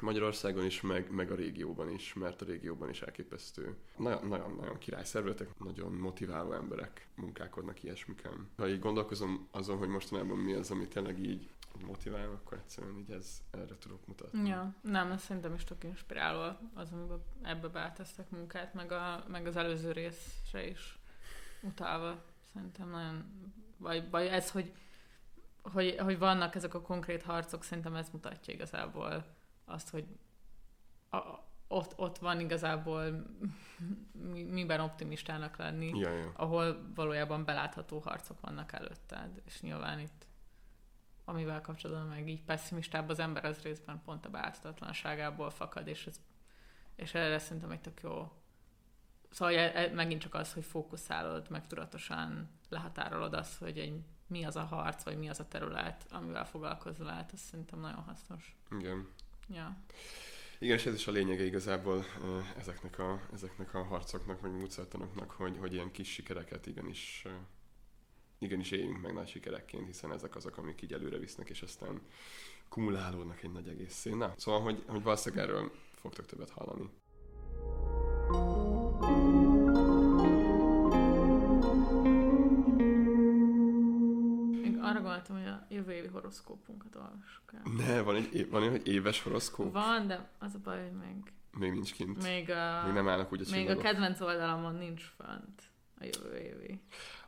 Magyarországon 0.00 0.64
is, 0.64 0.80
meg, 0.80 1.10
meg 1.10 1.30
a 1.30 1.34
régióban 1.34 1.90
is, 1.90 2.14
mert 2.14 2.42
a 2.42 2.44
régióban 2.44 2.88
is 2.88 3.02
elképesztő. 3.02 3.76
Nagyon- 3.96 4.26
Nagyon-nagyon 4.26 4.78
király 4.78 5.04
szervezetek, 5.04 5.58
nagyon 5.58 5.92
motiváló 5.92 6.52
emberek 6.52 7.08
munkálkodnak 7.14 7.82
ilyesmiken. 7.82 8.50
Ha 8.56 8.68
így 8.68 8.80
gondolkozom 8.80 9.48
azon, 9.50 9.76
hogy 9.76 9.88
mostanában 9.88 10.38
mi 10.38 10.52
az, 10.52 10.70
ami 10.70 10.88
tényleg 10.88 11.18
így 11.18 11.50
motivál, 11.80 12.30
akkor 12.30 12.58
egyszerűen 12.58 12.98
így 12.98 13.10
ez, 13.10 13.42
erre 13.50 13.78
tudok 13.78 14.06
mutatni. 14.06 14.48
Ja, 14.48 14.74
nem, 14.80 15.10
ez 15.10 15.22
szerintem 15.22 15.54
is 15.54 15.64
tök 15.64 15.84
inspiráló 15.84 16.56
az, 16.74 16.92
amiben 16.92 17.22
ebbe 17.42 17.68
beletesztek 17.68 18.30
munkát, 18.30 18.74
meg, 18.74 18.92
a, 18.92 19.24
meg 19.28 19.46
az 19.46 19.56
előző 19.56 19.92
részre 19.92 20.66
is 20.66 20.98
utálva. 21.62 22.24
Szerintem 22.52 22.90
nagyon, 22.90 23.24
vagy, 23.76 24.10
vagy 24.10 24.26
ez, 24.26 24.50
hogy, 24.50 24.72
hogy, 25.62 25.96
hogy 25.98 26.18
vannak 26.18 26.54
ezek 26.54 26.74
a 26.74 26.80
konkrét 26.82 27.22
harcok, 27.22 27.64
szerintem 27.64 27.94
ez 27.94 28.08
mutatja 28.10 28.54
igazából 28.54 29.24
azt, 29.64 29.90
hogy 29.90 30.06
a, 31.10 31.18
ott, 31.68 31.98
ott 31.98 32.18
van 32.18 32.40
igazából 32.40 33.26
mi- 34.12 34.42
miben 34.42 34.80
optimistának 34.80 35.56
lenni, 35.56 35.98
Ja, 35.98 36.10
ja. 36.10 36.32
ahol 36.36 36.90
valójában 36.94 37.44
belátható 37.44 37.98
harcok 37.98 38.40
vannak 38.40 38.72
előtted, 38.72 39.42
és 39.44 39.60
nyilván 39.60 39.98
itt 40.00 40.26
amivel 41.24 41.60
kapcsolatban 41.60 42.06
meg 42.06 42.28
így 42.28 42.42
pessimistább 42.42 43.08
az 43.08 43.18
ember, 43.18 43.44
az 43.44 43.62
részben 43.62 44.02
pont 44.04 44.26
a 44.26 44.30
beláthatatlanságából 44.30 45.50
fakad, 45.50 45.86
és, 45.86 46.06
ez, 46.06 46.20
és 46.96 47.14
erre 47.14 47.38
szerintem 47.38 47.70
egy 47.70 47.80
tök 47.80 48.00
jó. 48.02 48.32
Szóval 49.30 49.54
e- 49.54 49.72
e- 49.74 49.92
megint 49.92 50.20
csak 50.20 50.34
az, 50.34 50.52
hogy 50.52 50.64
fókuszálod, 50.64 51.50
meg 51.50 51.66
tudatosan 51.66 52.50
lehatárolod 52.68 53.34
azt, 53.34 53.58
hogy 53.58 53.78
egy, 53.78 54.00
mi 54.26 54.44
az 54.44 54.56
a 54.56 54.64
harc, 54.64 55.02
vagy 55.02 55.18
mi 55.18 55.28
az 55.28 55.40
a 55.40 55.48
terület, 55.48 56.06
amivel 56.10 56.46
foglalkozol 56.46 57.08
át, 57.08 57.32
ez 57.32 57.40
szerintem 57.40 57.80
nagyon 57.80 58.02
hasznos. 58.02 58.56
Igen. 58.70 59.08
Ja. 59.48 59.76
Igen, 60.58 60.76
és 60.76 60.86
ez 60.86 60.94
is 60.94 61.06
a 61.06 61.10
lényege 61.10 61.44
igazából 61.44 62.04
ezeknek 62.58 62.98
a, 62.98 63.20
ezeknek 63.32 63.74
a 63.74 63.82
harcoknak, 63.82 64.40
vagy 64.40 64.52
módszertanoknak, 64.52 65.30
hogy, 65.30 65.56
hogy 65.58 65.72
ilyen 65.72 65.90
kis 65.90 66.12
sikereket 66.12 66.66
igenis, 66.66 67.26
igenis 68.42 68.70
éljünk 68.70 69.00
meg 69.00 69.12
nagy 69.14 69.28
sikerekként, 69.28 69.86
hiszen 69.86 70.12
ezek 70.12 70.36
azok, 70.36 70.56
amik 70.56 70.82
így 70.82 70.92
előre 70.92 71.18
visznek, 71.18 71.48
és 71.48 71.62
aztán 71.62 72.00
kumulálódnak 72.68 73.42
egy 73.42 73.52
nagy 73.52 73.68
egészé. 73.68 74.10
Na, 74.14 74.34
szóval, 74.36 74.60
hogy, 74.60 74.82
hogy 74.86 75.02
valószínűleg 75.02 75.44
erről 75.48 75.72
fogtok 75.94 76.26
többet 76.26 76.50
hallani. 76.50 76.90
Arra 84.80 85.00
gondoltam, 85.00 85.36
hogy 85.36 85.46
a 85.46 85.66
jövő 85.68 85.92
évi 85.92 86.06
horoszkópunkat 86.06 86.94
olvassuk 86.96 87.52
el. 87.54 87.62
Ne, 87.76 88.00
van 88.02 88.16
egy, 88.16 88.48
van 88.50 88.70
hogy 88.70 88.86
éves 88.86 89.22
horoszkóp? 89.22 89.72
Van, 89.72 90.06
de 90.06 90.28
az 90.38 90.54
a 90.54 90.58
baj, 90.64 90.82
hogy 90.82 90.92
még, 90.98 91.32
Még 91.58 91.72
nincs 91.72 91.92
kint. 91.92 92.22
még, 92.22 92.50
a, 92.50 92.82
Még 92.84 92.92
nem 92.94 93.08
állnak 93.08 93.32
úgy 93.32 93.40
a 93.40 93.44
még 93.50 93.60
a 93.60 93.62
csillagok. 93.62 93.82
kedvenc 93.82 94.20
oldalamon 94.20 94.74
nincs 94.74 95.02
fönt 95.16 95.62
a 96.00 96.04
jövő 96.04 96.36
évi. 96.38 96.80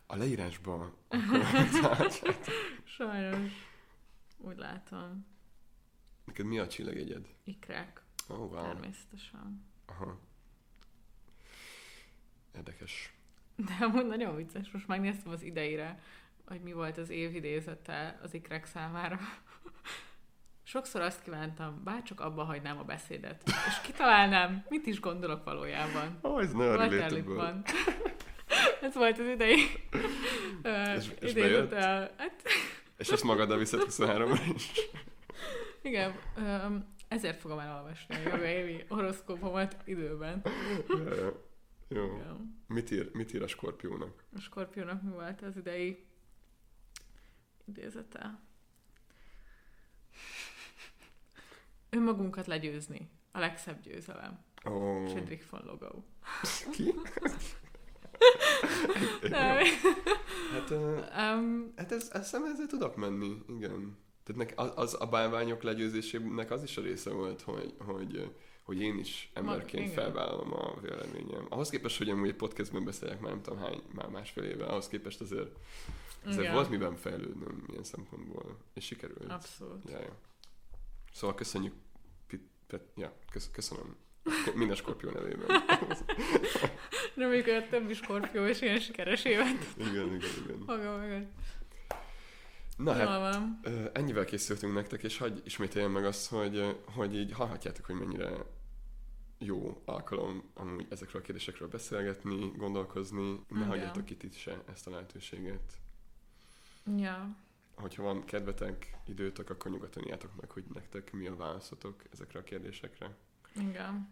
A 0.07 0.17
leírásban 0.17 0.95
Sajnos. 2.85 3.53
Úgy 4.39 4.57
látom. 4.57 5.27
neked 6.25 6.47
mi 6.47 6.59
a 6.59 6.67
csillagjegyed? 6.67 7.27
Ikrák, 7.45 8.03
Oh, 8.29 8.39
wow. 8.39 8.63
természetesen. 8.63 9.65
Aha. 9.87 10.19
Érdekes. 12.57 13.13
De 13.57 13.77
amúgy 13.81 14.07
nagyon 14.07 14.37
vicces, 14.37 14.71
most 14.71 14.87
megnéztem 14.87 15.33
az 15.33 15.43
idejére, 15.43 16.03
hogy 16.47 16.61
mi 16.61 16.73
volt 16.73 16.99
az 16.99 17.11
év 17.11 17.35
idézete 17.35 18.19
az 18.23 18.35
ikrek 18.35 18.65
számára. 18.65 19.19
Sokszor 20.63 21.01
azt 21.01 21.23
kívántam, 21.23 21.81
bárcsak 21.85 22.21
abba 22.21 22.45
hagynám 22.45 22.79
a 22.79 22.85
beszédet, 22.85 23.43
és 23.47 23.81
kitalálnám, 23.83 24.65
mit 24.69 24.87
is 24.87 25.01
gondolok 25.01 25.45
valójában. 25.45 26.19
Ó, 26.23 26.29
oh, 26.31 26.43
ez 26.43 26.53
nagyon. 26.53 27.63
Ez 28.85 28.95
volt 28.95 29.19
az 29.19 29.27
idei 29.27 29.57
És- 30.97 31.11
és 31.21 31.31
idézete. 31.31 32.15
Hát, 32.17 32.43
És 32.97 33.09
ezt 33.09 33.23
magaddal 33.23 33.59
viszed 33.59 33.83
23 33.83 34.33
is. 34.55 34.71
igen, 35.83 36.15
öm, 36.37 36.95
ezért 37.09 37.41
fogom 37.41 37.59
elolvasni 37.59 38.15
a 38.15 38.19
jövő 38.19 38.47
évi 38.47 38.85
horoszkópomat 38.89 39.77
időben. 39.85 40.43
Jó. 41.89 42.21
Mit 42.67 42.91
ír, 42.91 43.11
mit 43.13 43.33
ír 43.35 43.43
a 43.43 43.47
skorpiónak? 43.47 44.25
A 44.37 44.41
skorpiónak 44.41 45.03
mi 45.03 45.11
volt 45.11 45.43
az 45.43 45.57
idei 45.57 46.07
idézete? 47.65 48.39
Önmagunkat 51.91 52.47
legyőzni. 52.47 53.11
A 53.33 53.39
legszebb 53.39 53.81
győzelem. 53.83 54.39
Oh, 54.65 55.09
Friedrich 55.11 55.51
von 55.51 55.63
Logau. 55.65 56.03
ki? 56.73 56.95
Nem, 59.23 59.59
Hát 60.53 60.71
Um, 60.71 61.73
hát 61.77 61.93
ez, 61.93 62.09
ez, 62.13 62.35
ezzel 62.35 62.67
tudok 62.69 62.97
menni, 62.97 63.43
igen. 63.49 63.97
Tehát 64.25 64.47
nek, 64.47 64.53
az, 64.57 64.73
az 64.75 64.97
a 65.01 65.07
bálványok 65.07 65.63
legyőzésének 65.63 66.51
az 66.51 66.63
is 66.63 66.77
a 66.77 66.83
része 66.83 67.11
volt, 67.11 67.43
hogy, 67.43 67.75
hogy, 67.79 68.31
hogy 68.63 68.81
én 68.81 68.99
is 68.99 69.31
emberként 69.35 69.85
igen. 69.85 69.95
felvállalom 69.95 70.53
a 70.53 70.81
véleményem. 70.81 71.47
Ahhoz 71.49 71.71
képest, 71.71 71.99
hogy 71.99 72.11
amúgy 72.11 72.29
egy 72.29 72.35
podcastben 72.37 72.85
beszélek 72.85 73.21
már 73.21 73.31
nem 73.31 73.43
tudom 73.43 73.59
hány, 73.59 73.83
már 73.93 74.09
másfél 74.09 74.45
éve, 74.45 74.67
ahhoz 74.67 74.89
képest 74.89 75.21
azért, 75.21 75.57
azért 76.25 76.41
Igen. 76.41 76.55
volt 76.55 76.71
miben 76.71 76.97
fejlődnöm 76.97 77.65
ilyen 77.71 77.85
szempontból, 77.85 78.59
és 78.75 78.85
sikerült. 78.85 79.31
abszolút. 79.31 79.91
Ja, 79.91 80.01
ja. 80.01 80.17
Szóval 81.13 81.37
köszönjük, 81.37 81.75
Pit, 82.27 82.43
Pet, 82.67 82.83
ja, 82.97 83.13
kösz, 83.31 83.51
köszönöm. 83.53 83.97
Minden 84.55 84.77
skorpió 84.77 85.11
nevében. 85.11 85.47
Reméljük, 87.15 87.45
hogy 87.45 87.55
a 87.55 87.69
többi 87.69 87.95
skorpió 87.95 88.45
is 88.45 88.61
ilyen 88.61 88.79
sikeres 88.79 89.25
évet 89.25 89.75
Igen, 89.77 90.07
igen, 90.07 90.31
igen. 90.45 90.63
maga 90.67 90.97
mögött. 90.97 91.31
Na 92.77 92.93
hát, 92.93 93.03
Jól 93.03 93.19
van. 93.19 93.61
Ö, 93.63 93.85
Ennyivel 93.93 94.25
készültünk 94.25 94.75
nektek, 94.75 95.03
és 95.03 95.19
hagyj 95.19 95.41
ismételjem 95.45 95.91
meg 95.91 96.05
azt, 96.05 96.29
hogy, 96.29 96.77
hogy 96.95 97.17
így 97.17 97.33
hallhatjátok, 97.33 97.85
hogy 97.85 97.95
mennyire 97.95 98.31
jó 99.39 99.83
alkalom 99.85 100.51
amúgy 100.55 100.87
ezekről 100.91 101.23
a 101.23 101.25
kérdésekről 101.25 101.69
beszélgetni, 101.69 102.51
gondolkozni. 102.57 103.31
Ne 103.49 103.57
Igen. 103.57 103.69
hagyjátok 103.69 104.11
itt, 104.11 104.23
itt 104.23 104.35
se 104.35 104.63
ezt 104.73 104.87
a 104.87 104.91
lehetőséget. 104.91 105.73
Ja. 106.97 107.37
Hogyha 107.75 108.03
van 108.03 108.25
kedvetek, 108.25 108.97
időtök, 109.07 109.51
akkor 109.51 109.71
nyugodtan 109.71 110.03
írjátok 110.03 110.31
meg, 110.41 110.51
hogy 110.51 110.65
nektek 110.75 111.13
mi 111.13 111.27
a 111.27 111.37
válaszotok 111.37 112.03
ezekre 112.13 112.39
a 112.39 112.43
kérdésekre. 112.43 113.17
Igen. 113.55 114.09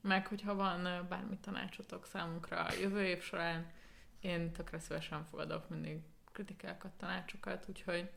Meg, 0.00 0.26
hogyha 0.26 0.54
van 0.54 1.06
bármi 1.08 1.38
tanácsotok 1.38 2.06
számunkra 2.06 2.64
a 2.64 2.72
jövő 2.72 3.04
év 3.04 3.22
során, 3.22 3.70
én 4.20 4.52
tökre 4.52 4.78
szívesen 4.78 5.24
fogadok 5.24 5.68
mindig 5.68 6.00
kritikákat, 6.32 6.92
tanácsokat, 6.92 7.64
úgyhogy 7.68 8.10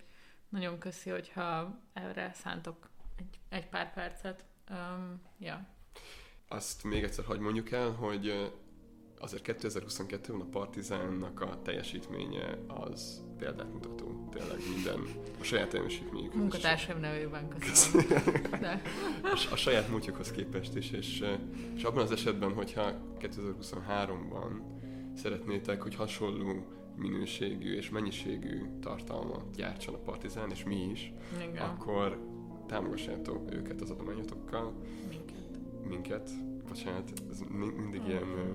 nagyon 0.50 0.80
köszi, 0.80 1.10
hogyha 1.10 1.80
erre 1.94 2.32
szántok 2.34 2.90
egy, 3.16 3.40
egy 3.50 3.68
pár 3.68 3.94
percet. 3.94 4.46
Um, 4.70 5.22
ja. 5.38 5.68
Azt 6.48 6.84
még 6.84 7.04
egyszer 7.04 7.26
hagy 7.26 7.40
mondjuk 7.40 7.72
el, 7.72 7.92
hogy 7.92 8.54
azért 9.20 9.44
2022-ben 9.48 10.42
a 10.42 10.50
Partizánnak 10.50 11.42
a 11.42 11.62
teljesítménye 11.62 12.58
az 12.68 13.24
példát 13.38 13.74
mutató. 13.74 14.17
Tényleg 14.38 14.60
minden. 14.74 15.26
A 15.40 15.44
saját 15.44 15.70
teljesítményük. 15.70 16.34
Munkatársaim 16.34 17.00
nevében 17.00 17.48
köszönöm. 17.60 18.08
De, 18.62 18.82
a, 19.52 19.56
saját 19.56 19.90
múltjukhoz 19.90 20.32
képest 20.32 20.76
is, 20.76 20.92
és, 20.92 21.24
és 21.76 21.84
abban 21.84 22.04
az 22.04 22.12
esetben, 22.12 22.54
hogyha 22.54 22.92
2023-ban 23.20 24.62
szeretnétek, 25.16 25.82
hogy 25.82 25.96
hasonló 25.96 26.66
minőségű 26.96 27.76
és 27.76 27.90
mennyiségű 27.90 28.62
tartalmat 28.82 29.56
gyártson 29.56 29.94
a 29.94 29.98
Partizán, 29.98 30.52
és 30.52 30.64
mi 30.64 30.90
is, 30.92 31.14
igen, 31.50 31.64
akkor 31.64 32.20
támogassátok 32.68 33.54
őket 33.54 33.82
az 33.82 33.90
adományotokkal, 33.90 34.74
minket. 35.10 35.36
minket, 35.90 36.30
bocsánat, 36.68 37.12
ez 37.30 37.40
mi- 37.40 37.74
mindig 37.78 38.02
ilyen 38.08 38.24
uh, 38.24 38.48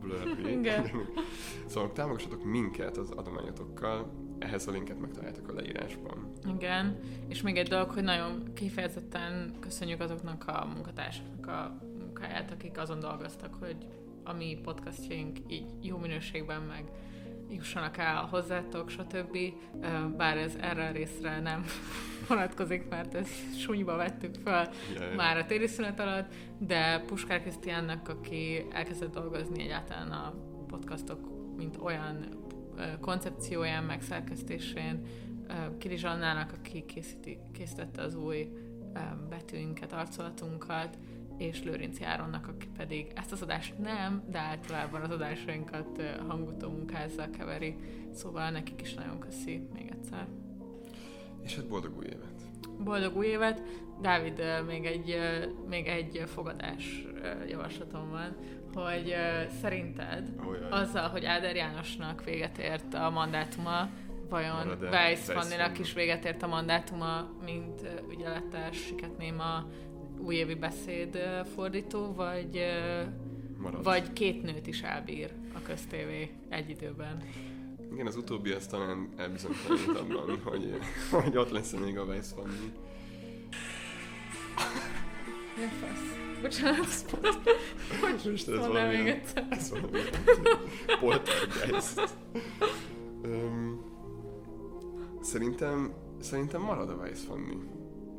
blurry. 0.00 0.58
Igen. 0.58 0.90
szóval 1.66 1.92
támogassatok 1.92 2.44
minket 2.44 2.96
az 2.96 3.10
adományotokkal, 3.10 4.12
ehhez 4.38 4.66
a 4.66 4.70
linket 4.70 5.00
megtaláljátok 5.00 5.48
a 5.48 5.52
leírásban. 5.52 6.32
Igen, 6.56 6.98
és 7.28 7.42
még 7.42 7.56
egy 7.56 7.68
dolog, 7.68 7.90
hogy 7.90 8.02
nagyon 8.02 8.52
kifejezetten 8.54 9.54
köszönjük 9.60 10.00
azoknak 10.00 10.44
a 10.46 10.68
munkatársaknak 10.74 11.46
a 11.46 11.76
munkáját, 11.98 12.50
akik 12.50 12.78
azon 12.78 13.00
dolgoztak, 13.00 13.54
hogy 13.54 13.76
a 14.24 14.32
mi 14.32 14.58
podcastjaink 14.62 15.38
így 15.48 15.66
jó 15.80 15.96
minőségben 15.96 16.62
meg 16.62 16.84
jussanak 17.50 17.96
el 17.96 18.26
hozzátok, 18.30 18.88
stb. 18.90 19.38
Bár 20.16 20.36
ez 20.36 20.54
erre 20.60 20.88
a 20.88 20.92
részre 20.92 21.40
nem 21.40 21.64
vonatkozik, 22.28 22.88
mert 22.88 23.14
ezt 23.14 23.58
súlyba 23.58 23.96
vettük 23.96 24.34
fel 24.44 24.70
Yeah. 24.94 25.14
már 25.14 25.36
a 25.36 25.46
téli 25.46 25.66
szünet 25.66 26.00
alatt, 26.00 26.34
de 26.58 27.02
Puskár 27.06 27.40
Krisztiánnak, 27.40 28.08
aki 28.08 28.66
elkezdett 28.70 29.12
dolgozni 29.12 29.62
egyáltalán 29.62 30.10
a 30.10 30.34
podcastok, 30.66 31.28
mint 31.56 31.76
olyan 31.82 32.43
koncepcióján, 33.00 33.84
meg 33.84 34.02
szerkesztésén, 34.02 35.02
ö, 35.48 35.76
Kiri 35.78 35.96
Zsannának, 35.96 36.52
aki 36.52 36.84
készíti, 36.84 37.38
készítette 37.52 38.02
az 38.02 38.14
új 38.14 38.48
betűinket, 39.28 39.92
arcolatunkat, 39.92 40.98
és 41.38 41.62
Lőrinci 41.62 42.04
Áronnak, 42.04 42.48
aki 42.48 42.68
pedig 42.76 43.12
ezt 43.14 43.32
az 43.32 43.42
adást 43.42 43.78
nem, 43.78 44.22
de 44.30 44.38
általában 44.38 45.00
az 45.00 45.10
adásainkat 45.10 46.02
hangutó 46.28 46.70
munkázzal 46.70 47.30
keveri. 47.30 47.76
Szóval 48.12 48.50
nekik 48.50 48.80
is 48.80 48.94
nagyon 48.94 49.18
köszi 49.18 49.68
még 49.74 49.90
egyszer. 49.90 50.26
És 51.42 51.56
hát 51.56 51.68
boldog 51.68 51.96
új 51.96 52.04
évet! 52.06 52.42
Boldog 52.78 53.16
új 53.16 53.26
évet! 53.26 53.62
Dávid, 54.00 54.42
még 54.66 54.84
egy, 54.84 55.18
még 55.68 55.86
egy 55.86 56.22
fogadás 56.26 57.06
javaslatom 57.48 58.10
van, 58.10 58.36
hogy 58.74 59.10
ö, 59.10 59.42
szerinted 59.60 60.28
Olyan. 60.48 60.72
azzal, 60.72 61.08
hogy 61.08 61.24
Áder 61.24 61.56
Jánosnak 61.56 62.24
véget 62.24 62.58
ért 62.58 62.94
a 62.94 63.10
mandátuma, 63.10 63.88
vajon 64.28 64.78
Weiss 64.80 65.24
Fanninak 65.24 65.66
Fanni? 65.66 65.78
is 65.78 65.92
véget 65.92 66.24
ért 66.24 66.42
a 66.42 66.46
mandátuma, 66.46 67.28
mint 67.44 67.82
ö, 67.82 68.12
ügyeletes, 68.12 68.76
siketnéma 68.76 69.66
újévi 70.18 70.54
beszéd 70.54 71.14
ö, 71.14 71.40
fordító, 71.54 72.12
vagy, 72.14 72.60
Marad. 73.58 73.84
vagy 73.84 74.12
két 74.12 74.42
nőt 74.42 74.66
is 74.66 74.82
elbír 74.82 75.30
a 75.54 75.62
köztévé 75.62 76.30
egy 76.48 76.70
időben? 76.70 77.22
Igen, 77.92 78.06
az 78.06 78.16
utóbbi 78.16 78.50
az 78.50 78.66
talán 78.66 79.08
elbizonytalanít 79.16 79.88
abban, 80.00 80.40
hogy, 80.44 80.78
hogy 81.10 81.36
ott 81.36 81.50
lesz 81.50 81.72
még 81.72 81.98
a 81.98 82.02
Weiss 82.04 82.32
Fanni. 82.32 82.72
Mi 85.56 85.62
a 85.64 85.68
fasz? 85.68 86.23
Bocsánat. 86.44 87.10
hogy 88.00 88.30
Most 88.30 88.48
ez 88.48 88.58
mondanám 88.58 88.88
még 88.88 89.06
egyszer? 89.06 89.46
Ez 89.50 89.70
valami 89.70 89.98
poltergeist. 91.00 92.16
Öm, 93.22 93.80
szerintem, 95.20 95.92
szerintem 96.20 96.60
marad 96.60 96.90
a 96.90 96.94
Weiss 96.94 97.24
Fanni. 97.24 97.56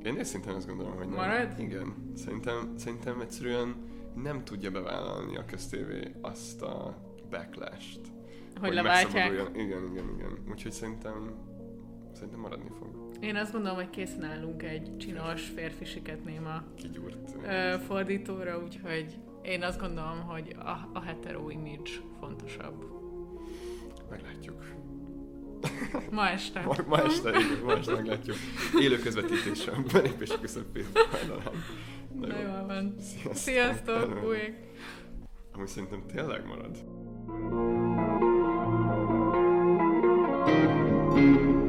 Én 0.04 0.20
őszintén 0.20 0.54
azt 0.54 0.68
gondolom, 0.68 0.96
hogy 0.96 1.08
nem. 1.08 1.16
Marad? 1.16 1.60
Igen. 1.60 2.12
Szerintem, 2.16 2.74
szerintem 2.78 3.20
egyszerűen 3.22 3.76
nem 4.16 4.44
tudja 4.44 4.72
bevállalni 4.72 5.38
a 5.38 5.46
köztévé 5.46 6.12
azt 6.22 6.62
a 6.62 6.98
backlash-t. 7.30 8.02
Hogy 8.60 8.74
leváltják. 8.74 9.14
megszabaduljon. 9.14 9.66
Igen, 9.68 9.92
igen, 9.92 10.10
igen. 10.16 10.38
Úgyhogy 10.52 10.72
szerintem, 10.72 11.36
szerintem 12.14 12.40
maradni 12.40 12.70
fog. 12.80 13.05
Én 13.20 13.36
azt 13.36 13.52
gondolom, 13.52 13.76
hogy 13.76 13.90
készen 13.90 14.24
állunk 14.24 14.64
egy 14.64 14.98
csinos 14.98 15.42
férfi 15.56 15.86
siketnéma 15.86 16.64
Kigyúrt. 16.76 17.36
ö, 17.44 17.76
fordítóra, 17.88 18.60
úgyhogy 18.64 19.18
én 19.42 19.64
azt 19.64 19.80
gondolom, 19.80 20.22
hogy 20.22 20.56
a, 20.60 20.90
a 20.94 21.02
hetero 21.04 21.50
image 21.50 21.90
fontosabb. 22.20 22.86
Meglátjuk. 24.10 24.64
Ma 26.12 26.30
este. 26.30 26.62
Ma, 26.62 26.76
ma 26.88 27.02
este, 27.04 27.30
igen, 27.30 27.60
ma 27.64 27.72
este 27.78 27.92
meglátjuk. 27.94 28.36
Élő 28.80 28.98
közvetítésen, 29.00 29.86
belépés 29.94 30.30
közepén 30.42 30.86
hajnalán. 31.12 31.54
Na 32.20 32.28
Na 32.28 32.40
jó. 32.40 32.48
jól 32.48 32.66
van. 32.68 32.96
Sziasztok. 33.00 33.36
Sziasztok, 33.36 34.20
bújék! 34.20 34.54
Amúgy 35.54 35.68
szerintem 35.68 36.04
tényleg 36.08 36.46
marad. 36.46 36.78
thank 41.16 41.40
you 41.40 41.65